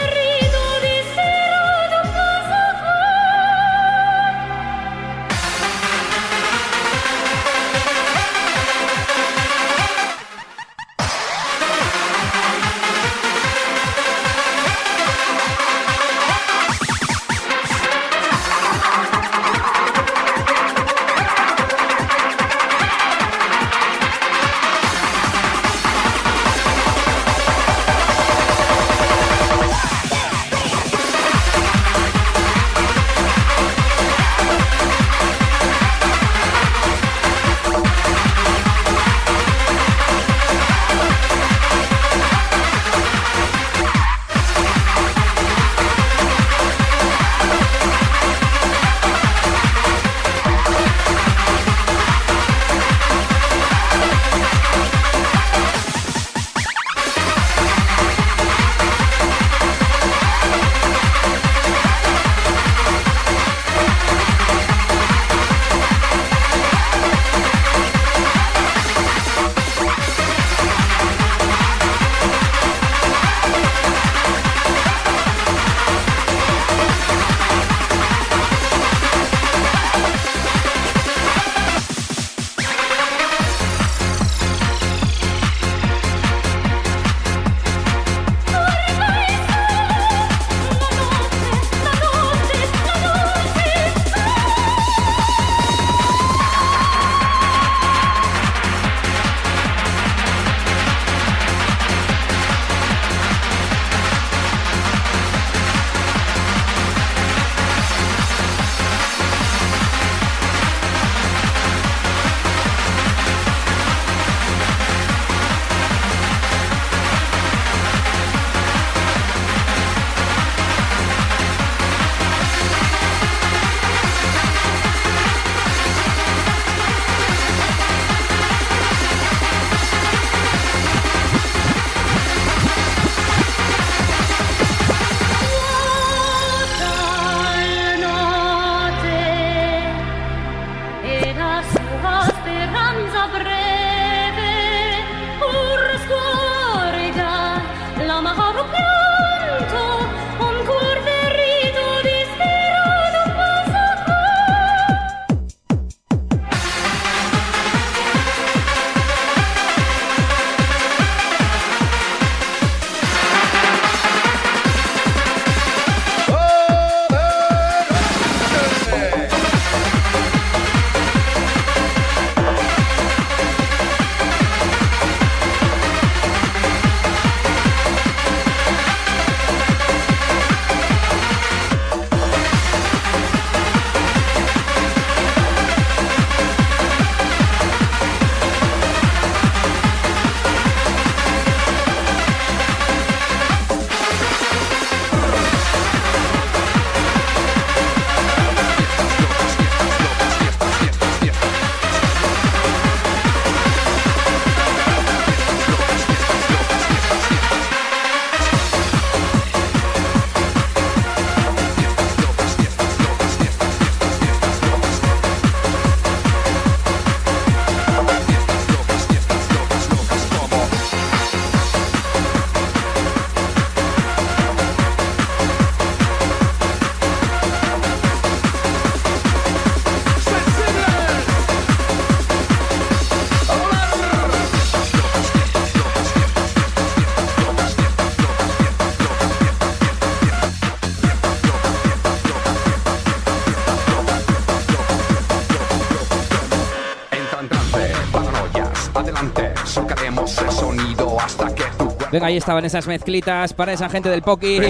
Venga, 252.15 252.29
ahí 252.29 252.37
estaban 252.37 252.65
esas 252.65 252.87
mezclitas 252.87 253.53
para 253.55 253.73
esa 253.73 253.89
gente 253.89 254.09
del 254.09 254.23
Poki. 254.23 254.61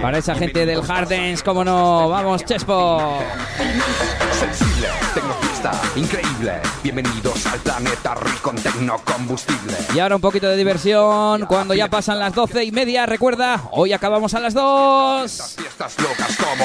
Para 0.00 0.18
esa 0.18 0.36
gente 0.36 0.64
del 0.64 0.80
Hardens, 0.80 1.42
cómo 1.42 1.64
no. 1.64 2.08
Vamos, 2.08 2.44
Chespo. 2.44 3.18
Sensible, 4.30 4.86
increíble. 5.96 6.60
Bienvenidos 6.84 7.44
al 7.46 7.58
planeta 7.58 8.14
rico 8.14 8.50
en 8.50 8.62
tecnocombustible. 8.62 9.76
Y 9.96 9.98
ahora 9.98 10.14
un 10.14 10.22
poquito 10.22 10.46
de 10.46 10.56
diversión. 10.56 11.44
Cuando 11.46 11.74
ya 11.74 11.88
pasan 11.88 12.20
las 12.20 12.32
doce 12.32 12.62
y 12.62 12.70
media, 12.70 13.04
recuerda, 13.04 13.60
hoy 13.72 13.92
acabamos 13.92 14.32
a 14.34 14.38
las 14.38 14.54
dos. 14.54 15.56
Fiestas 15.58 15.96
locas 15.98 16.36
como 16.36 16.64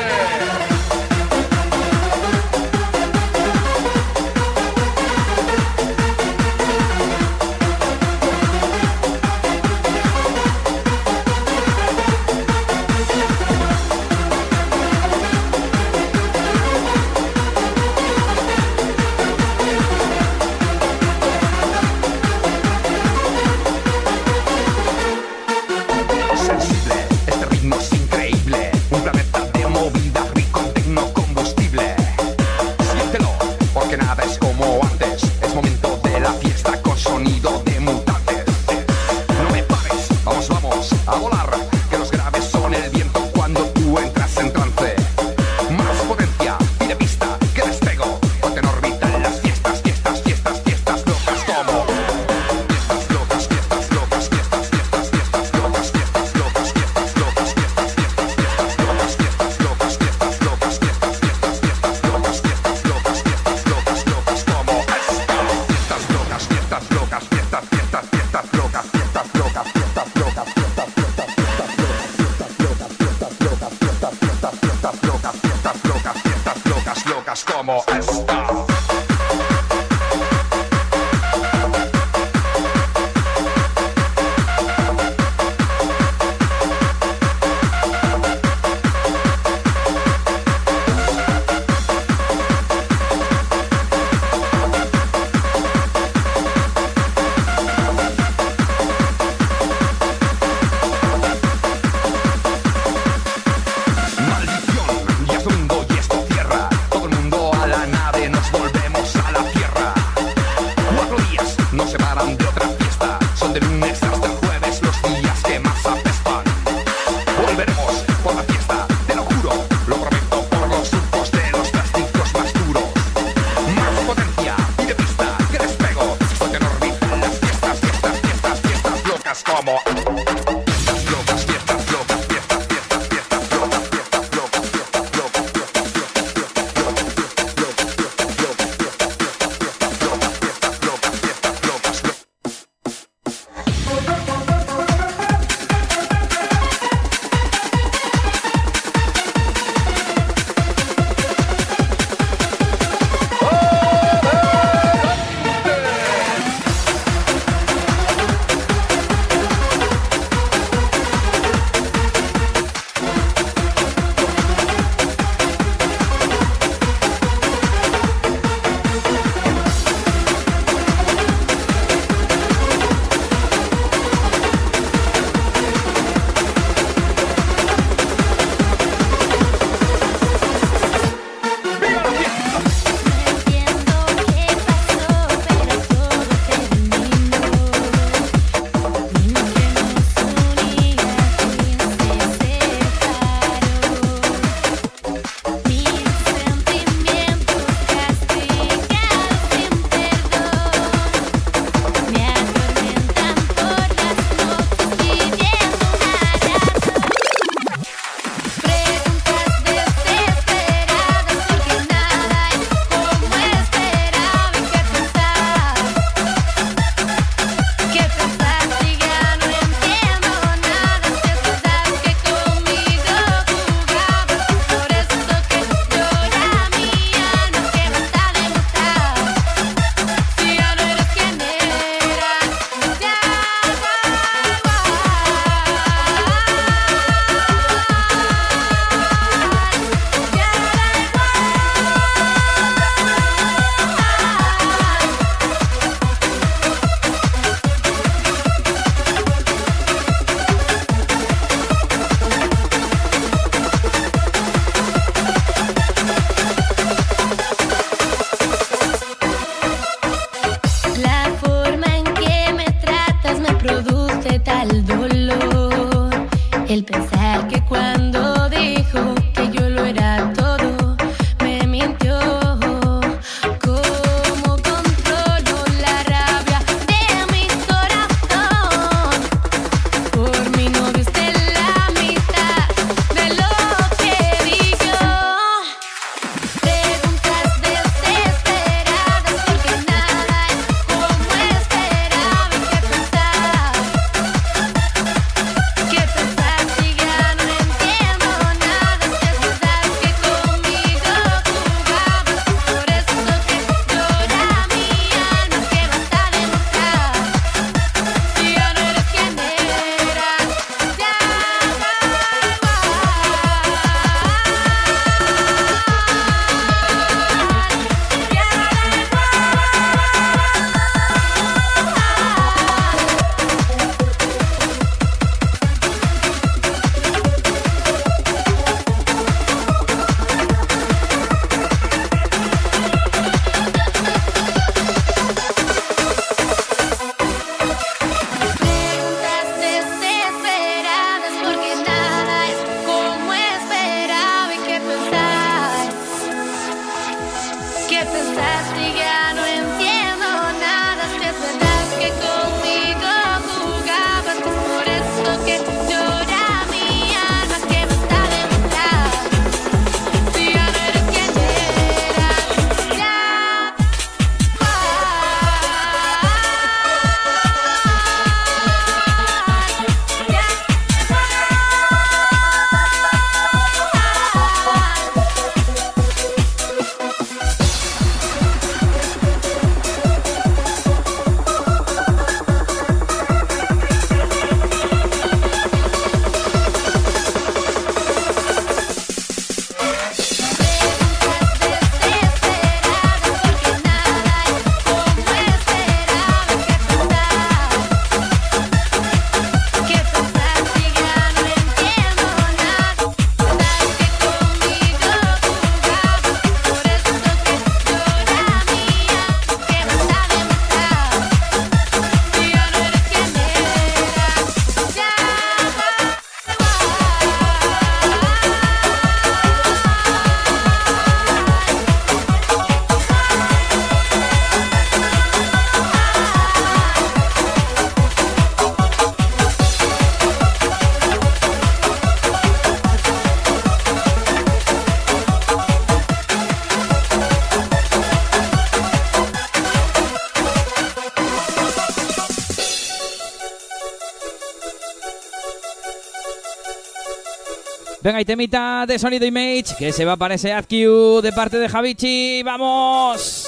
Venga, 448.21 448.21
y 448.21 448.25
temita 448.25 448.85
de 448.85 448.99
sonido 448.99 449.25
Image 449.25 449.75
que 449.79 449.91
se 449.91 450.05
va 450.05 450.15
para 450.15 450.35
ese 450.35 450.53
AdQ 450.53 451.23
de 451.23 451.33
parte 451.33 451.57
de 451.57 451.67
Javichi. 451.67 452.43
¡Vamos! 452.43 453.47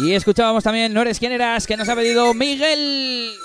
Y 0.00 0.12
escuchábamos 0.12 0.64
también 0.64 0.92
No 0.92 1.02
eres 1.02 1.20
quién 1.20 1.30
eras, 1.30 1.68
que 1.68 1.76
nos 1.76 1.88
ha 1.88 1.94
pedido 1.94 2.34
Miguel. 2.34 3.43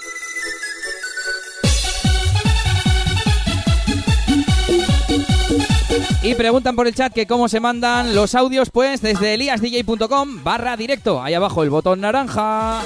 Y 6.30 6.36
preguntan 6.36 6.76
por 6.76 6.86
el 6.86 6.94
chat 6.94 7.12
que 7.12 7.26
cómo 7.26 7.50
se 7.50 7.60
mandan 7.60 8.14
los 8.14 8.36
audios, 8.36 8.70
pues 8.70 9.02
desde 9.02 9.34
eliasdj.com 9.34 10.44
barra 10.44 10.78
directo. 10.78 11.24
Ahí 11.24 11.34
abajo 11.34 11.64
el 11.64 11.72
botón 11.72 12.02
naranja. 12.02 12.84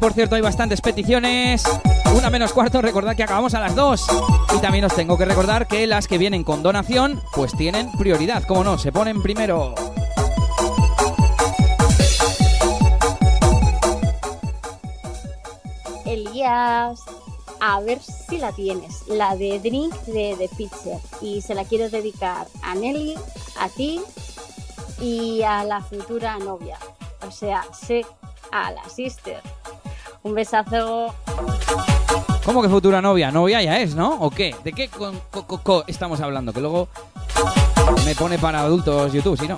Por 0.00 0.14
cierto, 0.14 0.34
hay 0.34 0.40
bastantes 0.40 0.80
peticiones. 0.80 1.62
Una 2.16 2.30
menos 2.30 2.52
cuarto, 2.52 2.80
recordad 2.80 3.14
que 3.14 3.22
acabamos 3.22 3.52
a 3.54 3.60
las 3.60 3.74
dos. 3.74 4.06
Y 4.56 4.58
también 4.58 4.84
os 4.86 4.94
tengo 4.94 5.18
que 5.18 5.26
recordar 5.26 5.68
que 5.68 5.86
las 5.86 6.08
que 6.08 6.16
vienen 6.16 6.42
con 6.42 6.62
donación, 6.62 7.22
pues 7.34 7.54
tienen 7.56 7.92
prioridad. 7.92 8.42
Como 8.44 8.64
no, 8.64 8.78
se 8.78 8.90
ponen 8.90 9.22
primero. 9.22 9.74
Elías, 16.06 17.00
a 17.60 17.80
ver 17.80 18.00
si 18.00 18.38
la 18.38 18.52
tienes, 18.52 19.06
la 19.06 19.36
de 19.36 19.60
Drink 19.60 19.94
de 20.06 20.34
The 20.38 20.48
Pitcher. 20.56 20.98
Y 21.20 21.42
se 21.42 21.54
la 21.54 21.64
quiero 21.64 21.90
dedicar 21.90 22.46
a 22.62 22.74
Nelly, 22.74 23.16
a 23.58 23.68
ti 23.68 24.00
y 24.98 25.42
a 25.42 25.62
la 25.64 25.82
futura 25.82 26.38
novia. 26.38 26.78
O 27.26 27.30
sea, 27.30 27.64
sé 27.72 28.06
a 28.50 28.72
la 28.72 28.88
sister. 28.88 29.40
Un 30.22 30.34
besazo. 30.34 31.14
¿Cómo 32.44 32.62
que 32.62 32.68
futura 32.68 33.00
novia? 33.00 33.30
Novia 33.30 33.62
ya 33.62 33.78
es, 33.78 33.94
¿no? 33.94 34.14
¿O 34.14 34.30
qué? 34.30 34.54
¿De 34.64 34.72
qué 34.72 34.88
con- 34.88 35.18
co- 35.30 35.46
co- 35.46 35.60
co 35.62 35.84
estamos 35.86 36.20
hablando? 36.20 36.52
Que 36.52 36.60
luego 36.60 36.88
me 38.04 38.14
pone 38.14 38.38
para 38.38 38.60
adultos 38.60 39.12
YouTube, 39.12 39.38
si 39.38 39.48
no. 39.48 39.56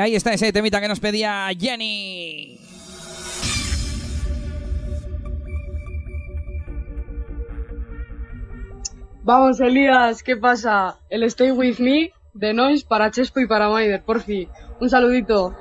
Ahí 0.00 0.16
está 0.16 0.32
ese 0.32 0.52
temita 0.52 0.80
que 0.80 0.88
nos 0.88 1.00
pedía 1.00 1.48
Jenny. 1.58 2.58
Vamos, 9.22 9.60
Elías, 9.60 10.22
¿qué 10.22 10.36
pasa? 10.36 10.98
El 11.10 11.22
Stay 11.24 11.50
With 11.52 11.78
Me 11.78 12.12
de 12.32 12.54
Noise 12.54 12.84
para 12.84 13.10
Chespo 13.10 13.40
y 13.40 13.46
para 13.46 13.68
Maider, 13.68 14.02
por 14.02 14.22
fin. 14.22 14.48
Un 14.80 14.88
saludito. 14.88 15.54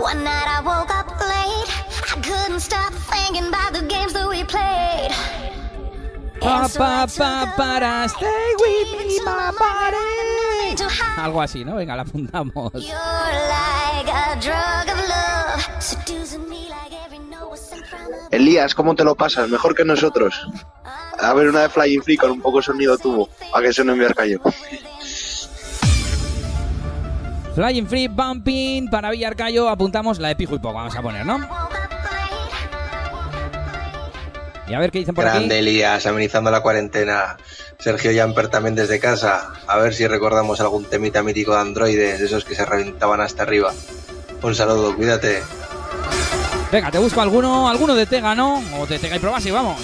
One 0.00 0.24
night 0.24 0.48
I 0.48 0.60
woke 0.64 0.90
up 0.90 1.08
late. 1.20 1.70
I 2.10 2.20
couldn't 2.20 2.60
stop 2.60 2.92
thinking 3.12 3.46
about 3.46 3.72
the 3.74 3.86
games 3.86 4.12
that 4.14 4.28
we 4.28 4.42
played. 4.44 5.12
Pa, 6.40 6.68
pa, 6.76 7.06
pa, 7.06 7.54
para 7.56 8.08
stay 8.08 8.54
with 8.58 8.90
me, 8.98 9.20
my 9.24 9.52
body. 9.58 10.03
Algo 11.24 11.40
así, 11.40 11.64
¿no? 11.64 11.76
Venga, 11.76 11.96
la 11.96 12.02
apuntamos. 12.02 12.70
A. 12.92 13.96
Elías, 18.30 18.74
¿cómo 18.74 18.94
te 18.94 19.04
lo 19.04 19.14
pasas? 19.14 19.48
Mejor 19.48 19.74
que 19.74 19.86
nosotros. 19.86 20.46
A 21.18 21.32
ver, 21.32 21.48
una 21.48 21.62
de 21.62 21.70
Flying 21.70 22.02
Free 22.02 22.18
con 22.18 22.30
un 22.30 22.42
poco 22.42 22.58
de 22.58 22.64
sonido 22.64 22.98
tubo, 22.98 23.30
para 23.50 23.66
que 23.66 23.72
suene 23.72 23.92
en 23.92 23.98
mi 24.00 24.04
arcayo. 24.04 24.38
Flying 27.54 27.86
Free 27.86 28.08
Bumping 28.08 28.90
para 28.90 29.10
Villarcayo. 29.10 29.70
Apuntamos 29.70 30.18
la 30.18 30.28
de 30.28 30.36
Pijo 30.36 30.56
y 30.56 30.58
Poco. 30.58 30.74
Vamos 30.74 30.94
a 30.94 31.00
poner, 31.00 31.24
¿no? 31.24 31.38
Y 34.68 34.74
a 34.74 34.78
ver 34.78 34.90
qué 34.90 34.98
dicen 34.98 35.14
por 35.14 35.24
Grande 35.24 35.54
aquí. 35.54 35.68
Elías, 35.68 36.04
amenizando 36.04 36.50
la 36.50 36.60
cuarentena. 36.60 37.38
Sergio 37.84 38.12
Jamper 38.14 38.48
también 38.48 38.74
desde 38.74 38.98
casa. 38.98 39.52
A 39.66 39.76
ver 39.76 39.92
si 39.92 40.06
recordamos 40.06 40.58
algún 40.58 40.86
temita 40.86 41.22
mítico 41.22 41.52
de 41.52 41.60
androides, 41.60 42.18
esos 42.18 42.42
que 42.42 42.54
se 42.54 42.64
reventaban 42.64 43.20
hasta 43.20 43.42
arriba. 43.42 43.74
Un 44.40 44.54
saludo, 44.54 44.96
cuídate. 44.96 45.42
Venga, 46.72 46.90
te 46.90 46.96
busco 46.96 47.20
alguno, 47.20 47.68
alguno 47.68 47.94
de 47.94 48.06
Tega, 48.06 48.34
¿no? 48.34 48.62
O 48.80 48.86
de 48.86 48.98
Tega 48.98 49.16
y 49.16 49.18
Probas 49.18 49.44
y 49.44 49.50
vamos. 49.50 49.76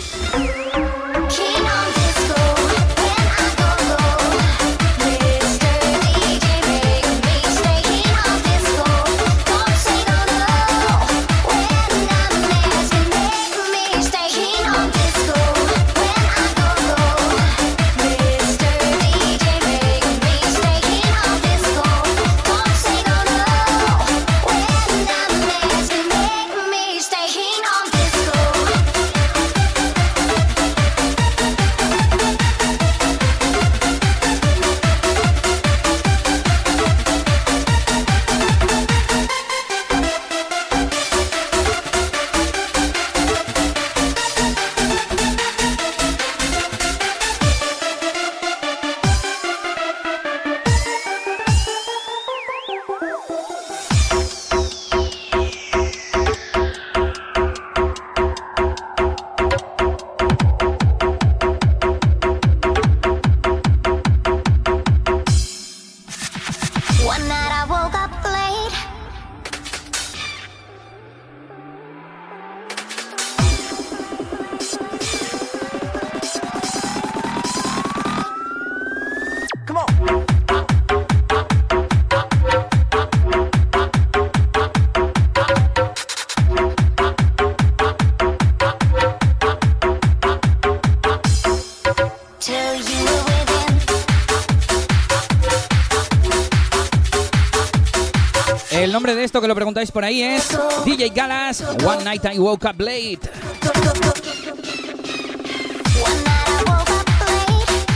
Por 100.01 100.07
ahí 100.07 100.23
es 100.23 100.49
DJ 100.87 101.11
Galas, 101.11 101.63
One 101.85 102.05
Night 102.05 102.25
I 102.33 102.39
Woke 102.39 102.65
Up 102.65 102.81
Late. 102.81 103.21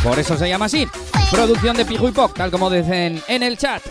Por 0.02 0.18
eso 0.18 0.36
se 0.36 0.47
llama 0.47 0.66
así. 0.66 0.86
Producción 1.31 1.74
de 1.78 1.86
Pijo 1.86 2.07
y 2.07 2.12
Poc, 2.12 2.34
tal 2.34 2.50
como 2.50 2.68
dicen 2.68 3.23
en 3.26 3.42
el 3.42 3.57
chat. 3.57 3.83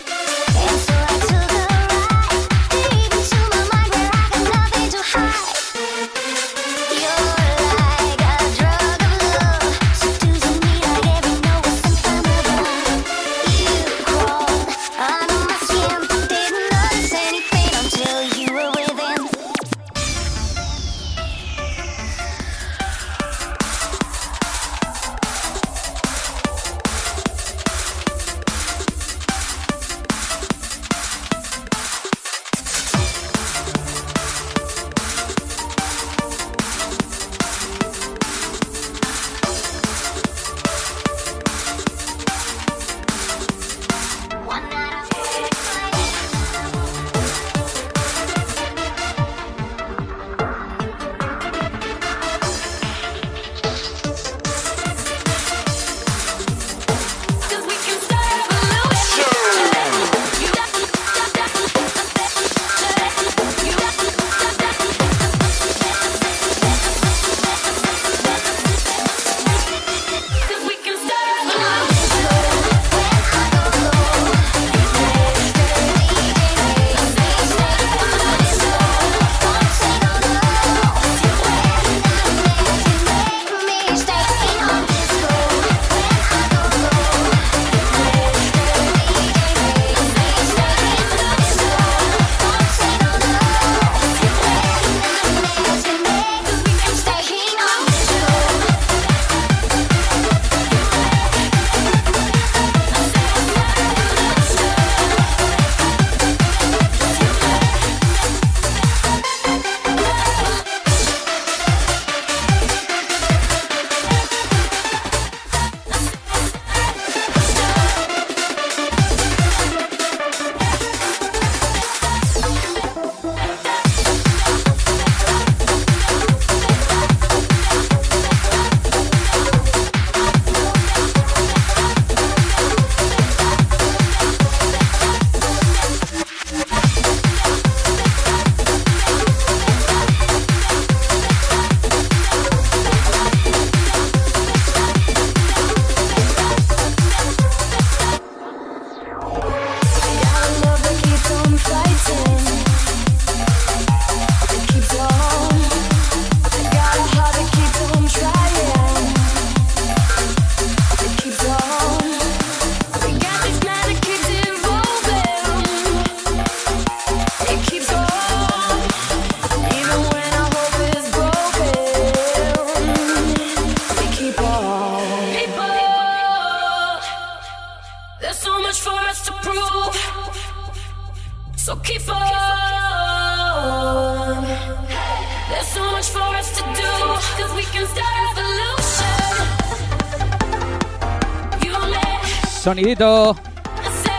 sonidito 192.73 193.35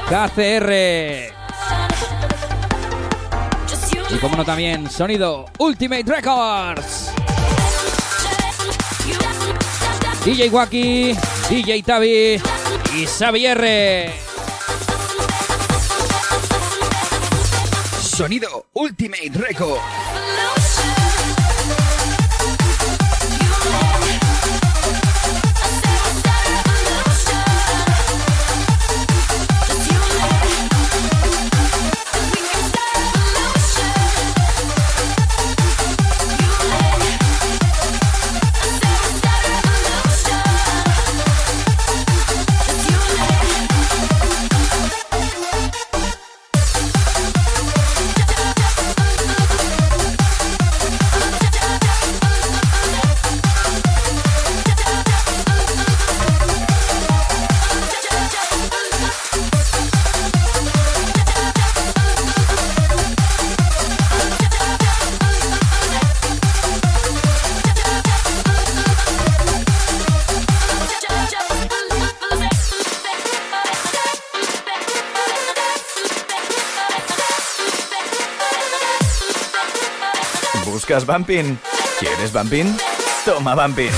KCR. 0.08 0.72
Y 4.10 4.18
como 4.20 4.36
no 4.36 4.44
también, 4.44 4.88
sonido 4.88 5.46
Ultimate 5.58 6.04
Records. 6.04 7.10
DJ 10.24 10.50
Wacky, 10.50 11.16
DJ 11.50 11.82
Tavi 11.82 12.40
y 12.94 13.06
Xavier. 13.06 14.12
Sonido 18.00 18.66
Ultimate 18.74 19.32
Records. 19.34 20.03
buscas 80.94 81.06
Bumping? 81.06 81.58
¿Quieres 81.98 82.32
Bumping? 82.32 82.76
Toma 83.24 83.54
Bumping. 83.54 83.90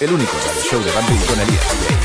El 0.00 0.12
único 0.12 0.32
radio 0.46 0.62
show 0.62 0.82
de 0.82 0.90
Bumping 0.90 1.26
con 1.26 1.40
el 1.40 1.48
Elías. 1.48 2.01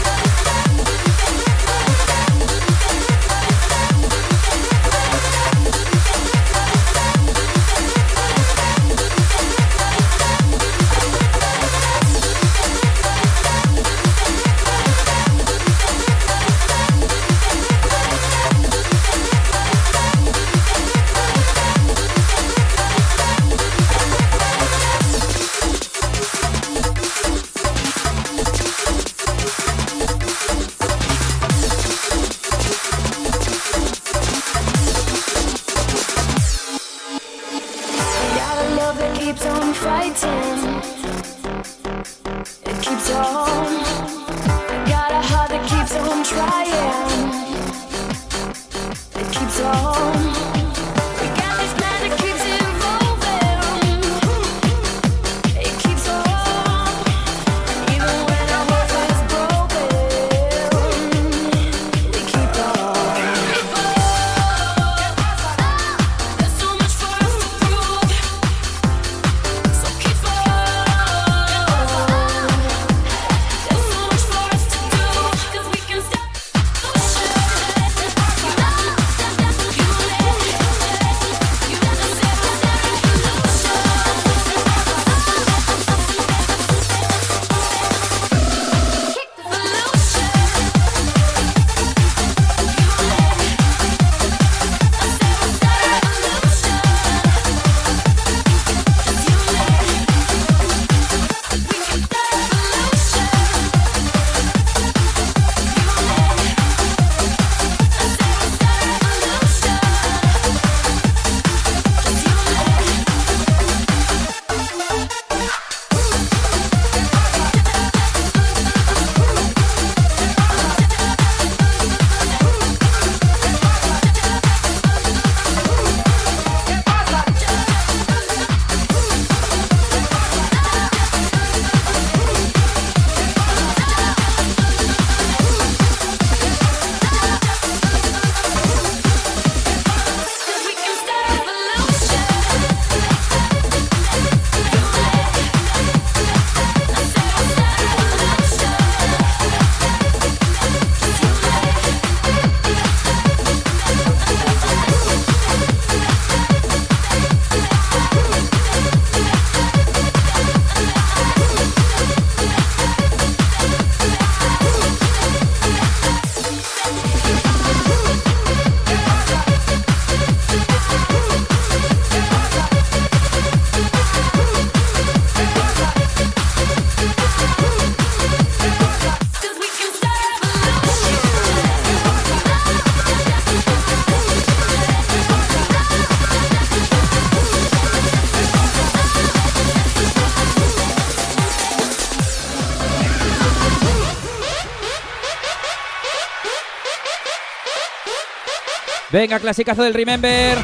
Venga, 199.17 199.39
clasicazo 199.39 199.81
del 199.81 199.95
Remember. 199.95 200.59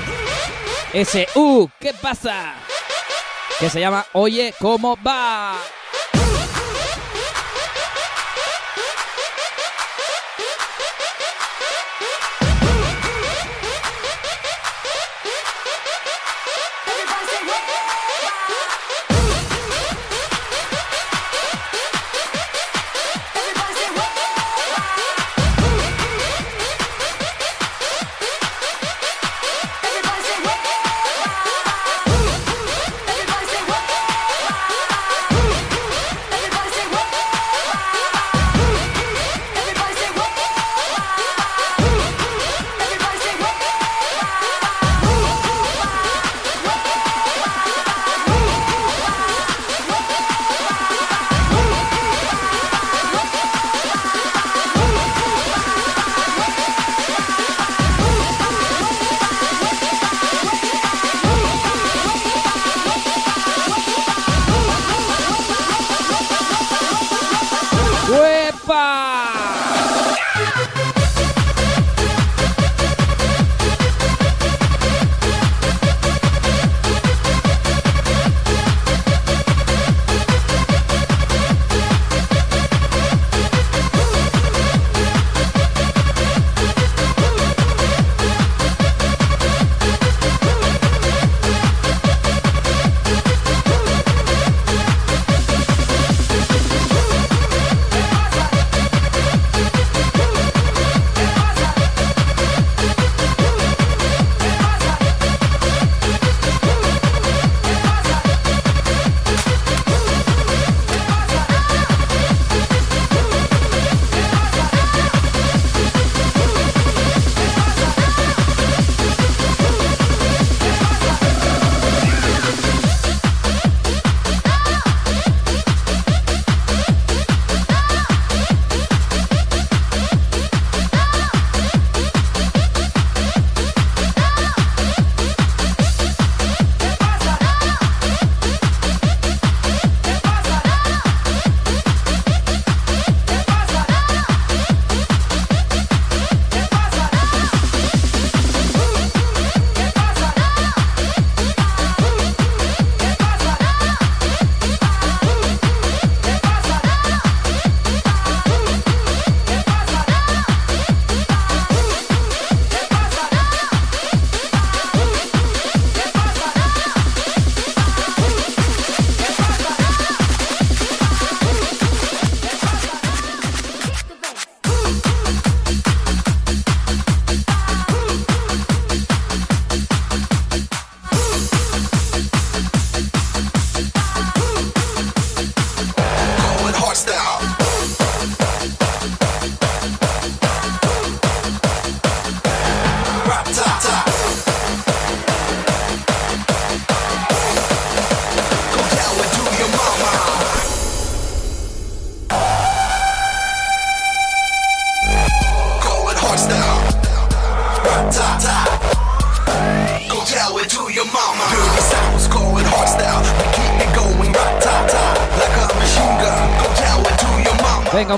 SU, 0.94 1.72
¿qué 1.80 1.92
pasa? 2.00 2.54
Que 3.60 3.68
se 3.68 3.80
llama 3.80 4.06
Oye, 4.14 4.54
¿cómo 4.60 4.96
va? 4.96 5.56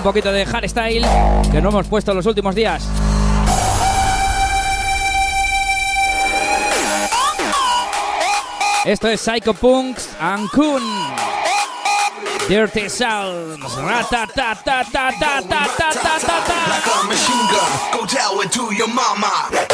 poquito 0.05 0.31
de 0.31 0.45
hardstyle 0.45 1.03
que 1.51 1.59
no 1.59 1.69
hemos 1.69 1.87
puesto 1.87 2.11
en 2.11 2.17
los 2.17 2.27
últimos 2.27 2.53
días. 2.53 2.87
Esto 8.85 9.09
es 9.09 9.19
Psycho 9.19 9.55
Punks 9.55 10.09
and 10.19 10.47
Kun. 10.51 10.83
Dirty 12.47 12.87
Sounds. 12.87 13.57
Go 13.59 13.67
your 18.77 18.87
mama. 18.87 19.64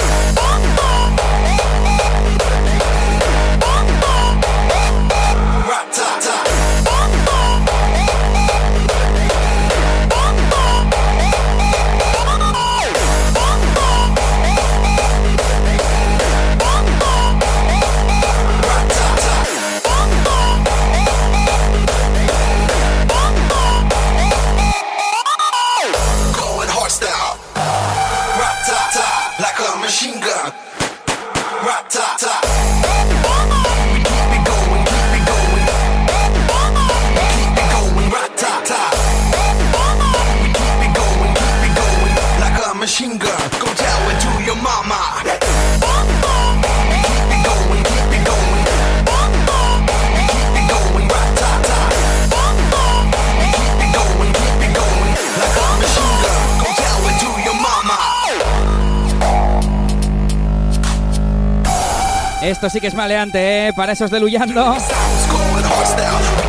Esto 62.52 62.70
sí 62.70 62.82
que 62.82 62.88
es 62.88 62.94
maleante, 62.94 63.70
¿eh? 63.70 63.74
Para 63.74 63.94
esos 63.94 64.12
de 64.12 64.20
Luyando. 64.20 64.76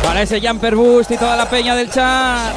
Para 0.03 0.21
ese 0.21 0.45
Jumper 0.45 0.75
Boost 0.75 1.11
y 1.11 1.17
toda 1.17 1.37
la 1.37 1.49
peña 1.49 1.75
del 1.75 1.89
chat. 1.89 2.53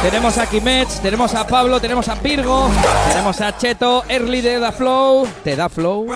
Tenemos 0.00 0.38
a 0.38 0.46
Kimets, 0.46 1.00
tenemos 1.00 1.34
a 1.34 1.46
Pablo, 1.46 1.78
tenemos 1.78 2.08
a 2.08 2.14
Virgo, 2.14 2.70
tenemos 3.10 3.38
a 3.42 3.54
Cheto, 3.54 4.02
Early 4.08 4.40
de 4.40 4.58
Da 4.60 4.72
Flow, 4.72 5.28
te 5.44 5.54
da 5.54 5.68
Flow, 5.68 6.06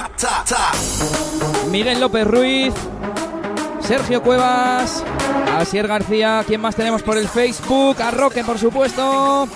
Miguel 1.71 2.01
López 2.01 2.27
Ruiz, 2.27 2.73
Sergio 3.87 4.23
Cuevas, 4.23 5.05
Asier 5.59 5.87
García, 5.87 6.45
¿quién 6.47 6.63
más 6.63 6.75
tenemos 6.75 7.03
por 7.03 7.19
el 7.19 7.29
Facebook? 7.29 8.01
A 8.01 8.11
Roque, 8.11 8.43
por 8.43 8.59
supuesto. 8.59 9.47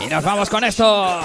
Y 0.00 0.06
nos 0.06 0.24
vamos 0.24 0.48
con 0.48 0.64
esto. 0.64 1.20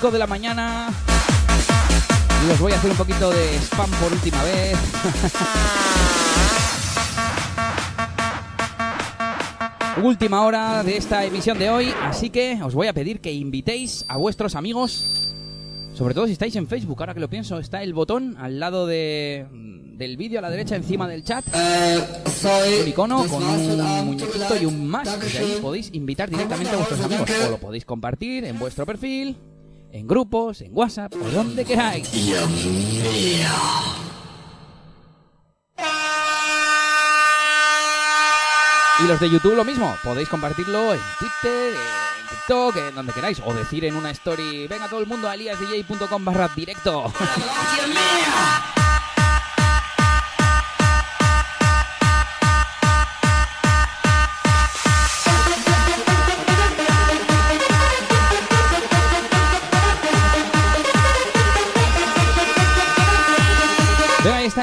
5 0.00 0.12
de 0.12 0.18
la 0.18 0.26
mañana. 0.26 0.88
Y 2.46 2.50
os 2.52 2.58
voy 2.58 2.72
a 2.72 2.76
hacer 2.76 2.90
un 2.90 2.96
poquito 2.96 3.30
de 3.30 3.56
spam 3.56 3.90
por 3.90 4.10
última 4.10 4.42
vez. 4.44 4.78
última 10.02 10.40
hora 10.42 10.82
de 10.82 10.96
esta 10.96 11.22
emisión 11.26 11.58
de 11.58 11.68
hoy, 11.68 11.92
así 12.02 12.30
que 12.30 12.58
os 12.62 12.74
voy 12.74 12.86
a 12.86 12.94
pedir 12.94 13.20
que 13.20 13.30
invitéis 13.30 14.06
a 14.08 14.16
vuestros 14.16 14.54
amigos. 14.54 15.04
Sobre 15.92 16.14
todo 16.14 16.24
si 16.26 16.32
estáis 16.32 16.56
en 16.56 16.66
Facebook, 16.66 16.96
ahora 17.00 17.12
que 17.12 17.20
lo 17.20 17.28
pienso, 17.28 17.58
está 17.58 17.82
el 17.82 17.92
botón 17.92 18.38
al 18.38 18.58
lado 18.58 18.86
de, 18.86 19.46
del 19.98 20.16
vídeo 20.16 20.38
a 20.38 20.42
la 20.42 20.48
derecha 20.48 20.76
encima 20.76 21.06
del 21.08 21.24
chat. 21.24 21.44
un 21.46 22.88
icono 22.88 23.26
con 23.26 23.42
un 23.42 24.06
muñequito 24.06 24.56
y 24.58 24.64
un 24.64 24.88
más. 24.88 25.20
Desde 25.20 25.40
ahí 25.40 25.58
podéis 25.60 25.90
invitar 25.92 26.30
directamente 26.30 26.72
a 26.72 26.76
vuestros 26.76 27.00
amigos. 27.02 27.28
O 27.46 27.50
lo 27.50 27.58
podéis 27.58 27.84
compartir 27.84 28.46
en 28.46 28.58
vuestro 28.58 28.86
perfil, 28.86 29.36
en 29.92 30.06
grupos, 30.06 30.60
en 30.62 30.76
WhatsApp, 30.76 31.14
o 31.14 31.30
donde 31.30 31.64
queráis. 31.64 32.12
Y 39.02 39.06
los 39.06 39.18
de 39.18 39.30
YouTube 39.30 39.54
lo 39.54 39.64
mismo, 39.64 39.94
podéis 40.04 40.28
compartirlo 40.28 40.92
en 40.92 41.00
Twitter, 41.18 41.72
en 41.74 42.28
TikTok, 42.28 42.76
en 42.76 42.94
donde 42.94 43.12
queráis, 43.12 43.40
o 43.44 43.54
decir 43.54 43.84
en 43.84 43.96
una 43.96 44.10
story, 44.10 44.66
venga 44.66 44.88
todo 44.88 45.00
el 45.00 45.06
mundo 45.06 45.28
a 45.28 45.34
eliasdj.com 45.34 46.24
barra 46.24 46.48
directo. 46.54 47.12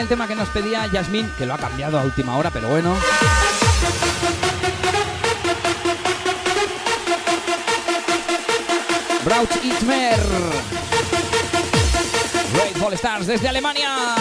el 0.01 0.07
tema 0.07 0.27
que 0.27 0.35
nos 0.35 0.49
pedía 0.49 0.85
Yasmín, 0.87 1.31
que 1.37 1.45
lo 1.45 1.53
ha 1.53 1.57
cambiado 1.57 1.99
a 1.99 2.03
última 2.03 2.37
hora, 2.37 2.51
pero 2.51 2.69
bueno. 2.69 2.95
Brauch 9.25 9.55
Itmer. 9.63 10.19
Grateful 12.53 12.93
Stars 12.93 13.27
desde 13.27 13.47
Alemania. 13.49 14.15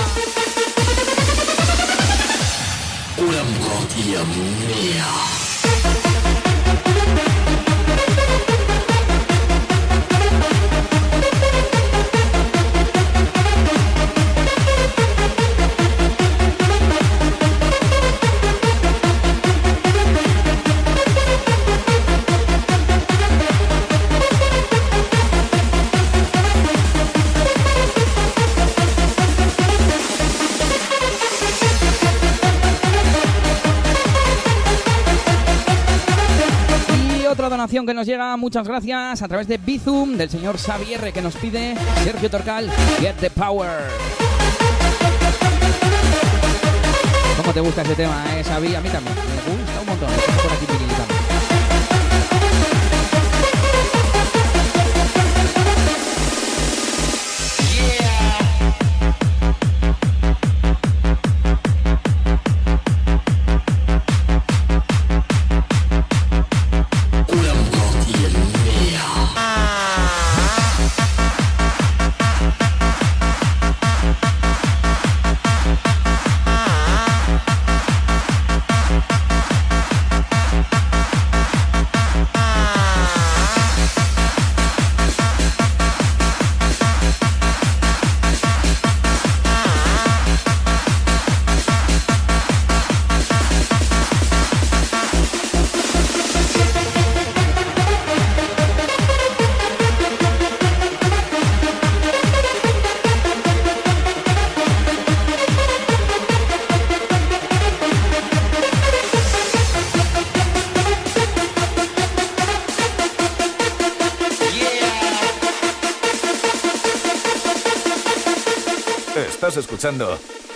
Que 37.69 37.95
nos 37.95 38.07
llega, 38.07 38.36
muchas 38.36 38.67
gracias, 38.69 39.23
a 39.23 39.28
través 39.28 39.49
de 39.49 39.57
Bizum, 39.57 40.17
del 40.17 40.31
señor 40.31 40.57
Xavier 40.57 41.12
que 41.12 41.20
nos 41.20 41.35
pide 41.35 41.75
Sergio 42.05 42.31
Torcal, 42.31 42.70
Get 43.01 43.17
the 43.17 43.28
Power. 43.28 43.70
¿Cómo 47.36 47.53
te 47.53 47.61
gusta 47.61 47.83
ese 47.83 47.95
tema, 47.97 48.25
eh, 48.36 48.45
Xavi? 48.45 48.75
A 48.75 48.81
mí 48.81 48.89
también, 48.89 49.17
me 49.17 49.62
gusta 49.62 49.81
un 49.81 49.86
montón. 49.86 51.16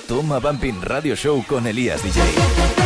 Toma 0.08 0.40
Bumping 0.40 0.82
Radio 0.82 1.14
Show 1.14 1.44
con 1.46 1.64
Elías 1.64 2.02
DJ. 2.02 2.79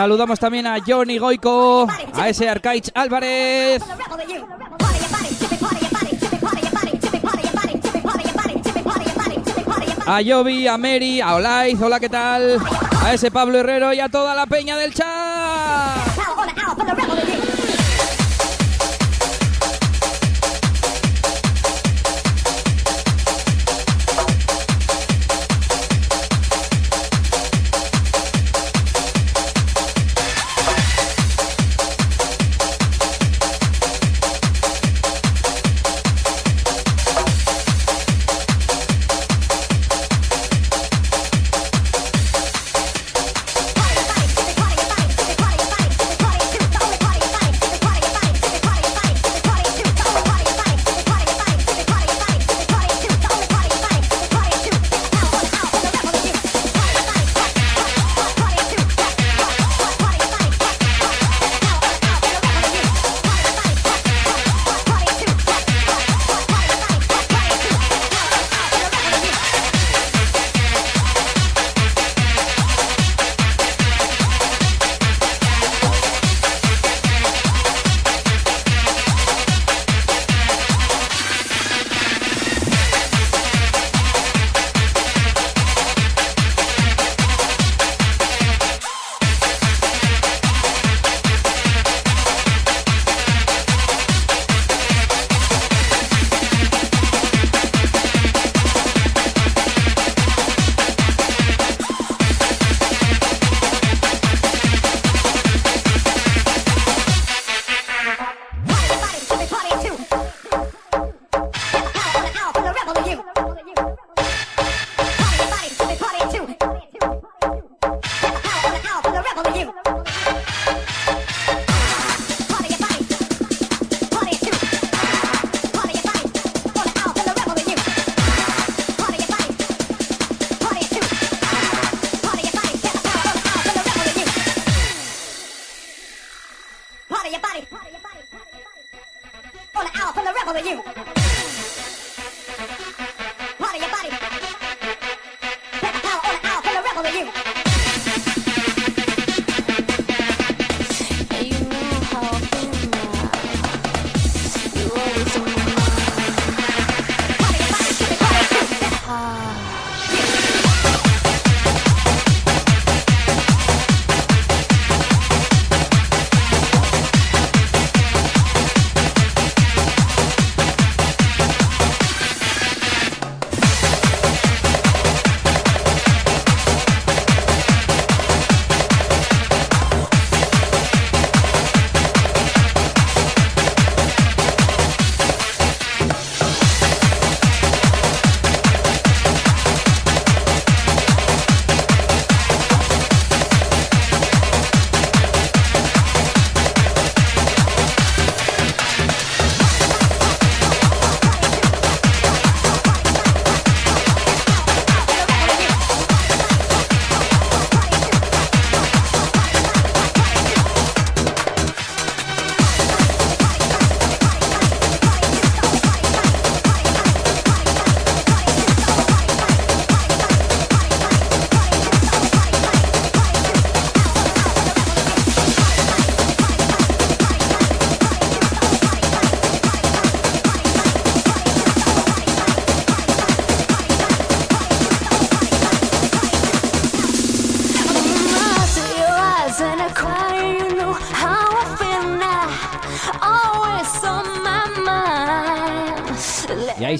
Saludamos 0.00 0.40
también 0.40 0.66
a 0.66 0.78
Johnny 0.80 1.18
Goico, 1.18 1.86
a 2.14 2.28
ese 2.30 2.48
Arcaich 2.48 2.90
Álvarez. 2.94 3.82
A 10.06 10.22
Yobi, 10.22 10.66
a 10.66 10.78
Mary, 10.78 11.20
a 11.20 11.34
Olaiz, 11.34 11.78
hola, 11.82 12.00
¿qué 12.00 12.08
tal? 12.08 12.56
A 13.02 13.12
ese 13.12 13.30
Pablo 13.30 13.58
Herrero 13.58 13.92
y 13.92 14.00
a 14.00 14.08
toda 14.08 14.34
la 14.34 14.46
peña 14.46 14.78
del 14.78 14.94
chat. 14.94 15.19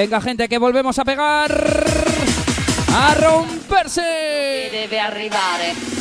Venga, 0.06 0.22
gente, 0.22 0.48
que 0.48 0.59
volvemos 0.59 1.00
a 1.00 1.03
pegar. 1.03 1.51
A 2.93 3.16
romperse. 3.16 4.69
Debe. 4.72 5.94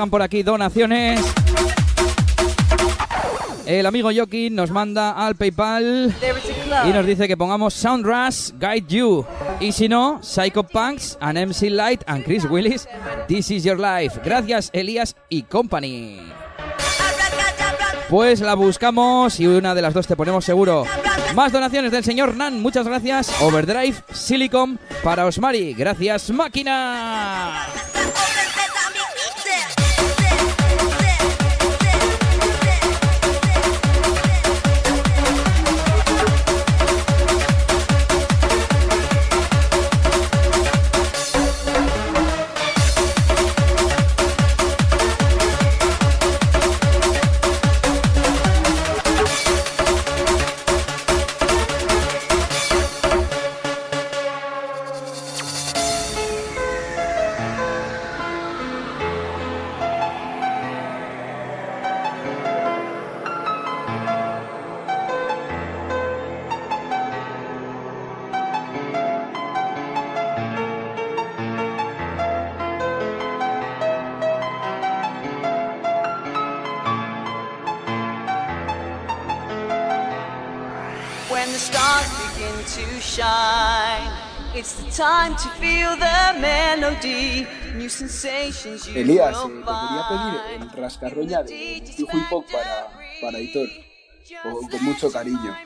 Llegan 0.00 0.08
por 0.08 0.22
aquí 0.22 0.42
donaciones. 0.42 1.20
El 3.66 3.84
amigo 3.84 4.10
Yoki 4.10 4.48
nos 4.48 4.70
manda 4.70 5.12
al 5.12 5.34
PayPal 5.34 6.14
y 6.86 6.88
nos 6.88 7.04
dice 7.04 7.28
que 7.28 7.36
pongamos 7.36 7.74
Soundrush 7.74 8.52
Guide 8.58 8.86
You. 8.88 9.26
Y 9.60 9.72
si 9.72 9.90
no, 9.90 10.18
Psycho 10.22 10.62
Punks 10.62 11.18
and 11.20 11.38
MC 11.38 11.68
Light 11.68 12.02
and 12.06 12.24
Chris 12.24 12.46
Willis, 12.48 12.88
This 13.28 13.50
Is 13.50 13.64
Your 13.64 13.78
Life. 13.78 14.18
Gracias, 14.24 14.70
Elías 14.72 15.16
y 15.28 15.42
Company. 15.42 16.20
Pues 18.08 18.40
la 18.40 18.54
buscamos 18.54 19.38
y 19.38 19.46
una 19.46 19.74
de 19.74 19.82
las 19.82 19.92
dos 19.92 20.06
te 20.06 20.16
ponemos 20.16 20.46
seguro. 20.46 20.86
Más 21.34 21.52
donaciones 21.52 21.92
del 21.92 22.04
señor 22.04 22.34
Nan, 22.36 22.62
muchas 22.62 22.86
gracias. 22.86 23.30
Overdrive 23.42 23.96
Silicon 24.12 24.80
para 25.04 25.26
Osmari. 25.26 25.74
Gracias, 25.74 26.30
máquina. 26.30 27.66
Elías, 88.94 89.36
eh, 89.36 89.48
te 89.48 89.64
quería 89.64 90.06
pedir 90.08 90.62
el 90.62 90.70
rascarroña 90.70 91.42
de 91.42 91.82
Tijuy 91.96 92.20
Hip 92.20 92.32
Hop 92.32 92.44
para, 92.50 92.88
para 93.20 93.38
Hitor, 93.40 93.68
con, 94.42 94.68
con 94.68 94.84
mucho 94.84 95.10
cariño. 95.10 95.56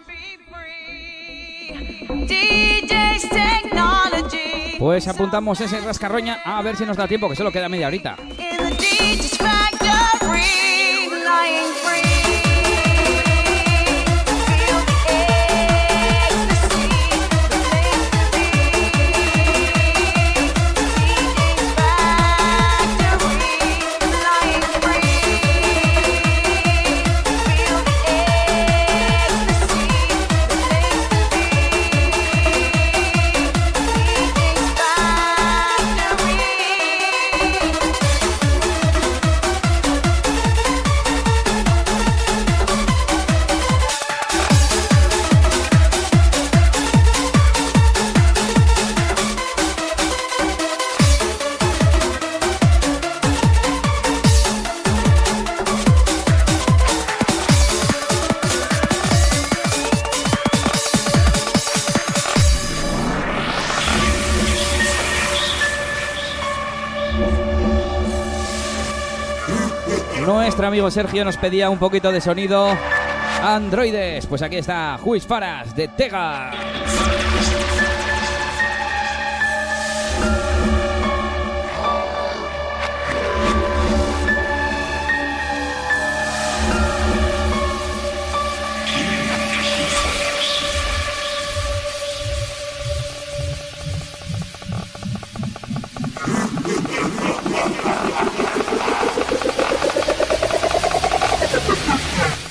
Pues 4.79 5.09
apuntamos 5.09 5.61
ese 5.61 5.81
rascarroña 5.81 6.41
a 6.45 6.61
ver 6.63 6.77
si 6.77 6.85
nos 6.85 6.97
da 6.97 7.07
tiempo, 7.09 7.29
que 7.29 7.37
solo 7.37 7.53
queda 7.53 7.69
media 7.69 7.87
horita. 7.87 8.17
Sergio 70.91 71.25
nos 71.25 71.37
pedía 71.37 71.71
un 71.71 71.79
poquito 71.79 72.13
de 72.13 72.21
sonido. 72.21 72.77
Androides, 73.43 74.27
pues 74.27 74.43
aquí 74.43 74.57
está 74.57 74.99
Juiz 74.99 75.27
Faras 75.27 75.75
de 75.75 75.89
Tega. 75.89 76.74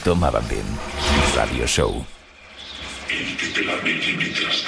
Toma 0.04 0.30
Bambín 0.30 0.66
Radio 1.34 1.66
Show. 1.66 2.06
El 3.10 3.38
que 3.38 3.48
te 3.48 3.64
la 3.64 3.78
mientras 3.82 4.66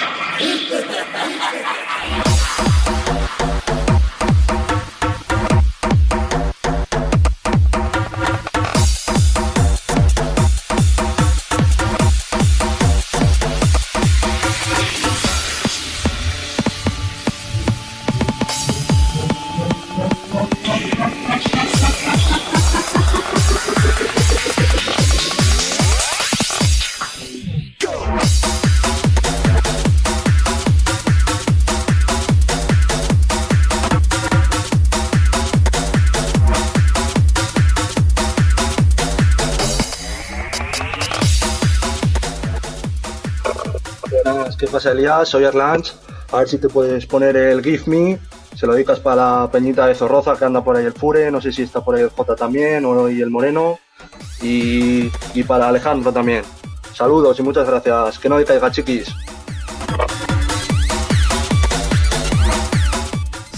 cagas. 44.86 44.92
Buenas, 44.92 44.92
¿qué 44.92 44.92
pasa 44.92 44.92
Elías? 44.92 45.28
Soy 45.28 45.44
Erlange. 45.44 45.92
A 46.32 46.38
ver 46.38 46.48
si 46.48 46.58
te 46.58 46.68
puedes 46.68 47.06
poner 47.06 47.36
el 47.36 47.62
Give 47.62 47.82
Me. 47.86 48.18
Se 48.56 48.66
lo 48.66 48.72
dedicas 48.74 49.00
para 49.00 49.42
la 49.42 49.50
peñita 49.50 49.86
de 49.86 49.94
Zorroza 49.94 50.36
que 50.36 50.44
anda 50.44 50.62
por 50.64 50.76
ahí 50.76 50.84
el 50.84 50.92
Fure. 50.92 51.30
No 51.30 51.40
sé 51.40 51.52
si 51.52 51.62
está 51.62 51.84
por 51.84 51.94
ahí 51.94 52.02
el 52.02 52.10
J 52.10 52.36
también 52.36 52.84
o 52.84 53.08
y 53.08 53.20
el 53.20 53.30
Moreno. 53.30 53.78
Y, 54.42 55.10
y 55.34 55.42
para 55.44 55.68
Alejandro 55.68 56.12
también. 56.12 56.42
Saludos 56.94 57.38
y 57.38 57.42
muchas 57.42 57.68
gracias. 57.68 58.18
Que 58.18 58.28
no 58.28 58.38
decaiga, 58.38 58.70
chiquis. 58.70 59.08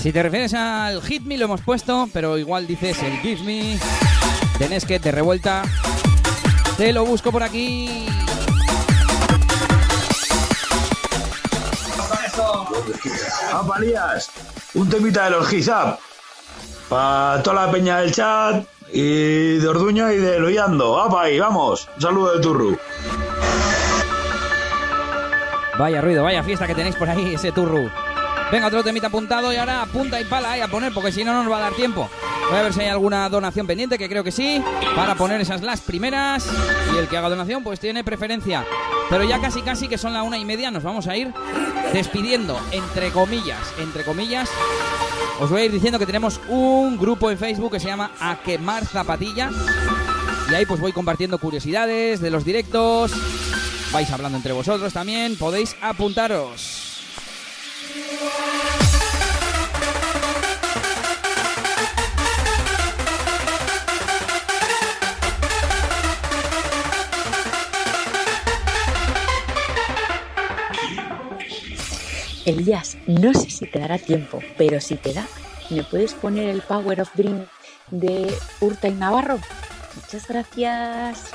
Si 0.01 0.13
te 0.13 0.23
refieres 0.23 0.55
al 0.55 1.03
Hit 1.03 1.25
Me 1.25 1.37
lo 1.37 1.47
hemos 1.47 1.61
puesto, 1.61 2.09
pero 2.13 2.39
igual 2.39 2.67
dices 2.67 3.03
el 3.03 3.19
Give 3.19 3.43
Me 3.43 3.79
de 4.59 4.69
Nesket 4.69 5.03
de 5.03 5.13
Revuelta. 5.13 5.63
Te 6.77 6.93
lo 6.93 7.05
busco 7.05 7.33
por 7.33 7.43
aquí. 7.43 8.07
¡Apa, 13.53 13.79
Elías! 13.79 14.31
Un 14.75 14.89
temita 14.89 15.25
de 15.25 15.31
los 15.31 15.53
Up. 15.53 15.99
Para 16.89 17.43
toda 17.43 17.67
la 17.67 17.73
peña 17.73 18.01
del 18.01 18.13
chat 18.13 18.65
y 18.93 19.59
de 19.59 19.69
Orduño 19.69 20.11
y 20.11 20.17
de 20.17 20.39
Loyando. 20.39 21.01
¡Apa 21.01 21.23
ahí! 21.23 21.39
¡Vamos! 21.39 21.89
Un 21.97 22.03
saludo 22.03 22.35
de 22.35 22.41
Turru. 22.41 22.79
Vaya 25.79 26.01
ruido, 26.01 26.25
vaya 26.25 26.43
fiesta 26.43 26.67
que 26.67 26.75
tenéis 26.75 26.97
por 26.97 27.09
ahí, 27.09 27.35
ese 27.35 27.53
turru. 27.53 27.89
Venga, 28.51 28.67
otro 28.67 28.83
temita 28.83 29.07
apuntado 29.07 29.53
y 29.53 29.57
ahora 29.57 29.87
punta 29.93 30.21
y 30.21 30.25
pala 30.25 30.53
ahí 30.53 30.61
a 30.61 30.67
poner, 30.67 30.93
porque 30.93 31.13
si 31.13 31.23
no, 31.23 31.33
no 31.33 31.45
nos 31.45 31.53
va 31.53 31.59
a 31.59 31.61
dar 31.61 31.75
tiempo. 31.75 32.11
Voy 32.51 32.59
a 32.59 32.63
ver 32.63 32.73
si 32.73 32.81
hay 32.81 32.89
alguna 32.89 33.29
donación 33.29 33.67
pendiente, 33.67 33.97
que 33.97 34.09
creo 34.09 34.25
que 34.25 34.33
sí, 34.33 34.63
para 34.97 35.15
poner 35.15 35.41
esas 35.41 35.63
las 35.63 35.81
primeras. 35.81 36.49
Y 36.95 36.99
el 36.99 37.07
que 37.07 37.17
haga 37.17 37.29
donación, 37.29 37.63
pues 37.63 37.79
tiene 37.79 38.03
preferencia. 38.03 38.65
Pero 39.11 39.25
ya 39.25 39.41
casi 39.41 39.63
casi 39.63 39.89
que 39.89 39.97
son 39.99 40.13
la 40.13 40.23
una 40.23 40.39
y 40.39 40.45
media, 40.45 40.71
nos 40.71 40.83
vamos 40.83 41.07
a 41.07 41.17
ir 41.17 41.33
despidiendo, 41.93 42.61
entre 42.73 43.11
comillas, 43.11 43.61
entre 43.79 44.05
comillas. 44.05 44.51
Os 45.41 45.51
voy 45.51 45.63
a 45.63 45.65
ir 45.65 45.73
diciendo 45.73 45.99
que 45.99 46.07
tenemos 46.07 46.41
un 46.49 46.99
grupo 46.99 47.31
en 47.31 47.39
Facebook 47.39 47.73
que 47.73 47.81
se 47.81 47.87
llama 47.87 48.11
A 48.21 48.41
Quemar 48.43 48.85
Zapatilla. 48.85 49.51
Y 50.51 50.55
ahí 50.55 50.67
pues 50.67 50.81
voy 50.81 50.93
compartiendo 50.93 51.39
curiosidades 51.39 52.21
de 52.21 52.31
los 52.31 52.45
directos. 52.45 53.13
Vais 53.93 54.11
hablando 54.11 54.37
entre 54.37 54.53
vosotros 54.53 54.93
también. 54.93 55.37
Podéis 55.37 55.77
apuntaros. 55.81 57.03
Elías, 72.49 72.97
no 73.07 73.35
sé 73.35 73.51
si 73.51 73.67
te 73.67 73.79
dará 73.79 73.99
tiempo, 73.99 74.41
pero 74.57 74.81
si 74.81 74.97
te 74.97 75.13
da, 75.13 75.27
¿me 75.71 75.85
puedes 75.85 76.15
poner 76.15 76.49
el 76.49 76.63
Power 76.63 77.03
of 77.03 77.11
Dream 77.15 77.47
de 77.91 78.33
Urta 78.61 78.89
y 78.89 78.93
Navarro? 78.93 79.39
Muchas 79.95 80.27
gracias. 80.27 81.31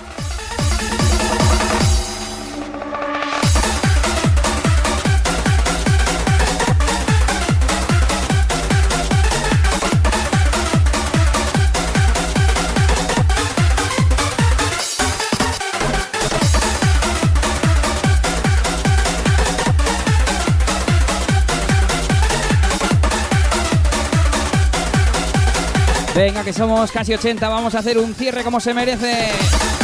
Venga, 26.15 26.43
que 26.43 26.53
somos 26.53 26.91
casi 26.91 27.13
80, 27.13 27.49
vamos 27.49 27.73
a 27.73 27.79
hacer 27.79 27.97
un 27.97 28.13
cierre 28.13 28.43
como 28.43 28.59
se 28.59 28.73
merece. 28.73 29.82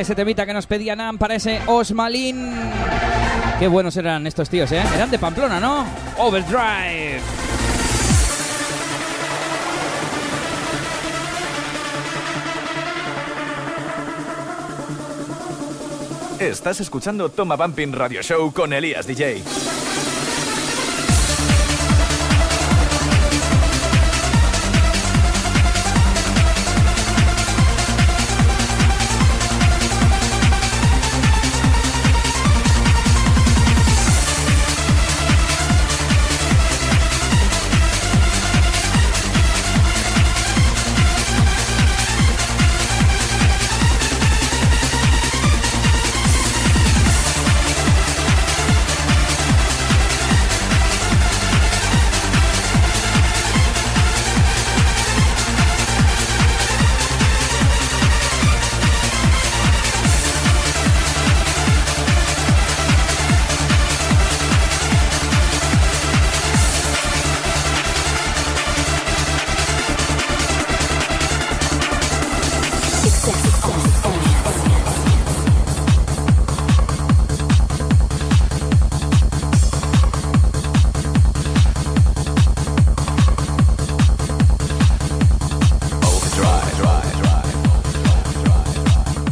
Está 0.00 0.14
temita 0.14 0.44
que 0.44 0.52
nos 0.52 0.66
pedía 0.66 0.96
Nam 0.96 1.18
para 1.18 1.36
ese 1.36 1.60
Osmalin. 1.66 2.52
Qué 3.58 3.68
buenos 3.68 3.96
eran 3.96 4.26
estos 4.26 4.48
tíos, 4.48 4.72
¿eh? 4.72 4.82
Eran 4.94 5.10
de 5.10 5.18
Pamplona, 5.18 5.60
¿no? 5.60 5.86
Overdrive. 6.18 7.20
Estás 16.40 16.80
escuchando 16.80 17.28
Toma 17.28 17.56
Bumping 17.56 17.92
Radio 17.92 18.22
Show 18.22 18.52
con 18.52 18.72
Elías 18.72 19.06
DJ. 19.06 19.42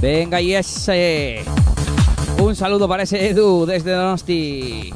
Venga, 0.02 0.40
y 0.40 0.52
ese. 0.52 1.44
Un 2.38 2.56
saludo 2.56 2.88
para 2.88 3.04
ese 3.04 3.28
Edu 3.28 3.64
desde 3.64 3.92
Donosti. 3.92 4.92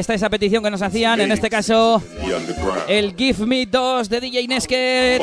Está 0.00 0.14
esa 0.14 0.30
petición 0.30 0.62
que 0.62 0.70
nos 0.70 0.82
hacían, 0.82 1.20
en 1.20 1.30
este 1.30 1.48
caso, 1.48 2.02
el 2.88 3.14
Give 3.16 3.46
Me 3.46 3.66
2 3.66 4.08
de 4.08 4.20
DJ 4.20 4.48
Nesket. 4.48 5.22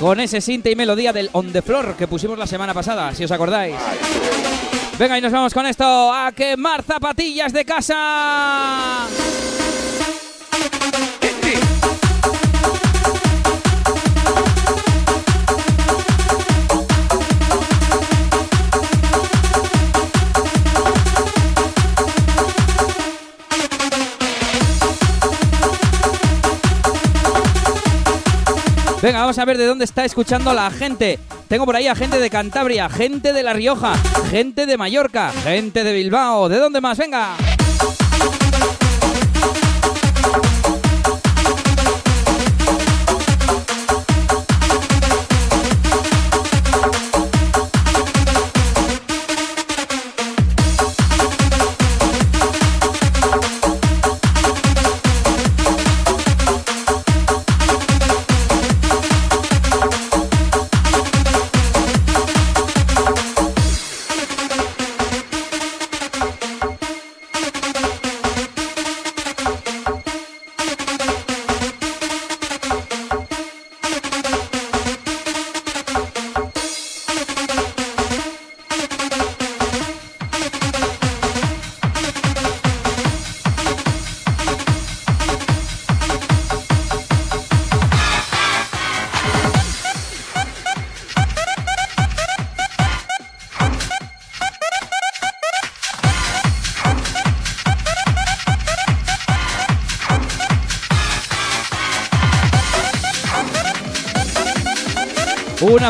Con 0.00 0.20
ese 0.20 0.40
sinte 0.40 0.70
y 0.70 0.76
melodía 0.76 1.12
del 1.12 1.30
On 1.32 1.52
the 1.52 1.62
Floor 1.62 1.94
que 1.96 2.06
pusimos 2.06 2.38
la 2.38 2.46
semana 2.46 2.74
pasada, 2.74 3.14
si 3.14 3.24
os 3.24 3.30
acordáis. 3.30 3.76
Venga, 4.98 5.18
y 5.18 5.20
nos 5.20 5.32
vamos 5.32 5.52
con 5.52 5.66
esto 5.66 5.84
a 5.84 6.32
quemar 6.32 6.82
zapatillas 6.82 7.52
de 7.52 7.64
casa. 7.64 9.06
Venga, 29.02 29.20
vamos 29.20 29.38
a 29.38 29.44
ver 29.44 29.58
de 29.58 29.66
dónde 29.66 29.84
está 29.84 30.04
escuchando 30.04 30.52
la 30.52 30.70
gente. 30.70 31.18
Tengo 31.48 31.66
por 31.66 31.76
ahí 31.76 31.86
a 31.86 31.94
gente 31.94 32.18
de 32.18 32.30
Cantabria, 32.30 32.88
gente 32.88 33.32
de 33.32 33.42
La 33.42 33.52
Rioja, 33.52 33.94
gente 34.30 34.66
de 34.66 34.76
Mallorca, 34.76 35.32
gente 35.44 35.84
de 35.84 35.92
Bilbao. 35.92 36.48
¿De 36.48 36.58
dónde 36.58 36.80
más? 36.80 36.98
Venga. 36.98 37.55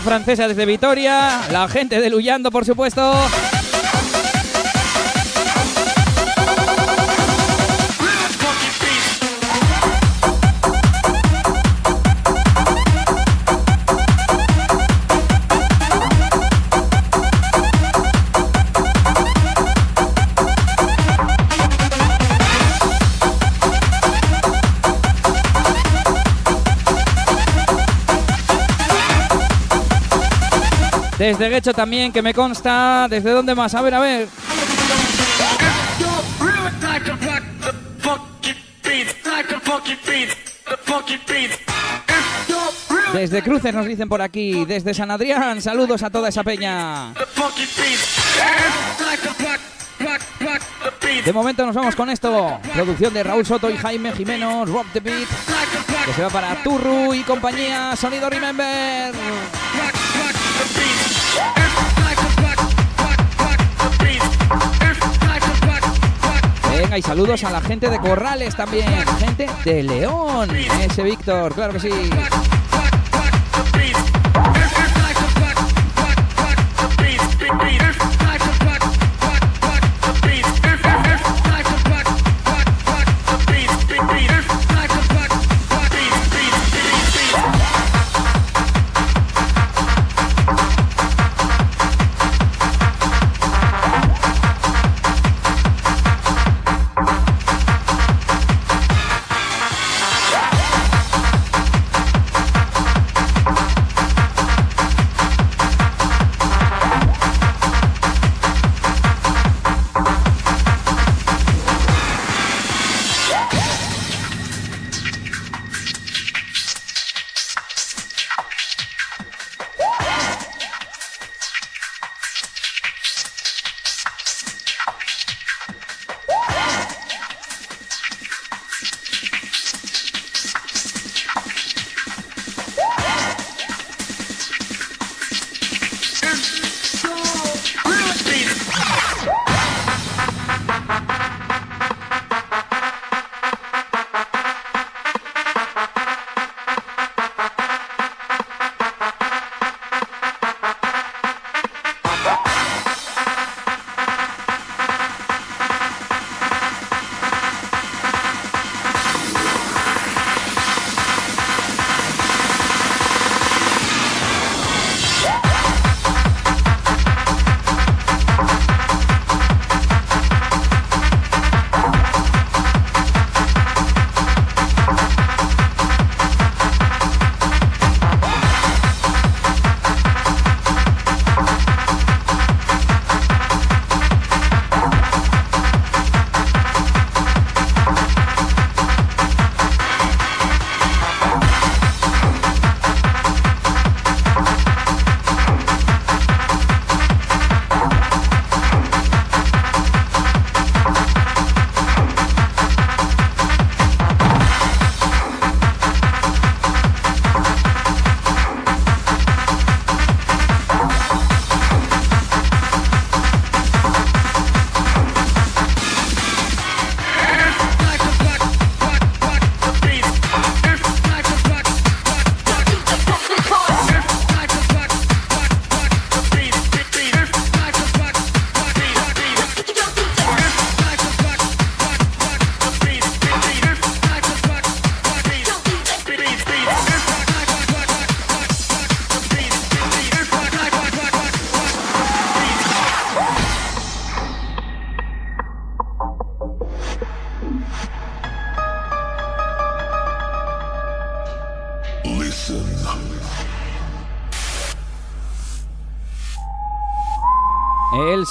Francesa 0.06 0.46
desde 0.46 0.64
Vitoria, 0.66 1.40
la 1.50 1.66
gente 1.66 2.00
de 2.00 2.08
Luyando, 2.08 2.52
por 2.52 2.64
supuesto. 2.64 3.12
Desde 31.18 31.48
Guecho 31.48 31.72
también, 31.72 32.12
que 32.12 32.20
me 32.20 32.34
consta. 32.34 33.06
¿Desde 33.08 33.30
dónde 33.30 33.54
más? 33.54 33.74
A 33.74 33.80
ver, 33.80 33.94
a 33.94 34.00
ver. 34.00 34.28
Desde 43.14 43.42
Cruces 43.42 43.74
nos 43.74 43.86
dicen 43.86 44.08
por 44.08 44.20
aquí. 44.20 44.66
Desde 44.66 44.92
San 44.92 45.10
Adrián, 45.10 45.62
saludos 45.62 46.02
a 46.02 46.10
toda 46.10 46.28
esa 46.28 46.44
peña. 46.44 47.14
De 51.24 51.32
momento 51.32 51.64
nos 51.64 51.74
vamos 51.74 51.96
con 51.96 52.10
esto. 52.10 52.60
Producción 52.74 53.14
de 53.14 53.22
Raúl 53.22 53.46
Soto 53.46 53.70
y 53.70 53.76
Jaime 53.76 54.12
Jimeno, 54.12 54.66
Rock 54.66 54.86
the 54.92 55.00
Beat. 55.00 55.28
Que 56.04 56.12
se 56.12 56.22
va 56.22 56.28
para 56.28 56.62
Turru 56.62 57.14
y 57.14 57.22
compañía. 57.22 57.96
Sonido 57.96 58.28
Remember. 58.28 59.14
Venga, 66.70 66.98
y 66.98 67.02
saludos 67.02 67.42
a 67.44 67.50
la 67.50 67.60
gente 67.60 67.88
de 67.88 67.98
Corrales 67.98 68.54
también. 68.54 68.86
Gente 69.18 69.48
de 69.64 69.82
León. 69.82 70.50
Ese 70.54 71.02
Víctor, 71.02 71.54
claro 71.54 71.72
que 71.72 71.80
sí. 71.80 71.90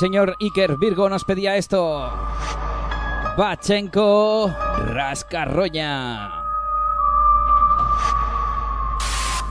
Señor 0.06 0.36
Iker 0.40 0.78
Virgo 0.78 1.10
nos 1.10 1.24
pedía 1.24 1.58
esto. 1.58 2.12
Bachenko 3.36 4.54
Rascarroña. 4.94 6.46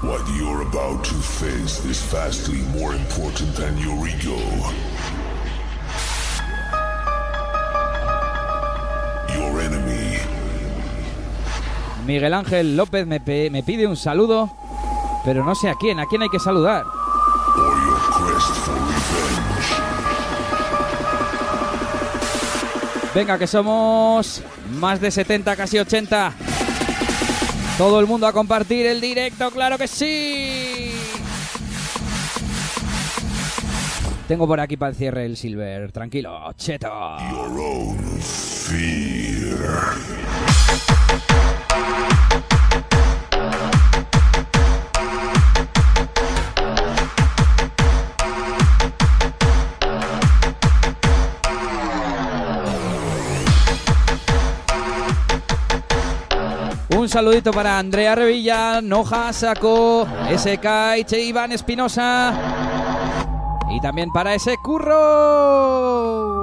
What 0.01 0.23
you're 0.39 0.63
about 0.63 1.03
to 1.07 1.15
face 1.17 1.85
is 1.85 2.01
vastly 2.09 2.61
more 2.79 2.95
important 2.95 3.53
than 3.57 3.77
your 3.79 4.07
ego. 4.07 4.39
Your 9.35 9.61
enemy. 9.61 10.19
Miguel 12.07 12.33
Ángel 12.33 12.77
López 12.77 13.09
me, 13.09 13.19
me 13.51 13.63
pide 13.65 13.89
un 13.89 13.97
saludo, 13.97 14.53
pero 15.25 15.45
no 15.45 15.57
sé 15.57 15.69
a 15.69 15.75
quién, 15.75 15.99
a 15.99 16.07
quién 16.07 16.23
hay 16.23 16.29
que 16.29 16.39
saludar. 16.39 16.94
Venga, 23.15 23.39
que 23.39 23.47
somos 23.47 24.43
más 24.73 25.01
de 25.01 25.11
70, 25.11 25.55
casi 25.55 25.79
80. 25.79 26.33
Todo 27.79 28.01
el 28.01 28.07
mundo 28.07 28.27
a 28.27 28.33
compartir 28.33 28.87
el 28.87 29.01
directo, 29.01 29.53
claro 29.53 29.79
que 29.79 29.87
sí. 29.87 30.93
Tengo 34.27 34.49
por 34.49 34.59
aquí 34.59 34.77
para 34.77 34.91
el 34.91 34.97
cierre 34.97 35.27
el 35.27 35.37
silver, 35.37 35.93
tranquilo, 35.93 36.53
cheto. 36.57 36.91
Saludito 57.15 57.53
para 57.53 57.79
Andrea 57.79 58.17
Revilla, 58.17 58.81
Noja 58.83 59.33
Saco, 59.33 60.05
SK, 60.37 61.07
Iván 61.13 61.53
Espinosa. 61.53 62.35
Y 63.71 63.81
también 63.81 64.11
para 64.11 64.35
ese 64.35 64.57
curro. 64.57 66.43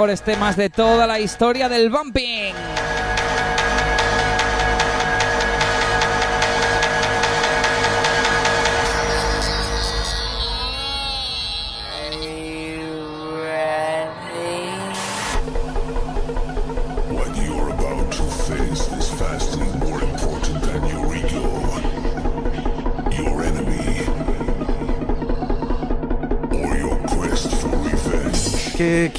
Mejores 0.00 0.22
temas 0.22 0.56
de 0.56 0.70
toda 0.70 1.06
la 1.06 1.20
historia 1.20 1.68
del 1.68 1.90
bumping. 1.90 2.39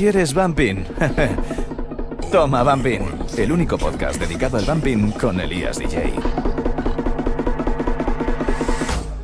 Quieres, 0.01 0.33
Bumping? 0.33 0.83
Toma, 2.31 2.63
Bumping, 2.63 3.01
el 3.37 3.51
único 3.51 3.77
podcast 3.77 4.19
dedicado 4.19 4.57
al 4.57 4.65
Bumping 4.65 5.11
con 5.11 5.39
Elías 5.39 5.77
DJ. 5.77 6.11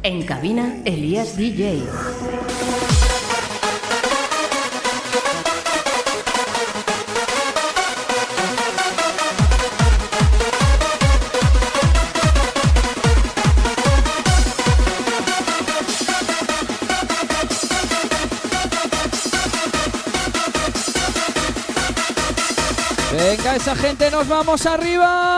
En 0.04 0.24
cabina, 0.24 0.76
Elías 0.86 1.36
DJ. 1.36 1.82
Esa 23.58 23.76
gente, 23.76 24.12
nos 24.12 24.28
vamos 24.28 24.68
arriba. 24.68 25.37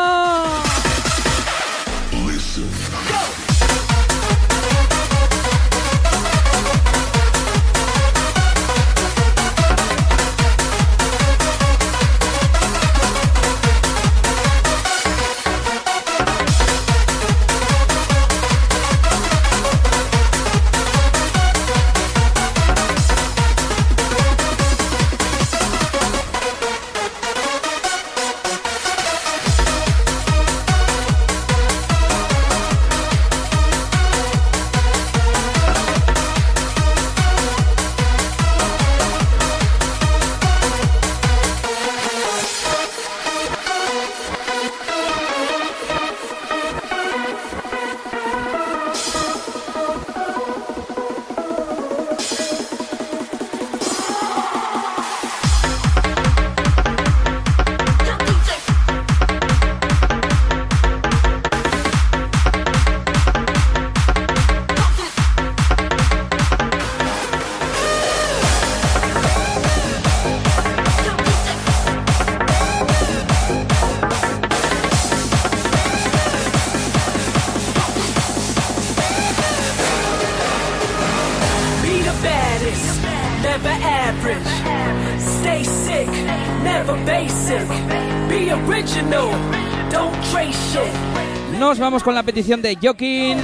Vamos 91.90 92.04
con 92.04 92.14
la 92.14 92.22
petición 92.22 92.62
de 92.62 92.78
Jokin. 92.80 93.40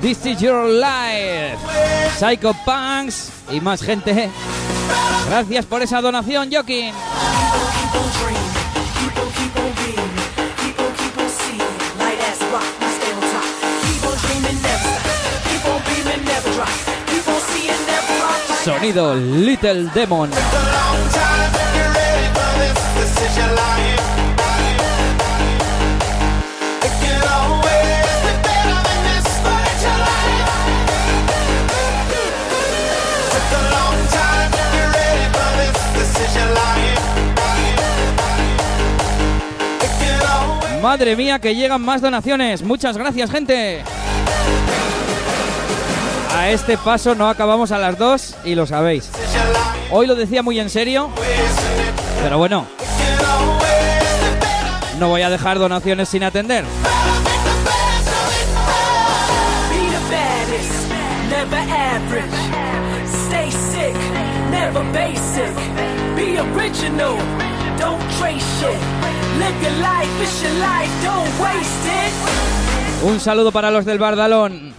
This. 0.00 0.24
Is 0.24 0.40
your 0.40 0.66
life. 0.66 1.58
Psycho 2.18 2.54
Punks 2.64 3.28
y 3.50 3.60
más 3.60 3.82
gente. 3.82 4.30
Gracias 5.28 5.66
por 5.66 5.82
esa 5.82 6.00
donación, 6.00 6.48
Jokin. 6.50 6.94
Keep 6.94 7.94
on 7.94 8.08
dreaming, 8.18 8.54
Madre 40.84 41.16
mía, 41.16 41.38
que 41.38 41.54
llegan 41.54 41.80
más 41.80 42.02
donaciones. 42.02 42.62
Muchas 42.62 42.98
gracias, 42.98 43.30
gente. 43.30 43.82
A 46.36 46.50
este 46.50 46.76
paso 46.76 47.14
no 47.14 47.26
acabamos 47.26 47.72
a 47.72 47.78
las 47.78 47.96
2 47.96 48.34
y 48.44 48.54
lo 48.54 48.66
sabéis. 48.66 49.10
Hoy 49.90 50.06
lo 50.06 50.14
decía 50.14 50.42
muy 50.42 50.60
en 50.60 50.68
serio, 50.68 51.08
pero 52.22 52.36
bueno, 52.36 52.66
no 54.98 55.08
voy 55.08 55.22
a 55.22 55.30
dejar 55.30 55.58
donaciones 55.58 56.10
sin 56.10 56.22
atender. 56.22 56.66
Original, 66.56 67.16
don't 67.78 68.00
trace 68.18 68.42
shit. 68.60 69.03
Live 69.38 69.62
your 69.62 69.72
life, 69.80 70.22
it's 70.22 70.42
your 70.42 70.52
life, 70.60 70.90
don't 71.02 71.40
waste 71.40 71.86
it. 71.86 73.04
Un 73.04 73.20
saludo 73.20 73.52
para 73.52 73.70
los 73.70 73.84
del 73.84 73.98
Bardalón. 73.98 74.72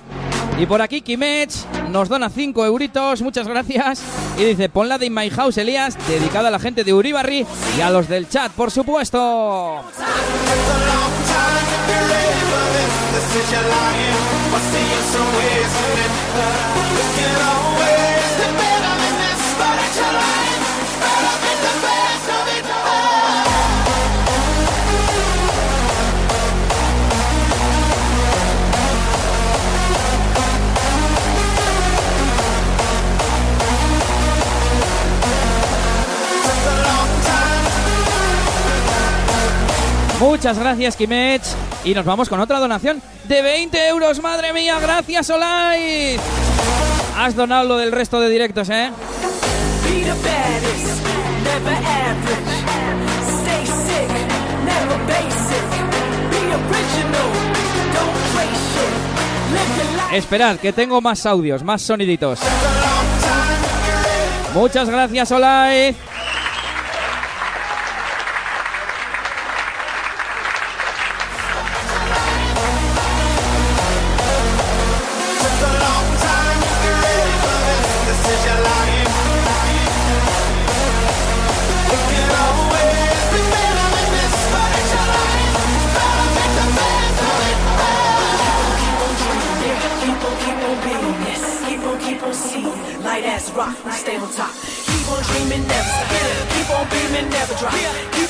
Y 0.57 0.65
por 0.65 0.81
aquí 0.81 1.01
Kimech 1.01 1.51
nos 1.91 2.07
dona 2.07 2.29
5 2.29 2.65
euritos, 2.65 3.21
muchas 3.21 3.47
gracias. 3.47 4.01
Y 4.37 4.45
dice, 4.45 4.69
ponla 4.69 4.97
de 4.97 5.07
In 5.07 5.13
My 5.13 5.29
House, 5.29 5.57
Elías, 5.57 5.97
dedicada 6.07 6.47
a 6.47 6.51
la 6.51 6.59
gente 6.59 6.83
de 6.83 6.93
Uribarri 6.93 7.45
y 7.77 7.81
a 7.81 7.89
los 7.89 8.07
del 8.07 8.29
chat, 8.29 8.51
por 8.53 8.71
supuesto. 8.71 9.83
Muchas 40.19 40.57
gracias, 40.57 40.95
Kimech. 40.95 41.43
Y 41.83 41.93
nos 41.93 42.05
vamos 42.05 42.29
con 42.29 42.39
otra 42.39 42.59
donación 42.59 43.01
de 43.25 43.41
20 43.41 43.87
euros. 43.89 44.21
Madre 44.21 44.53
mía, 44.53 44.79
gracias, 44.79 45.29
Olay. 45.29 46.17
Has 47.17 47.35
donado 47.35 47.67
lo 47.67 47.77
del 47.77 47.91
resto 47.91 48.19
de 48.19 48.29
directos, 48.29 48.69
¿eh? 48.69 48.91
Esperad, 60.13 60.57
que 60.57 60.71
tengo 60.71 61.01
más 61.01 61.25
audios, 61.25 61.63
más 61.63 61.81
soniditos. 61.81 62.39
Muchas 64.53 64.89
gracias, 64.89 65.31
Olay. 65.31 65.93
Dreaming, 95.35 95.67
never 95.67 95.83
stop. 95.83 96.47
Keep 96.55 96.69
on 96.69 96.87
beaming, 96.89 97.29
never 97.29 97.55
drop. 97.55 98.24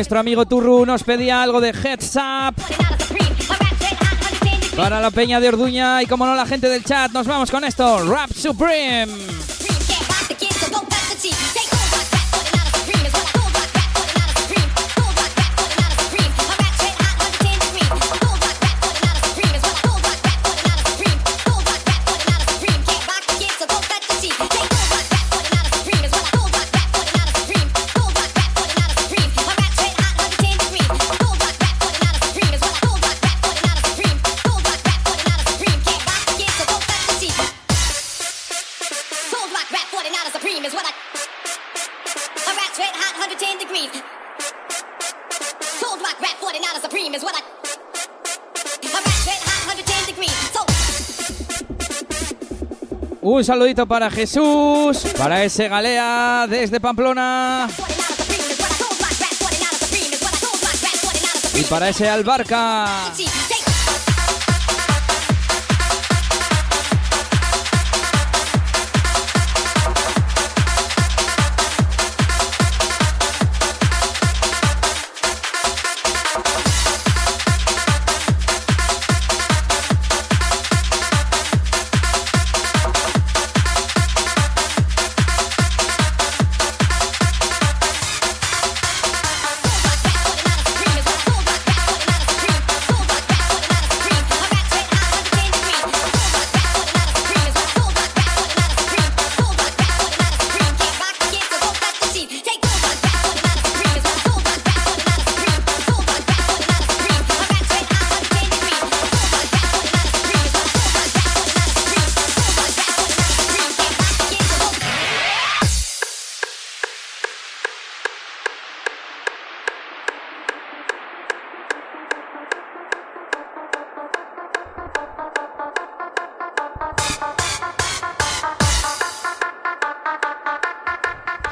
Nuestro 0.00 0.18
amigo 0.18 0.46
Turru 0.46 0.86
nos 0.86 1.04
pedía 1.04 1.42
algo 1.42 1.60
de 1.60 1.74
Heads 1.74 2.16
Up. 2.16 2.54
Para 4.74 4.98
la 4.98 5.10
peña 5.10 5.40
de 5.40 5.48
Orduña 5.48 6.02
y 6.02 6.06
como 6.06 6.24
no 6.24 6.34
la 6.34 6.46
gente 6.46 6.70
del 6.70 6.82
chat, 6.82 7.12
nos 7.12 7.26
vamos 7.26 7.50
con 7.50 7.64
esto. 7.64 8.10
Rap 8.10 8.32
Supreme. 8.32 9.29
Un 53.40 53.44
saludito 53.44 53.86
para 53.86 54.10
Jesús, 54.10 54.98
para 55.16 55.42
ese 55.42 55.66
Galea 55.66 56.46
desde 56.46 56.78
Pamplona. 56.78 57.68
Y 61.54 61.62
para 61.62 61.88
ese 61.88 62.06
Albarca. 62.10 63.10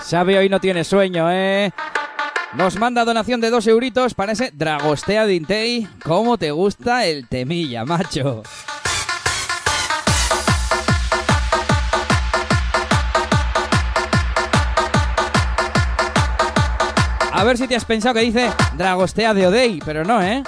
Xavi 0.09 0.37
hoy 0.37 0.49
no 0.49 0.59
tiene 0.59 0.85
sueño, 0.85 1.31
¿eh? 1.31 1.71
Nos 2.55 2.79
manda 2.79 3.05
donación 3.05 3.43
de 3.43 3.51
dos 3.51 3.67
euritos 3.67 4.15
para 4.15 4.33
ese 4.33 4.51
Dragostea 4.55 5.27
Dintei. 5.27 5.87
¿Cómo 6.03 6.39
te 6.39 6.51
gusta 6.51 7.05
el 7.05 7.29
temilla, 7.29 7.85
macho? 7.85 8.43
A 17.31 17.45
ver 17.45 17.59
si 17.59 17.69
te 17.69 17.77
has 17.77 17.85
pensado 17.85 18.15
que 18.15 18.21
dice 18.21 18.51
Dragostea 18.79 19.35
de 19.35 19.47
Odei, 19.47 19.81
pero 19.85 20.05
no, 20.05 20.23
¿eh? 20.23 20.43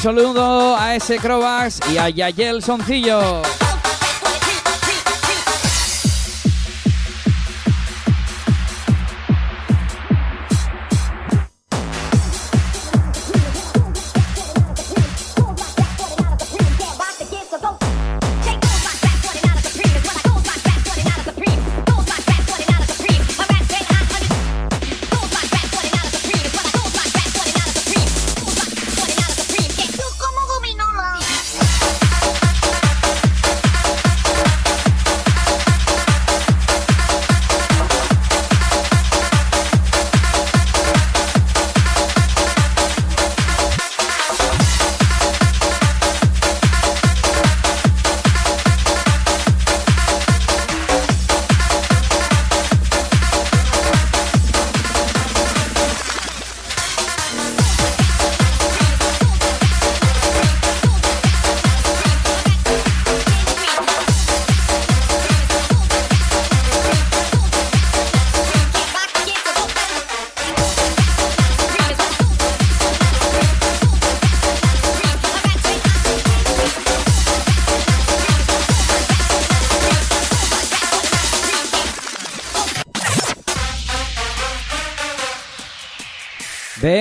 Saludo 0.00 0.76
a 0.76 0.96
ese 0.96 1.18
Crovax 1.18 1.80
y 1.92 1.98
a 1.98 2.08
Yayel 2.08 2.62
Soncillo. 2.62 3.42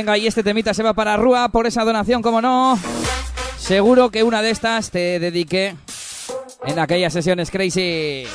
Venga, 0.09 0.17
y 0.17 0.25
este 0.25 0.41
temita 0.41 0.73
se 0.73 0.81
va 0.81 0.95
para 0.95 1.17
Rúa 1.17 1.49
por 1.49 1.67
esa 1.67 1.83
donación, 1.83 2.23
como 2.23 2.41
no. 2.41 2.79
Seguro 3.59 4.09
que 4.09 4.23
una 4.23 4.41
de 4.41 4.49
estas 4.49 4.89
te 4.89 5.19
dediqué 5.19 5.75
en 6.65 6.79
aquellas 6.79 7.13
sesiones 7.13 7.51
crazy. 7.51 8.25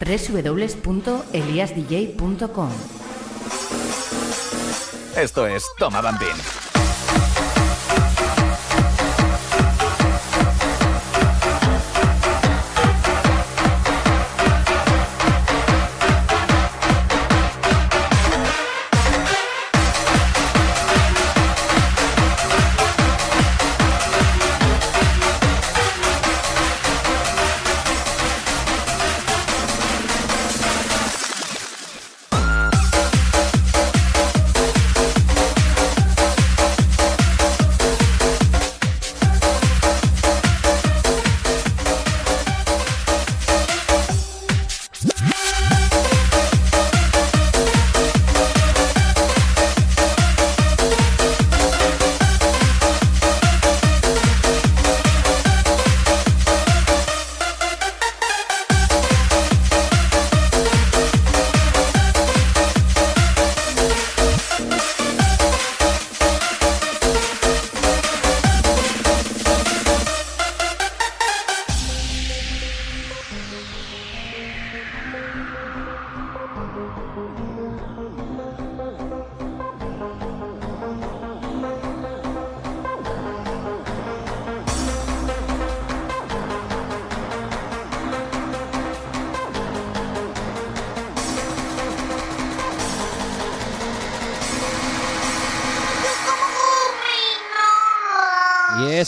www.eliasdj.com 0.00 2.70
Esto 5.14 5.46
es 5.46 5.62
Toma 5.78 6.00
Bambín. 6.00 6.61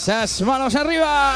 Esas 0.07 0.42
manos 0.42 0.74
arriba. 0.76 1.33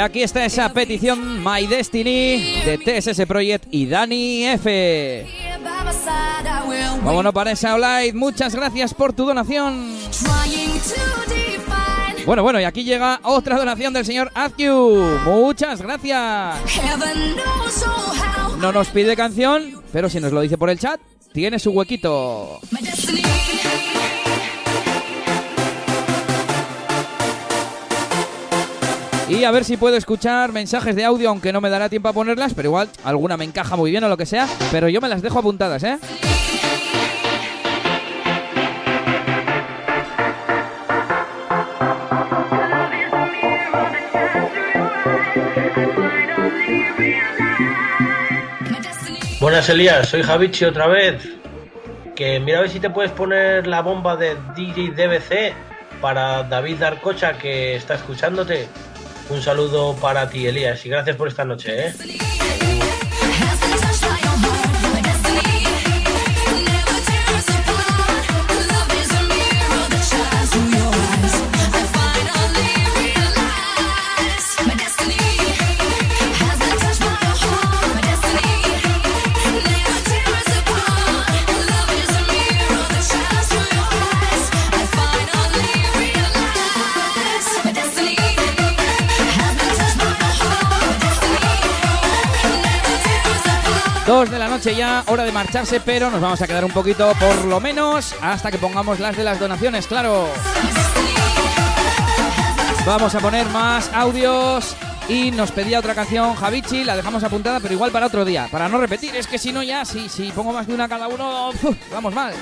Aquí 0.00 0.22
está 0.22 0.44
esa 0.44 0.72
petición 0.72 1.42
My 1.44 1.66
Destiny 1.66 2.62
de 2.64 2.78
TSS 2.78 3.26
Project 3.26 3.66
y 3.70 3.86
Dani 3.86 4.46
F. 4.46 5.26
Vámonos 7.04 7.32
para 7.32 7.52
esa 7.52 7.76
Light. 7.76 8.14
Muchas 8.14 8.54
gracias 8.54 8.94
por 8.94 9.12
tu 9.12 9.26
donación. 9.26 9.96
Bueno, 12.26 12.42
bueno, 12.42 12.60
y 12.60 12.64
aquí 12.64 12.84
llega 12.84 13.20
otra 13.22 13.56
donación 13.56 13.92
del 13.92 14.04
señor 14.04 14.30
Azkiu. 14.34 15.18
Muchas 15.24 15.82
gracias. 15.82 16.56
No 18.58 18.72
nos 18.72 18.88
pide 18.88 19.16
canción, 19.16 19.82
pero 19.92 20.08
si 20.08 20.20
nos 20.20 20.32
lo 20.32 20.40
dice 20.40 20.58
por 20.58 20.70
el 20.70 20.78
chat, 20.78 21.00
tiene 21.32 21.58
su 21.58 21.70
huequito. 21.70 22.60
Y 29.30 29.44
a 29.44 29.52
ver 29.52 29.64
si 29.64 29.76
puedo 29.76 29.96
escuchar 29.96 30.50
mensajes 30.50 30.96
de 30.96 31.04
audio, 31.04 31.28
aunque 31.28 31.52
no 31.52 31.60
me 31.60 31.70
dará 31.70 31.88
tiempo 31.88 32.08
a 32.08 32.12
ponerlas, 32.12 32.52
pero 32.52 32.68
igual 32.68 32.88
alguna 33.04 33.36
me 33.36 33.44
encaja 33.44 33.76
muy 33.76 33.92
bien 33.92 34.02
o 34.02 34.08
lo 34.08 34.16
que 34.16 34.26
sea. 34.26 34.48
Pero 34.72 34.88
yo 34.88 35.00
me 35.00 35.08
las 35.08 35.22
dejo 35.22 35.38
apuntadas, 35.38 35.84
¿eh? 35.84 35.98
Buenas 49.40 49.68
Elías, 49.68 50.08
soy 50.08 50.22
Javichi 50.22 50.64
otra 50.64 50.88
vez. 50.88 51.22
Que 52.16 52.40
mira 52.40 52.58
a 52.58 52.60
ver 52.62 52.70
si 52.70 52.80
te 52.80 52.90
puedes 52.90 53.12
poner 53.12 53.68
la 53.68 53.80
bomba 53.80 54.16
de 54.16 54.36
DJ 54.56 54.90
DBC 54.90 55.54
para 56.00 56.42
David 56.42 56.78
Darcocha 56.78 57.38
que 57.38 57.76
está 57.76 57.94
escuchándote. 57.94 58.66
Un 59.30 59.40
saludo 59.40 59.94
para 59.96 60.28
ti 60.28 60.46
Elías 60.46 60.84
y 60.84 60.88
gracias 60.88 61.16
por 61.16 61.28
esta 61.28 61.44
noche, 61.44 61.86
¿eh? 61.86 61.94
Dos 94.10 94.28
de 94.28 94.40
la 94.40 94.48
noche 94.48 94.74
ya, 94.74 95.04
hora 95.06 95.22
de 95.22 95.30
marcharse, 95.30 95.78
pero 95.78 96.10
nos 96.10 96.20
vamos 96.20 96.42
a 96.42 96.46
quedar 96.48 96.64
un 96.64 96.72
poquito, 96.72 97.12
por 97.14 97.44
lo 97.44 97.60
menos, 97.60 98.12
hasta 98.20 98.50
que 98.50 98.58
pongamos 98.58 98.98
las 98.98 99.16
de 99.16 99.22
las 99.22 99.38
donaciones, 99.38 99.86
claro. 99.86 100.26
Vamos 102.84 103.14
a 103.14 103.20
poner 103.20 103.46
más 103.50 103.88
audios 103.94 104.74
y 105.08 105.30
nos 105.30 105.52
pedía 105.52 105.78
otra 105.78 105.94
canción 105.94 106.34
Javichi, 106.34 106.82
la 106.82 106.96
dejamos 106.96 107.22
apuntada, 107.22 107.60
pero 107.60 107.72
igual 107.72 107.92
para 107.92 108.06
otro 108.06 108.24
día, 108.24 108.48
para 108.50 108.68
no 108.68 108.78
repetir, 108.78 109.14
es 109.14 109.28
que 109.28 109.38
si 109.38 109.52
no 109.52 109.62
ya, 109.62 109.84
si, 109.84 110.08
si 110.08 110.32
pongo 110.32 110.52
más 110.52 110.66
de 110.66 110.74
una 110.74 110.88
cada 110.88 111.06
uno, 111.06 111.52
vamos 111.92 112.12
mal. 112.12 112.34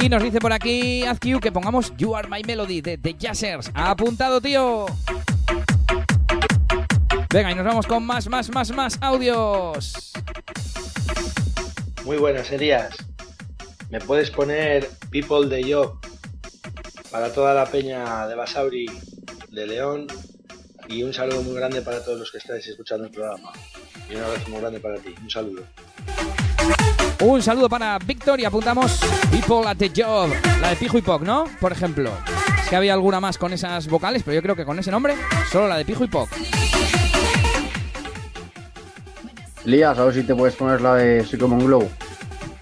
Y 0.00 0.08
nos 0.08 0.22
dice 0.22 0.38
por 0.38 0.54
aquí 0.54 1.04
Azkiu 1.04 1.38
que 1.38 1.52
pongamos 1.52 1.92
You 1.98 2.16
Are 2.16 2.28
My 2.30 2.42
Melody 2.44 2.80
de 2.80 2.96
The 2.96 3.12
Jazzers. 3.12 3.70
Apuntado, 3.74 4.40
tío. 4.40 4.86
Venga, 7.32 7.50
y 7.50 7.54
nos 7.54 7.64
vamos 7.64 7.86
con 7.86 8.04
más, 8.04 8.28
más, 8.28 8.50
más, 8.50 8.70
más 8.72 8.98
audios. 9.00 10.12
Muy 12.04 12.18
buenas 12.18 12.50
Elías. 12.52 12.94
¿Me 13.88 14.00
puedes 14.00 14.30
poner 14.30 14.90
People 15.10 15.48
de 15.48 15.72
Job 15.72 15.98
para 17.10 17.32
toda 17.32 17.54
la 17.54 17.64
peña 17.64 18.26
de 18.26 18.34
Basauri 18.34 18.84
de 19.50 19.66
León? 19.66 20.08
Y 20.88 21.04
un 21.04 21.14
saludo 21.14 21.42
muy 21.42 21.54
grande 21.54 21.80
para 21.80 22.04
todos 22.04 22.18
los 22.18 22.30
que 22.30 22.36
estáis 22.36 22.66
escuchando 22.66 23.06
el 23.06 23.10
programa. 23.10 23.50
Y 24.10 24.16
un 24.16 24.24
abrazo 24.24 24.50
muy 24.50 24.60
grande 24.60 24.80
para 24.80 24.98
ti. 24.98 25.14
Un 25.22 25.30
saludo. 25.30 25.62
Un 27.20 27.42
saludo 27.42 27.70
para 27.70 27.98
Víctor 27.98 28.40
y 28.40 28.44
apuntamos 28.44 29.00
People 29.30 29.66
at 29.66 29.78
the 29.78 29.90
Job, 29.96 30.28
la 30.60 30.68
de 30.68 30.76
Pijo 30.76 30.98
y 30.98 31.02
Poc, 31.02 31.22
¿no? 31.22 31.46
Por 31.60 31.72
ejemplo. 31.72 32.12
Es 32.62 32.68
que 32.68 32.76
había 32.76 32.92
alguna 32.92 33.20
más 33.20 33.38
con 33.38 33.54
esas 33.54 33.88
vocales, 33.88 34.22
pero 34.22 34.34
yo 34.34 34.42
creo 34.42 34.54
que 34.54 34.66
con 34.66 34.78
ese 34.78 34.90
nombre, 34.90 35.14
solo 35.50 35.66
la 35.68 35.78
de 35.78 35.86
Pijo 35.86 36.04
y 36.04 36.08
Poc. 36.08 36.28
Lías, 39.64 39.98
a 39.98 40.04
ver 40.04 40.14
si 40.14 40.22
te 40.24 40.34
puedes 40.34 40.56
poner 40.56 40.80
la 40.80 40.94
de 40.96 41.24
Psychomon 41.24 41.64
Glow. 41.64 41.88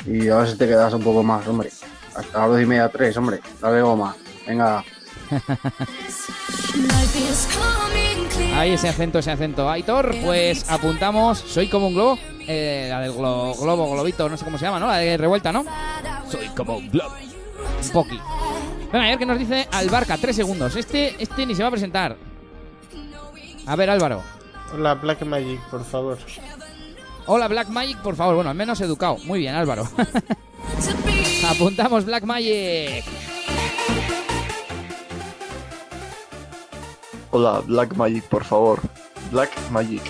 Y 0.07 0.29
a 0.29 0.37
ver 0.37 0.49
si 0.49 0.57
te 0.57 0.67
quedas 0.67 0.93
un 0.95 1.03
poco 1.03 1.23
más, 1.23 1.47
hombre. 1.49 1.71
Hasta 2.15 2.39
las 2.41 2.49
dos 2.49 2.61
y 2.61 2.67
media, 2.67 2.89
tres, 2.89 3.17
hombre. 3.17 3.41
Dale 3.61 3.83
goma. 3.83 4.15
Venga. 4.47 4.85
Ahí 8.55 8.73
ese 8.73 8.89
acento, 8.89 9.19
ese 9.19 9.31
acento. 9.31 9.71
Aitor, 9.71 10.15
pues 10.25 10.69
apuntamos 10.71 11.39
Soy 11.39 11.69
como 11.69 11.89
un 11.89 11.95
globo. 11.95 12.19
eh, 12.47 12.87
la 12.91 13.01
del 13.01 13.13
glo- 13.13 13.57
globo, 13.59 13.91
globito, 13.93 14.29
no 14.29 14.37
sé 14.37 14.45
cómo 14.45 14.59
se 14.59 14.65
llama, 14.67 14.81
¿no? 14.81 14.89
La 14.89 14.99
de 14.99 15.17
revuelta, 15.17 15.53
¿no? 15.53 15.65
Soy 16.31 16.49
como 16.49 16.77
un 16.79 16.91
globo. 16.91 17.15
Un 17.85 17.91
poqui. 17.91 18.19
Venga, 18.93 19.07
a 19.07 19.11
ver 19.11 19.19
qué 19.19 19.27
nos 19.27 19.39
dice 19.39 19.69
Albarca. 19.73 20.19
Tres 20.19 20.37
segundos. 20.37 20.75
Este, 20.77 21.15
este 21.23 21.47
ni 21.47 21.55
se 21.55 21.63
va 21.63 21.69
a 21.69 21.73
presentar. 21.73 22.17
A 23.67 23.77
ver, 23.77 23.89
Álvaro. 23.91 24.23
Hola, 24.75 24.95
Black 24.95 25.23
Magic, 25.23 25.61
por 25.71 25.85
favor. 25.85 26.19
Hola, 27.27 27.49
Black 27.49 27.69
Magic, 27.69 27.99
por 27.99 28.17
favor. 28.17 28.35
Bueno, 28.37 28.51
al 28.51 28.57
menos 28.57 28.81
educado. 28.81 29.19
Muy 29.25 29.41
bien, 29.41 29.55
Álvaro. 29.55 29.87
Apuntamos 31.49 32.05
Black 32.05 32.25
Magic. 32.25 33.05
Hola, 37.31 37.61
Black 37.65 37.95
Magic, 37.95 38.25
por 38.25 38.45
favor. 38.45 38.81
Black 39.31 39.51
Magic. 39.71 40.03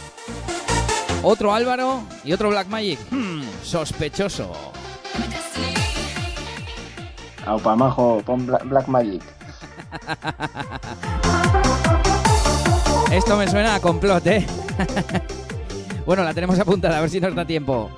Otro 1.22 1.52
Álvaro 1.52 2.02
y 2.24 2.32
otro 2.32 2.48
Black 2.48 2.68
Magic. 2.68 2.98
Hmm, 3.10 3.42
sospechoso. 3.62 4.50
Aupa, 7.46 7.76
majo, 7.76 8.22
pon 8.24 8.46
Bla- 8.46 8.62
Black 8.64 8.88
Magic. 8.88 9.22
Esto 13.12 13.36
me 13.36 13.48
suena 13.48 13.74
a 13.74 13.80
complot, 13.80 14.24
¿eh? 14.28 14.46
bueno, 16.06 16.24
la 16.24 16.34
tenemos 16.34 16.58
apuntada, 16.58 16.98
a 16.98 17.00
ver 17.00 17.10
si 17.10 17.20
nos 17.20 17.34
da 17.34 17.44
tiempo. 17.44 17.90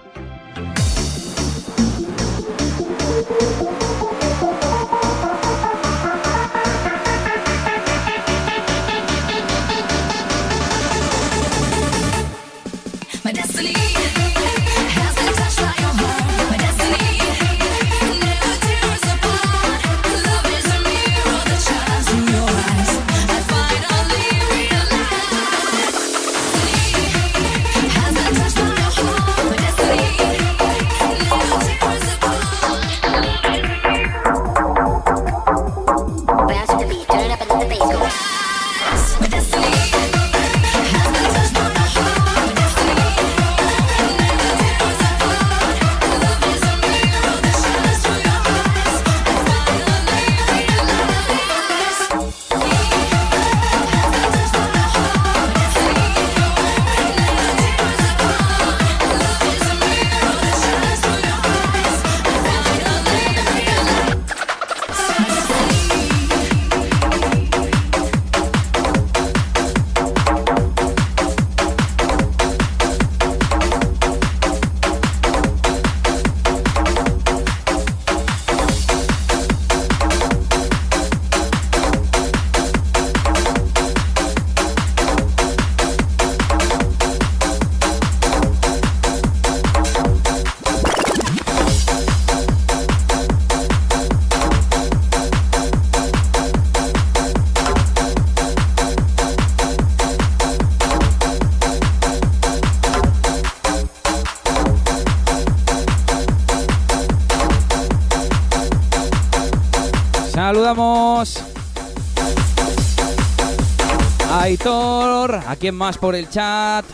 Quien 115.62 115.76
más 115.76 115.97
por 115.97 116.16
el 116.16 116.28
chat, 116.28 116.84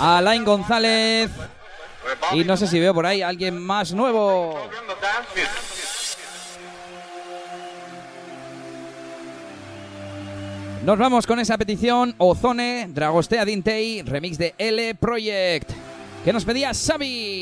Alain 0.00 0.44
González 0.44 1.30
y 2.32 2.42
no 2.42 2.56
sé 2.56 2.66
si 2.66 2.80
veo 2.80 2.92
por 2.92 3.06
ahí 3.06 3.22
alguien 3.22 3.56
más 3.56 3.92
nuevo. 3.92 4.58
Nos 10.82 10.98
vamos 10.98 11.24
con 11.24 11.38
esa 11.38 11.56
petición 11.56 12.16
Ozone, 12.18 12.88
Dragostea 12.88 13.44
Dintei, 13.44 14.02
remix 14.02 14.38
de 14.38 14.52
L 14.58 14.96
Project, 14.96 15.70
que 16.24 16.32
nos 16.32 16.44
pedía 16.44 16.72
Xavi. 16.74 17.35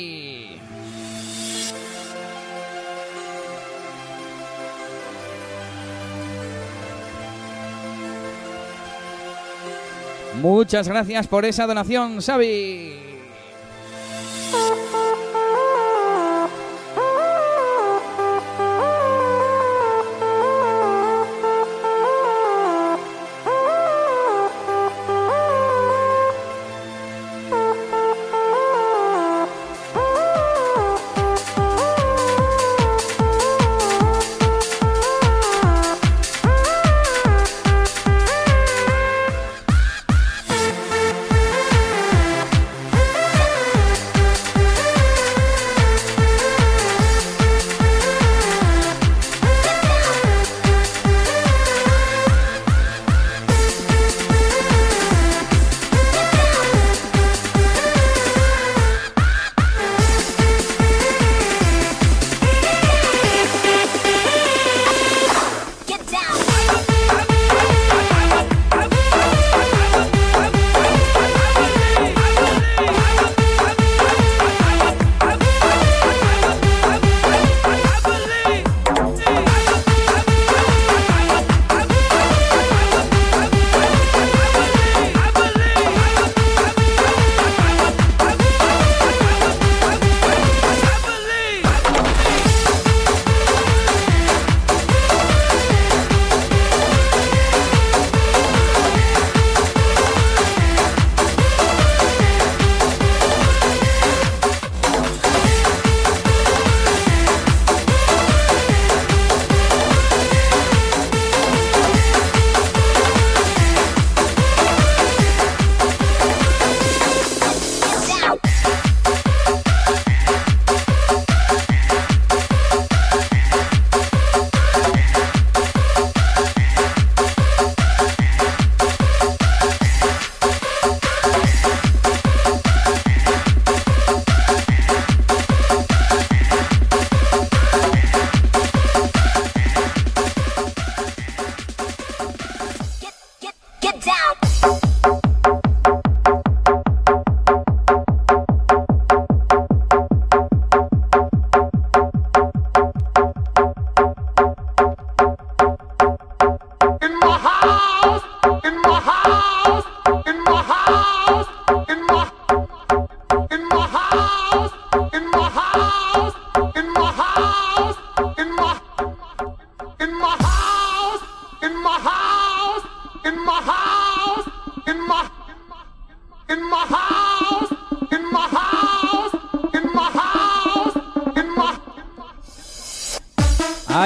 Muchas 10.74 10.88
gracias 10.88 11.28
por 11.28 11.44
esa 11.44 11.68
donación, 11.68 12.20
Xavi. 12.20 13.13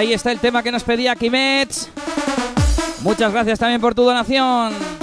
Ahí 0.09 0.15
está 0.15 0.33
el 0.33 0.39
tema 0.39 0.63
que 0.63 0.73
nos 0.73 0.85
pedía 0.85 1.15
Kimets. 1.15 1.91
Muchas 3.03 3.31
gracias 3.31 3.59
también 3.59 3.79
por 3.79 3.95
tu 3.95 4.05
donación. 4.05 4.98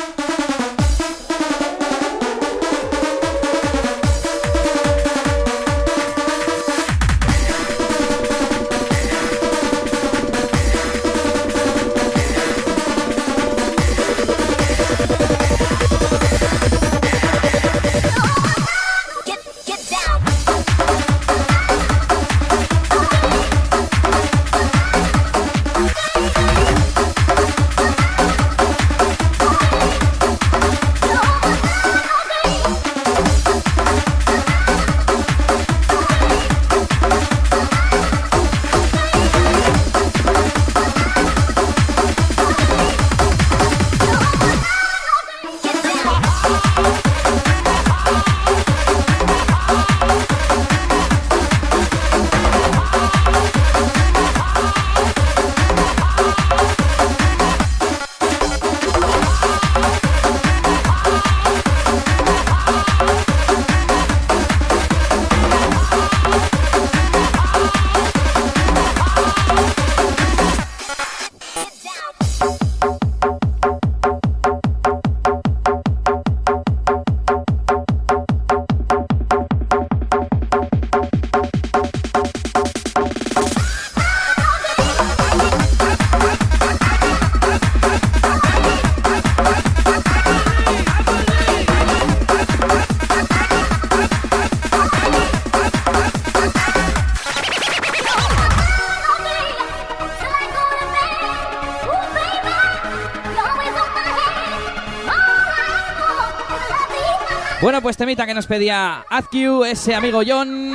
Pues 107.86 107.98
temita 107.98 108.26
que 108.26 108.34
nos 108.34 108.48
pedía 108.48 109.06
Azq, 109.12 109.64
ese 109.68 109.94
amigo 109.94 110.24
John. 110.26 110.74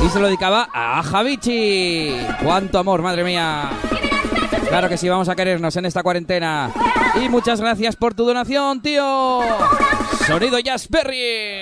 Y 0.00 0.08
se 0.08 0.20
lo 0.20 0.26
dedicaba 0.26 0.68
a 0.72 1.02
Javichi. 1.02 2.16
¡Cuánto 2.40 2.78
amor, 2.78 3.02
madre 3.02 3.24
mía! 3.24 3.68
Claro 4.68 4.88
que 4.88 4.96
sí, 4.96 5.08
vamos 5.08 5.28
a 5.28 5.34
querernos 5.34 5.74
en 5.74 5.86
esta 5.86 6.04
cuarentena. 6.04 6.70
Y 7.20 7.28
muchas 7.28 7.60
gracias 7.60 7.96
por 7.96 8.14
tu 8.14 8.24
donación, 8.24 8.80
tío. 8.80 9.40
Sonido 10.24 10.60
Jazzberry. 10.60 11.14
Thank 11.16 11.53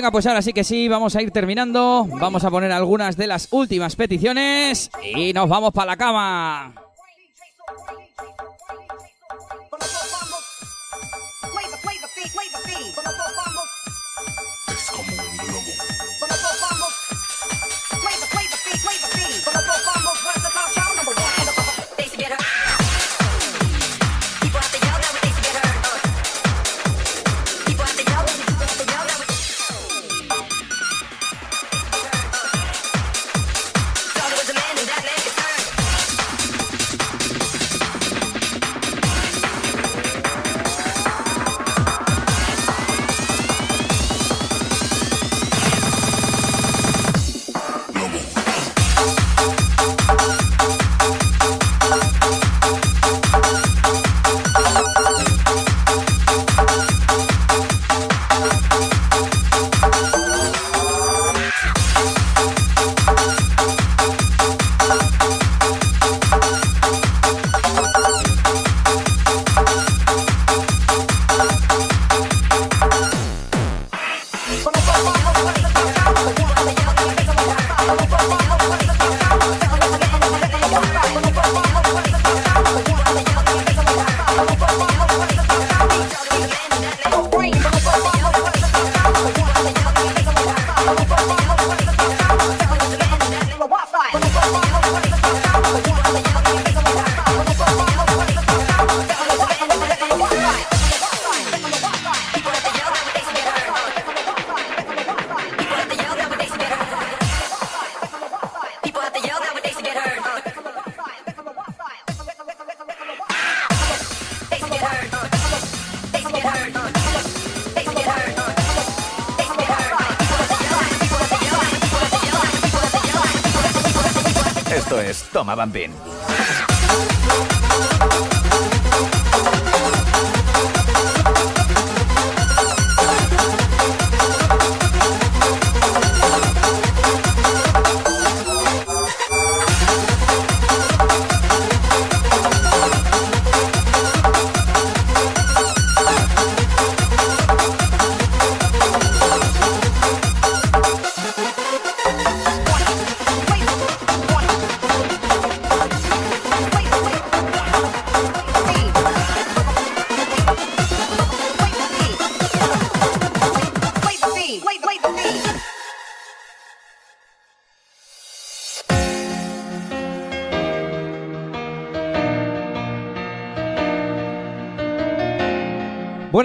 Venga, 0.00 0.12
pues 0.12 0.24
ahora 0.24 0.40
sí 0.40 0.54
que 0.54 0.64
sí, 0.64 0.88
vamos 0.88 1.14
a 1.14 1.20
ir 1.20 1.30
terminando. 1.30 2.06
Vamos 2.08 2.42
a 2.44 2.50
poner 2.50 2.72
algunas 2.72 3.18
de 3.18 3.26
las 3.26 3.48
últimas 3.50 3.96
peticiones 3.96 4.90
y 5.14 5.34
nos 5.34 5.46
vamos 5.46 5.74
para 5.74 5.88
la 5.88 5.96
cama. 5.98 6.72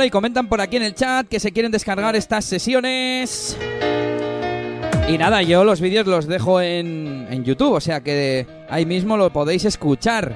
Y 0.05 0.09
comentan 0.09 0.47
por 0.47 0.61
aquí 0.61 0.77
en 0.77 0.83
el 0.83 0.93
chat 0.93 1.27
que 1.27 1.39
se 1.39 1.51
quieren 1.51 1.71
descargar 1.71 2.15
estas 2.15 2.45
sesiones. 2.45 3.57
Y 5.07 5.17
nada, 5.17 5.41
yo 5.41 5.63
los 5.63 5.81
vídeos 5.81 6.07
los 6.07 6.27
dejo 6.27 6.61
en, 6.61 7.27
en 7.29 7.43
YouTube, 7.43 7.73
o 7.73 7.81
sea 7.81 8.01
que 8.01 8.47
ahí 8.69 8.85
mismo 8.85 9.17
lo 9.17 9.31
podéis 9.31 9.65
escuchar. 9.65 10.35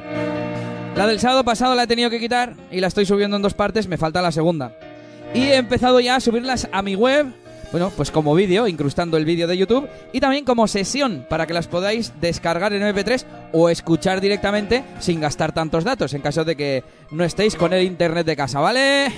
La 0.96 1.08
del 1.08 1.20
sábado 1.20 1.44
pasado 1.44 1.76
la 1.76 1.84
he 1.84 1.88
tenido 1.88 2.10
que 2.10 2.20
quitar 2.20 2.56
y 2.72 2.80
la 2.80 2.88
estoy 2.88 3.06
subiendo 3.06 3.36
en 3.36 3.42
dos 3.42 3.54
partes, 3.54 3.88
me 3.88 3.98
falta 3.98 4.22
la 4.22 4.32
segunda. 4.32 4.76
Y 5.34 5.44
he 5.44 5.56
empezado 5.56 6.00
ya 6.00 6.16
a 6.16 6.20
subirlas 6.20 6.68
a 6.72 6.82
mi 6.82 6.96
web, 6.96 7.28
bueno, 7.72 7.92
pues 7.96 8.12
como 8.12 8.34
vídeo, 8.34 8.68
incrustando 8.68 9.18
el 9.18 9.26
vídeo 9.26 9.48
de 9.48 9.58
YouTube, 9.58 9.88
y 10.12 10.20
también 10.20 10.44
como 10.44 10.68
sesión, 10.68 11.26
para 11.30 11.46
que 11.46 11.54
las 11.54 11.68
podáis 11.68 12.14
descargar 12.20 12.74
en 12.74 12.82
MP3 12.82 13.26
o 13.54 13.70
escuchar 13.70 14.22
directamente 14.22 14.84
sin 15.00 15.20
gastar 15.20 15.52
tantos 15.52 15.84
datos, 15.84 16.14
en 16.14 16.22
caso 16.22 16.44
de 16.44 16.56
que 16.56 16.84
no 17.12 17.24
estéis 17.24 17.56
con 17.56 17.74
el 17.74 17.84
internet 17.84 18.26
de 18.26 18.36
casa, 18.36 18.60
¿vale? 18.60 19.12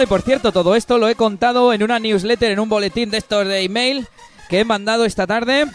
Y 0.00 0.06
por 0.06 0.22
cierto, 0.22 0.52
todo 0.52 0.76
esto 0.76 0.96
lo 0.96 1.08
he 1.08 1.16
contado 1.16 1.72
en 1.72 1.82
una 1.82 1.98
newsletter, 1.98 2.52
en 2.52 2.60
un 2.60 2.68
boletín 2.68 3.10
de 3.10 3.18
estos 3.18 3.46
de 3.48 3.62
email 3.62 4.06
que 4.48 4.60
he 4.60 4.64
mandado 4.64 5.04
esta 5.04 5.26
tarde. 5.26 5.66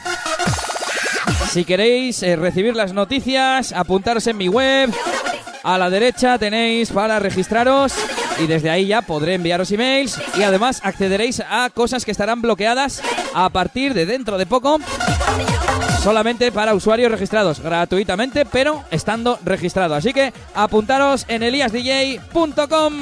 Si 1.51 1.65
queréis 1.65 2.23
eh, 2.23 2.37
recibir 2.37 2.73
las 2.73 2.93
noticias, 2.93 3.73
apuntaros 3.73 4.25
en 4.27 4.37
mi 4.37 4.47
web. 4.47 4.93
A 5.63 5.77
la 5.77 5.89
derecha 5.89 6.37
tenéis 6.37 6.91
para 6.91 7.19
registraros 7.19 7.93
y 8.39 8.47
desde 8.47 8.69
ahí 8.69 8.87
ya 8.87 9.01
podré 9.01 9.33
enviaros 9.33 9.71
emails 9.71 10.17
y 10.37 10.43
además 10.43 10.79
accederéis 10.83 11.41
a 11.41 11.69
cosas 11.69 12.05
que 12.05 12.11
estarán 12.11 12.41
bloqueadas 12.41 13.01
a 13.33 13.49
partir 13.49 13.93
de 13.93 14.05
dentro 14.05 14.37
de 14.37 14.45
poco. 14.45 14.79
Solamente 16.03 16.51
para 16.51 16.73
usuarios 16.73 17.09
registrados, 17.09 17.61
gratuitamente, 17.61 18.45
pero 18.45 18.83
estando 18.91 19.39
registrado. 19.45 19.95
Así 19.95 20.11
que 20.11 20.33
apuntaros 20.53 21.23
en 21.29 21.43
eliasdj.com. 21.43 22.93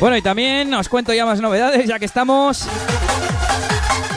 Bueno, 0.00 0.16
y 0.16 0.22
también 0.22 0.72
os 0.72 0.88
cuento 0.88 1.12
ya 1.12 1.26
más 1.26 1.42
novedades, 1.42 1.86
ya 1.86 1.98
que 1.98 2.06
estamos. 2.06 2.66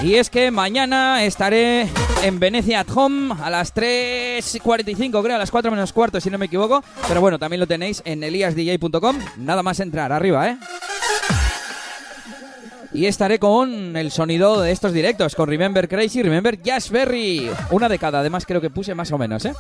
Y 0.02 0.16
es 0.16 0.30
que 0.30 0.50
mañana 0.50 1.26
estaré 1.26 1.90
en 2.24 2.40
Venecia 2.40 2.80
at 2.80 2.88
Home 2.96 3.36
a 3.44 3.50
las 3.50 3.76
3.45, 3.76 5.22
creo, 5.22 5.36
a 5.36 5.40
las 5.40 5.52
4 5.52 5.72
menos 5.72 5.92
cuarto, 5.92 6.22
si 6.22 6.30
no 6.30 6.38
me 6.38 6.46
equivoco. 6.46 6.82
Pero 7.08 7.20
bueno, 7.20 7.38
también 7.38 7.60
lo 7.60 7.68
tenéis 7.68 8.02
en 8.06 8.24
eliasdj.com. 8.24 9.20
Nada 9.38 9.62
más 9.62 9.82
entrar, 9.82 10.14
arriba, 10.14 10.50
¿eh? 10.50 10.58
Y 12.94 13.08
estaré 13.08 13.38
con 13.38 13.98
el 13.98 14.10
sonido 14.12 14.62
de 14.62 14.72
estos 14.72 14.94
directos, 14.94 15.36
con 15.36 15.50
Remember 15.50 15.90
Crazy, 15.90 16.24
Remember 16.24 16.58
Berry. 16.92 17.52
Una 17.72 17.90
de 17.90 18.00
cada, 18.00 18.20
además 18.20 18.46
creo 18.46 18.62
que 18.62 18.70
puse 18.70 18.96
más 18.96 19.12
o 19.12 19.18
menos, 19.18 19.44
¿eh? 19.44 19.54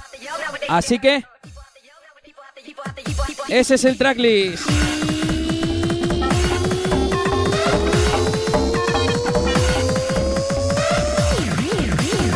Así 0.69 0.99
que... 0.99 1.25
Ese 3.49 3.75
es 3.75 3.83
el 3.83 3.97
tracklist. 3.97 4.69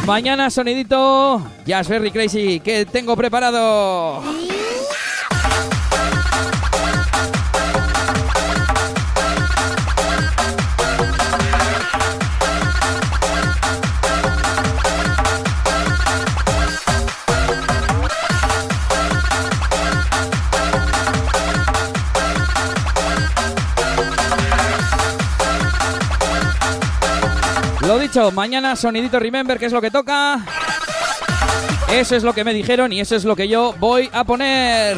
Mañana 0.08 0.50
sonidito 0.50 1.45
Berry 1.90 2.11
Crazy 2.11 2.61
que 2.61 2.86
tengo 2.86 3.18
preparado. 3.18 4.24
Mañana 28.34 28.76
sonidito 28.76 29.20
Remember, 29.20 29.60
que 29.60 29.68
es 29.68 29.72
lo 29.72 29.80
que 29.80 29.92
toca. 29.92 30.40
Eso 31.92 32.16
es 32.16 32.24
lo 32.24 32.34
que 32.34 32.44
me 32.44 32.52
dijeron 32.52 32.92
y 32.92 33.00
eso 33.00 33.16
es 33.16 33.24
lo 33.26 33.36
que 33.36 33.48
yo 33.48 33.76
voy 33.80 34.10
a 34.12 34.24
poner. 34.24 34.98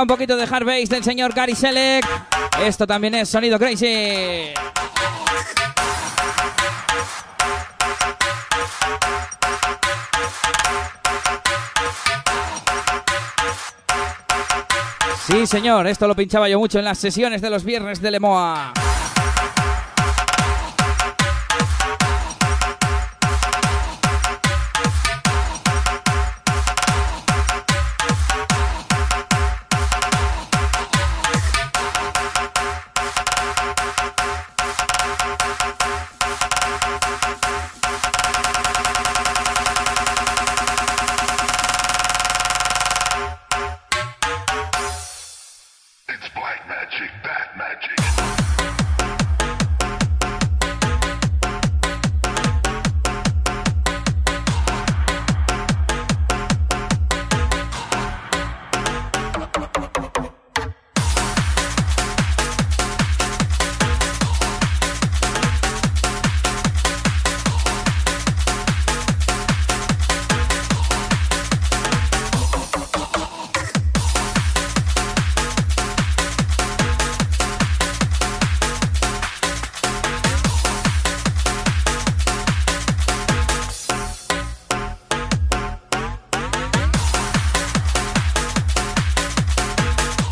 Un 0.00 0.06
poquito 0.06 0.36
de 0.36 0.44
hard 0.44 0.64
bass 0.64 0.88
del 0.88 1.02
señor 1.02 1.34
Gary 1.34 1.56
Selec. 1.56 2.06
Esto 2.62 2.86
también 2.86 3.16
es 3.16 3.28
sonido 3.28 3.58
crazy. 3.58 4.54
Sí, 15.26 15.46
señor, 15.46 15.88
esto 15.88 16.06
lo 16.06 16.14
pinchaba 16.14 16.48
yo 16.48 16.60
mucho 16.60 16.78
en 16.78 16.84
las 16.84 16.98
sesiones 16.98 17.42
de 17.42 17.50
los 17.50 17.64
viernes 17.64 18.00
de 18.00 18.12
Lemoa. 18.12 18.72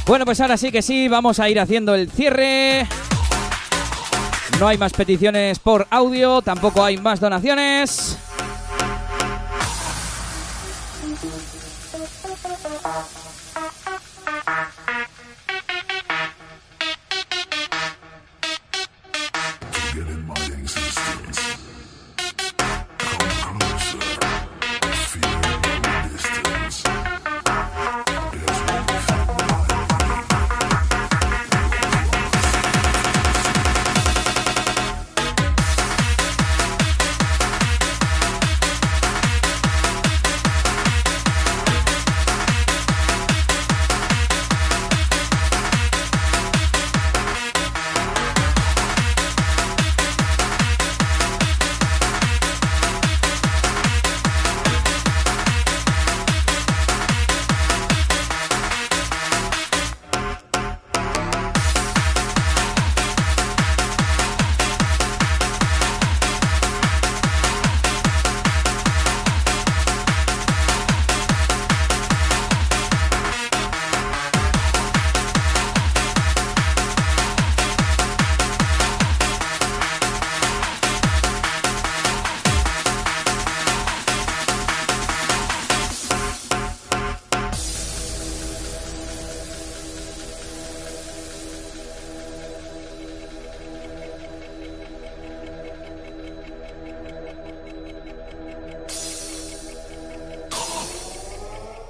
Bueno, 0.06 0.24
pues 0.24 0.40
ahora 0.40 0.56
sí 0.56 0.70
que 0.70 0.82
sí, 0.82 1.08
vamos 1.08 1.40
a 1.40 1.48
ir 1.50 1.58
haciendo 1.58 1.96
el 1.96 2.08
cierre. 2.08 2.86
No 4.60 4.68
hay 4.68 4.78
más 4.78 4.92
peticiones 4.92 5.58
por 5.58 5.88
audio, 5.90 6.42
tampoco 6.42 6.84
hay 6.84 6.96
más 6.96 7.18
donaciones. 7.18 8.15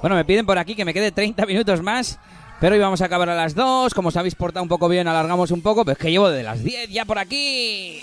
Bueno, 0.06 0.14
me 0.14 0.24
piden 0.24 0.46
por 0.46 0.56
aquí 0.56 0.76
que 0.76 0.84
me 0.84 0.94
quede 0.94 1.10
30 1.10 1.44
minutos 1.46 1.82
más. 1.82 2.20
Pero 2.60 2.76
hoy 2.76 2.80
vamos 2.80 3.00
a 3.00 3.06
acabar 3.06 3.28
a 3.28 3.34
las 3.34 3.56
2. 3.56 3.92
Como 3.92 4.10
os 4.10 4.16
habéis 4.16 4.36
portado 4.36 4.62
un 4.62 4.68
poco 4.68 4.88
bien, 4.88 5.08
alargamos 5.08 5.50
un 5.50 5.62
poco. 5.62 5.84
Pero 5.84 5.94
es 5.94 5.98
que 5.98 6.12
llevo 6.12 6.30
de 6.30 6.44
las 6.44 6.62
10 6.62 6.90
ya 6.90 7.04
por 7.04 7.18
aquí. 7.18 8.00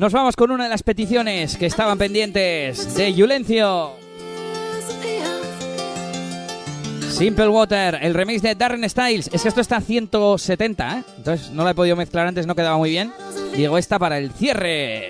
Nos 0.00 0.14
vamos 0.14 0.34
con 0.34 0.50
una 0.50 0.64
de 0.64 0.70
las 0.70 0.82
peticiones 0.82 1.58
que 1.58 1.66
estaban 1.66 1.98
pendientes 1.98 2.94
de 2.94 3.12
Yulencio. 3.12 3.90
Simple 7.10 7.48
Water, 7.48 7.98
el 8.00 8.14
remix 8.14 8.40
de 8.40 8.54
Darren 8.54 8.88
Styles. 8.88 9.28
Es 9.30 9.42
que 9.42 9.48
esto 9.50 9.60
está 9.60 9.76
a 9.76 9.80
170, 9.82 10.96
¿eh? 10.96 11.04
Entonces 11.18 11.50
no 11.50 11.64
lo 11.64 11.68
he 11.68 11.74
podido 11.74 11.96
mezclar 11.96 12.26
antes, 12.26 12.46
no 12.46 12.54
quedaba 12.54 12.78
muy 12.78 12.88
bien. 12.88 13.12
Digo, 13.54 13.76
esta 13.76 13.98
para 13.98 14.16
el 14.16 14.30
cierre. 14.30 15.09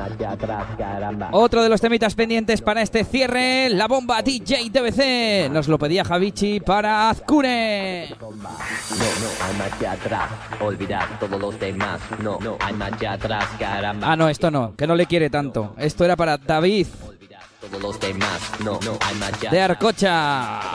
Atrás, 0.00 0.66
caramba. 0.76 1.28
Otro 1.32 1.62
de 1.62 1.68
los 1.68 1.80
temitas 1.80 2.14
pendientes 2.14 2.60
para 2.60 2.82
este 2.82 3.04
cierre, 3.04 3.68
la 3.70 3.86
bomba 3.86 4.22
DJ 4.22 4.70
TBC. 4.70 5.50
Nos 5.52 5.68
lo 5.68 5.78
pedía 5.78 6.04
Javichi 6.04 6.60
para 6.60 7.10
Azcure. 7.10 8.08
No, 8.20 8.26
no 8.26 9.44
hay 9.44 9.56
marcha 9.56 9.92
atrás. 9.92 10.30
Olvidar 10.60 11.18
todos 11.18 11.40
los 11.40 11.58
demás. 11.58 12.00
No, 12.22 12.38
no 12.40 12.56
hay 12.60 12.74
marcha 12.74 13.12
atrás, 13.12 13.46
caramba. 13.58 14.12
Ah, 14.12 14.16
no, 14.16 14.28
esto 14.28 14.50
no, 14.50 14.74
que 14.76 14.86
no 14.86 14.94
le 14.94 15.06
quiere 15.06 15.30
tanto. 15.30 15.74
Esto 15.78 16.04
era 16.04 16.16
para 16.16 16.36
David 16.36 16.86
Todos 17.60 17.82
los 17.82 18.00
demás. 18.00 18.40
No, 18.64 18.78
no 18.84 18.98
hay 19.00 19.14
marcha 19.16 19.50
de. 19.50 19.60
Arcocha. 19.60 20.73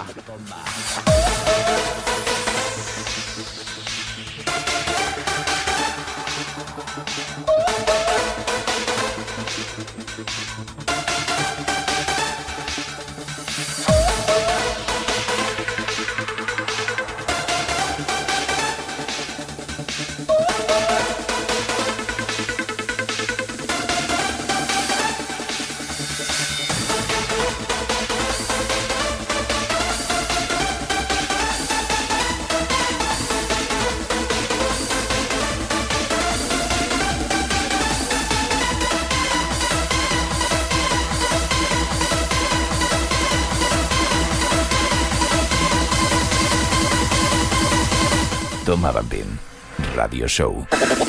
Radio 50.10 50.26
Show. 50.26 51.09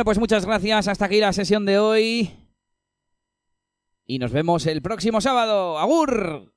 Bueno, 0.00 0.06
pues 0.06 0.18
muchas 0.18 0.46
gracias. 0.46 0.88
Hasta 0.88 1.04
aquí 1.04 1.20
la 1.20 1.30
sesión 1.34 1.66
de 1.66 1.78
hoy. 1.78 2.30
Y 4.06 4.18
nos 4.18 4.32
vemos 4.32 4.64
el 4.64 4.80
próximo 4.80 5.20
sábado. 5.20 5.78
¡Agur! 5.78 6.50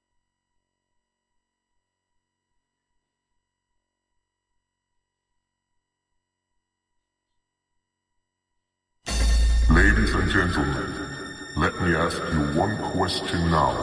Ladies 9.70 10.14
and 10.16 10.32
gentlemen, 10.32 10.88
let 11.58 11.74
me 11.82 11.98
ask 11.98 12.22
you 12.32 12.58
one 12.58 12.78
question 12.96 13.52
now. 13.52 13.74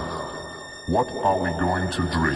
What 0.89 1.07
are 1.23 1.39
we 1.39 1.51
going 1.61 1.91
to 1.91 2.03
drink? 2.19 2.30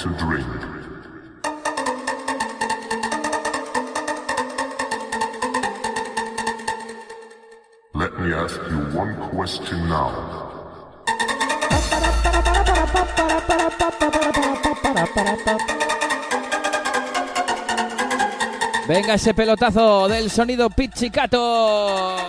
Let 0.00 0.08
me 8.18 8.32
ask 8.32 8.56
you 8.70 8.78
one 8.96 9.14
question 9.28 9.88
now. 9.90 10.10
Venga 18.86 19.14
ese 19.14 19.34
pelotazo 19.34 20.08
del 20.08 20.30
sonido 20.30 20.70
pizzicato. 20.70 22.19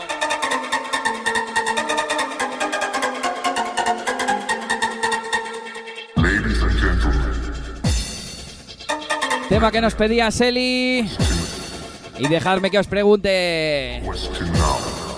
Tema 9.52 9.70
que 9.70 9.82
nos 9.82 9.96
pedía 9.96 10.32
Seli. 10.32 11.12
Y 12.18 12.28
dejadme 12.30 12.72
que 12.72 12.80
os 12.80 12.88
pregunte. 12.88 14.02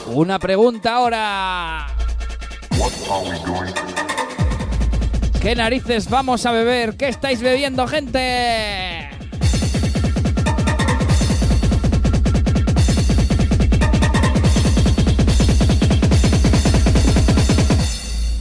Una 0.08 0.40
pregunta 0.40 0.96
ahora. 0.96 1.86
¿Qué 5.40 5.56
narices 5.56 6.10
vamos 6.10 6.48
a 6.48 6.52
beber? 6.52 6.98
¿Qué 6.98 7.10
estáis 7.10 7.44
bebiendo, 7.44 7.86
gente? 7.86 9.08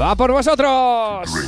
¡Va 0.00 0.16
por 0.16 0.32
vosotros! 0.32 1.41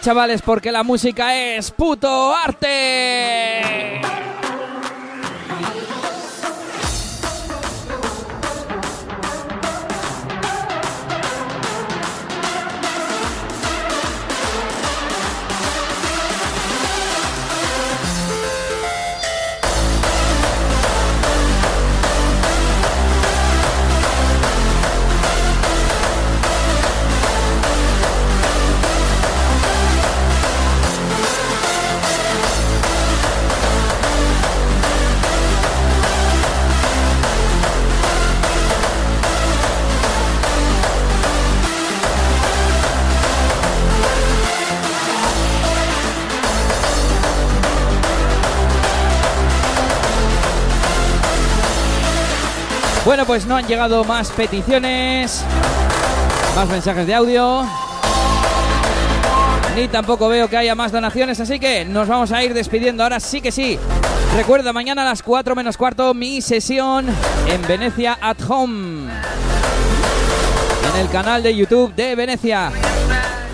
Chavales, 0.00 0.42
porque 0.42 0.72
la 0.72 0.82
música 0.82 1.36
es 1.36 1.70
puto 1.70 2.34
arte. 2.34 4.19
Bueno, 53.10 53.26
pues 53.26 53.44
no 53.44 53.56
han 53.56 53.66
llegado 53.66 54.04
más 54.04 54.30
peticiones, 54.30 55.42
más 56.54 56.68
mensajes 56.68 57.04
de 57.08 57.12
audio, 57.12 57.66
ni 59.74 59.88
tampoco 59.88 60.28
veo 60.28 60.48
que 60.48 60.56
haya 60.56 60.76
más 60.76 60.92
donaciones, 60.92 61.40
así 61.40 61.58
que 61.58 61.84
nos 61.84 62.06
vamos 62.06 62.30
a 62.30 62.44
ir 62.44 62.54
despidiendo. 62.54 63.02
Ahora 63.02 63.18
sí 63.18 63.40
que 63.40 63.50
sí. 63.50 63.80
Recuerda, 64.36 64.72
mañana 64.72 65.02
a 65.02 65.06
las 65.06 65.24
4 65.24 65.56
menos 65.56 65.76
cuarto 65.76 66.14
mi 66.14 66.40
sesión 66.40 67.08
en 67.48 67.66
Venecia 67.66 68.16
at 68.20 68.36
Home. 68.48 69.10
En 70.94 71.00
el 71.00 71.08
canal 71.10 71.42
de 71.42 71.56
YouTube 71.56 71.92
de 71.92 72.14
Venecia. 72.14 72.70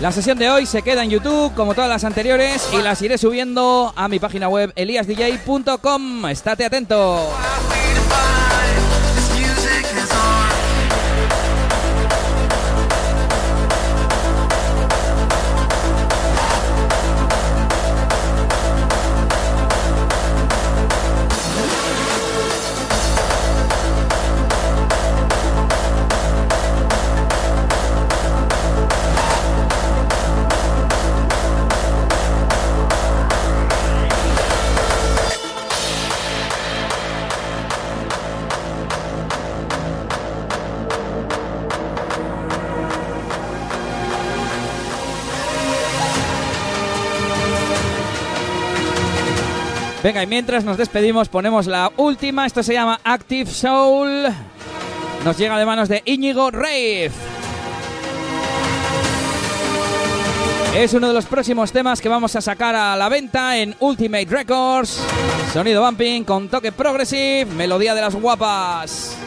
La 0.01 0.11
sesión 0.11 0.37
de 0.37 0.51
hoy 0.51 0.67
se 0.67 0.83
queda 0.83 1.03
en 1.03 1.09
YouTube 1.09 1.55
como 1.55 1.73
todas 1.73 1.89
las 1.89 2.03
anteriores 2.03 2.69
y 2.73 2.83
las 2.83 3.01
iré 3.01 3.17
subiendo 3.17 3.91
a 3.95 4.07
mi 4.07 4.19
página 4.19 4.49
web 4.49 4.71
eliasdj.com. 4.75 6.27
Estate 6.27 6.63
atento. 6.63 7.27
Venga, 50.07 50.23
y 50.23 50.27
mientras 50.27 50.63
nos 50.63 50.77
despedimos 50.77 51.27
ponemos 51.27 51.67
la 51.67 51.91
última, 51.97 52.45
esto 52.45 52.63
se 52.63 52.71
llama 52.71 52.97
Active 53.03 53.51
Soul. 53.51 54.23
Nos 55.25 55.37
llega 55.37 55.59
de 55.59 55.65
manos 55.65 55.89
de 55.89 56.01
Íñigo 56.05 56.49
Rave. 56.49 57.11
Es 60.77 60.93
uno 60.93 61.09
de 61.09 61.13
los 61.13 61.25
próximos 61.25 61.73
temas 61.73 61.99
que 61.99 62.07
vamos 62.07 62.37
a 62.37 62.41
sacar 62.41 62.73
a 62.73 62.95
la 62.95 63.09
venta 63.09 63.57
en 63.57 63.75
Ultimate 63.81 64.27
Records. 64.29 64.97
Sonido 65.51 65.83
bumping 65.83 66.23
con 66.23 66.47
toque 66.47 66.71
progressive, 66.71 67.43
melodía 67.57 67.93
de 67.93 67.99
las 67.99 68.15
guapas. 68.15 69.17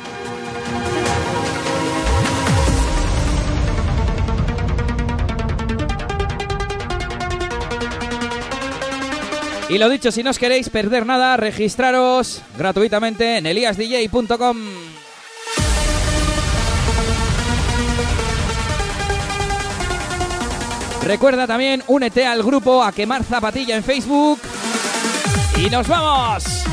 Y 9.71 9.79
lo 9.79 9.89
dicho, 9.89 10.11
si 10.11 10.25
no 10.25 10.31
os 10.31 10.39
queréis 10.39 10.69
perder 10.69 11.07
nada, 11.07 11.37
registraros 11.37 12.43
gratuitamente 12.59 13.39
en 13.39 13.47
eliasdj.com. 13.47 14.57
Recuerda 21.05 21.47
también, 21.47 21.85
únete 21.87 22.27
al 22.27 22.43
grupo 22.43 22.83
a 22.83 22.91
quemar 22.91 23.23
zapatilla 23.23 23.77
en 23.77 23.85
Facebook. 23.85 24.41
¡Y 25.57 25.71
nos 25.71 25.87
vamos! 25.87 26.65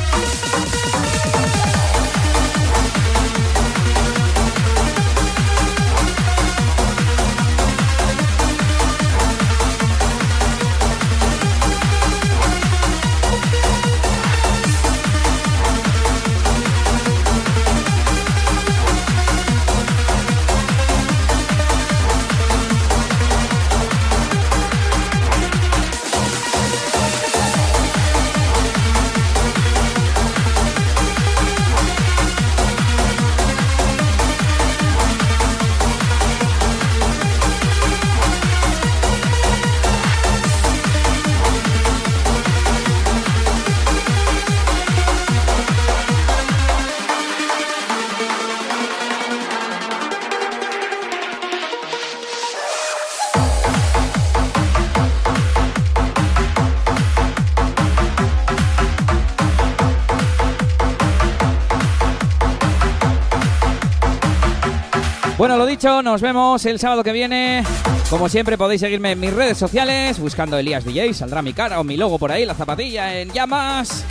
Bueno, 65.37 65.55
lo 65.55 65.67
dicho, 65.67 66.01
nos 66.01 66.19
vemos 66.19 66.65
el 66.65 66.79
sábado 66.79 67.03
que 67.03 67.11
viene. 67.11 67.63
Como 68.09 68.27
siempre 68.27 68.57
podéis 68.57 68.81
seguirme 68.81 69.11
en 69.11 69.19
mis 69.19 69.31
redes 69.31 69.55
sociales, 69.55 70.17
buscando 70.19 70.57
Elías 70.57 70.83
DJ, 70.83 71.13
saldrá 71.13 71.43
mi 71.43 71.53
cara 71.53 71.79
o 71.79 71.83
mi 71.83 71.95
logo 71.95 72.17
por 72.17 72.31
ahí, 72.31 72.43
la 72.43 72.55
zapatilla 72.55 73.19
en 73.19 73.31
llamas. 73.31 74.03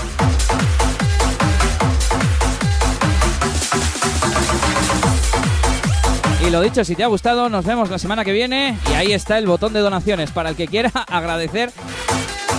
Y 6.47 6.51
lo 6.51 6.61
dicho, 6.61 6.85
si 6.85 6.95
te 6.95 7.03
ha 7.03 7.09
gustado, 7.09 7.49
nos 7.49 7.65
vemos 7.65 7.91
la 7.91 7.99
semana 7.99 8.25
que 8.25 8.33
viene. 8.33 8.79
Y 8.89 8.95
ahí 8.95 9.13
está 9.13 9.37
el 9.37 9.49
botón 9.49 9.73
de 9.73 9.81
donaciones 9.81 10.31
para 10.31 10.51
el 10.51 10.55
que 10.55 10.69
quiera 10.69 10.93
agradecer 11.09 11.73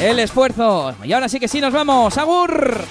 el 0.01 0.19
esfuerzo. 0.19 0.93
Y 1.05 1.13
ahora 1.13 1.29
sí 1.29 1.39
que 1.39 1.47
sí, 1.47 1.61
nos 1.61 1.71
vamos. 1.71 2.17
¡Agur! 2.17 2.83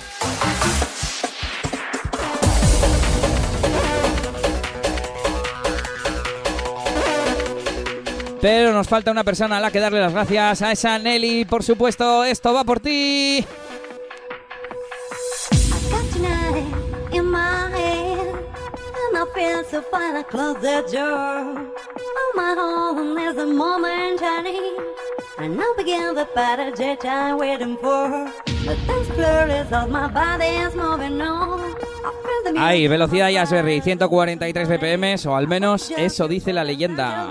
Pero 8.41 8.73
nos 8.73 8.89
falta 8.89 9.11
una 9.11 9.25
persona 9.25 9.57
a 9.57 9.61
la 9.61 9.71
que 9.71 9.81
darle 9.81 10.01
las 10.01 10.13
gracias. 10.13 10.63
A 10.63 10.73
esa 10.73 10.99
Nelly, 10.99 11.45
por 11.45 11.63
supuesto. 11.63 12.25
Esto 12.25 12.53
va 12.53 12.65
por 12.65 12.81
ti. 12.81 13.45
I 25.39 25.49
I 25.49 25.75
begin 25.77 26.15
the 26.15 26.27
battle 26.35 26.73
that 26.73 27.05
I'm 27.05 27.39
waiting 27.39 27.77
for. 27.77 28.31
Velocidad 32.89 33.31
Yasberry, 33.31 33.81
143 33.83 34.69
BPM, 34.69 35.17
o 35.27 35.37
al 35.37 35.47
menos 35.47 35.91
eso 35.91 36.27
dice 36.27 36.53
la 36.53 36.65
leyenda. 36.65 37.29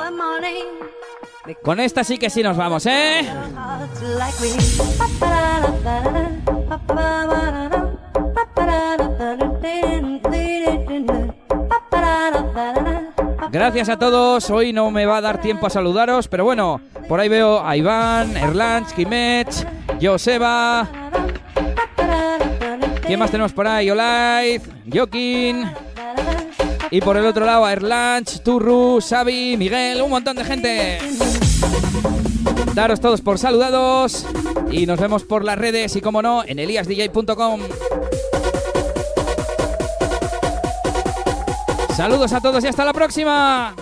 Con 1.63 1.79
esta 1.79 2.03
sí 2.03 2.17
que 2.17 2.29
sí 2.29 2.43
nos 2.43 2.57
vamos, 2.57 2.85
¿eh? 2.85 3.27
Gracias 13.51 13.89
a 13.89 13.97
todos. 13.97 14.49
Hoy 14.49 14.73
no 14.73 14.91
me 14.91 15.05
va 15.05 15.17
a 15.17 15.21
dar 15.21 15.41
tiempo 15.41 15.67
a 15.67 15.69
saludaros, 15.69 16.27
pero 16.27 16.43
bueno, 16.43 16.81
por 17.07 17.19
ahí 17.19 17.29
veo 17.29 17.65
a 17.65 17.77
Iván, 17.77 18.35
Erlanch, 18.35 18.93
Kimech, 18.93 19.65
Joseba. 20.01 20.87
¿Quién 23.05 23.19
más 23.19 23.31
tenemos 23.31 23.53
por 23.53 23.67
ahí? 23.67 23.89
Olaiz, 23.89 24.63
Joaquín. 24.91 25.65
Y 26.91 27.01
por 27.01 27.17
el 27.17 27.25
otro 27.25 27.45
lado 27.45 27.65
a 27.65 27.73
Erlanch, 27.73 28.41
Turru, 28.41 28.99
Xavi, 29.01 29.57
Miguel, 29.57 30.01
un 30.01 30.09
montón 30.09 30.35
de 30.35 30.43
gente. 30.43 30.99
Daros 32.73 32.99
todos 32.99 33.21
por 33.21 33.39
saludados 33.39 34.25
y 34.69 34.85
nos 34.85 34.99
vemos 34.99 35.23
por 35.23 35.45
las 35.45 35.57
redes 35.57 35.95
y 35.95 36.01
como 36.01 36.21
no 36.21 36.43
en 36.45 36.59
eliasdj.com. 36.59 37.61
Saludos 41.95 42.33
a 42.33 42.41
todos 42.41 42.61
y 42.61 42.67
hasta 42.67 42.83
la 42.83 42.91
próxima. 42.91 43.73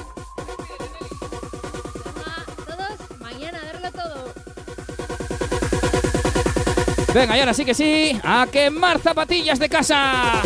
Venga, 7.11 7.37
y 7.37 7.39
ahora 7.39 7.53
sí 7.53 7.65
que 7.65 7.73
sí, 7.73 8.19
a 8.23 8.47
quemar 8.51 8.99
zapatillas 8.99 9.57
de 9.57 9.69
casa. 9.69 10.41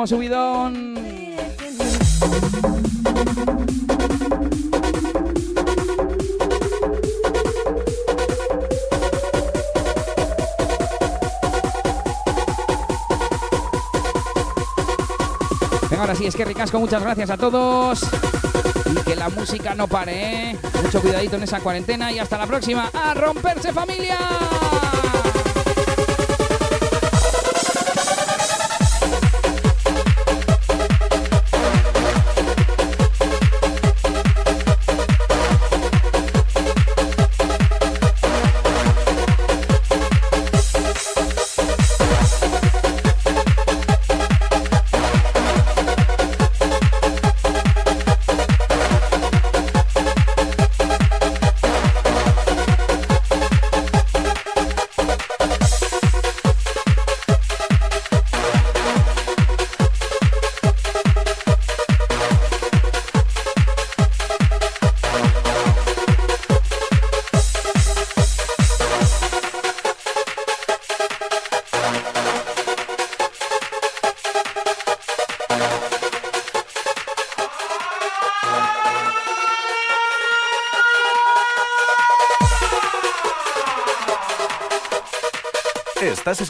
Último 0.00 0.06
subidón. 0.06 0.94
Venga, 15.90 16.00
ahora 16.00 16.14
sí, 16.14 16.26
es 16.26 16.36
que 16.36 16.44
ricasco, 16.44 16.78
muchas 16.78 17.02
gracias 17.02 17.30
a 17.30 17.36
todos. 17.36 18.00
Y 18.90 19.02
que 19.02 19.16
la 19.16 19.28
música 19.28 19.74
no 19.74 19.86
pare, 19.86 20.50
¿eh? 20.50 20.58
Mucho 20.82 21.00
cuidadito 21.00 21.36
en 21.36 21.42
esa 21.42 21.60
cuarentena 21.60 22.10
y 22.12 22.18
hasta 22.18 22.38
la 22.38 22.46
próxima. 22.46 22.90
¡A 22.94 23.14
romperse 23.14 23.72
familia! 23.72 24.18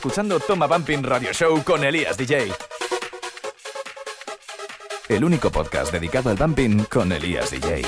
Escuchando 0.00 0.40
Toma 0.40 0.66
Bumping 0.66 1.02
Radio 1.02 1.30
Show 1.30 1.62
con 1.62 1.84
Elías 1.84 2.16
DJ. 2.16 2.50
El 5.10 5.22
único 5.22 5.50
podcast 5.50 5.92
dedicado 5.92 6.30
al 6.30 6.36
bumping 6.36 6.84
con 6.84 7.12
Elías 7.12 7.50
DJ. 7.50 7.82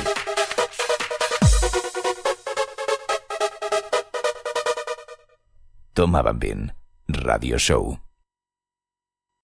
Toma 5.94 6.20
Bumping 6.20 6.74
Radio 7.08 7.56
Show. 7.56 8.11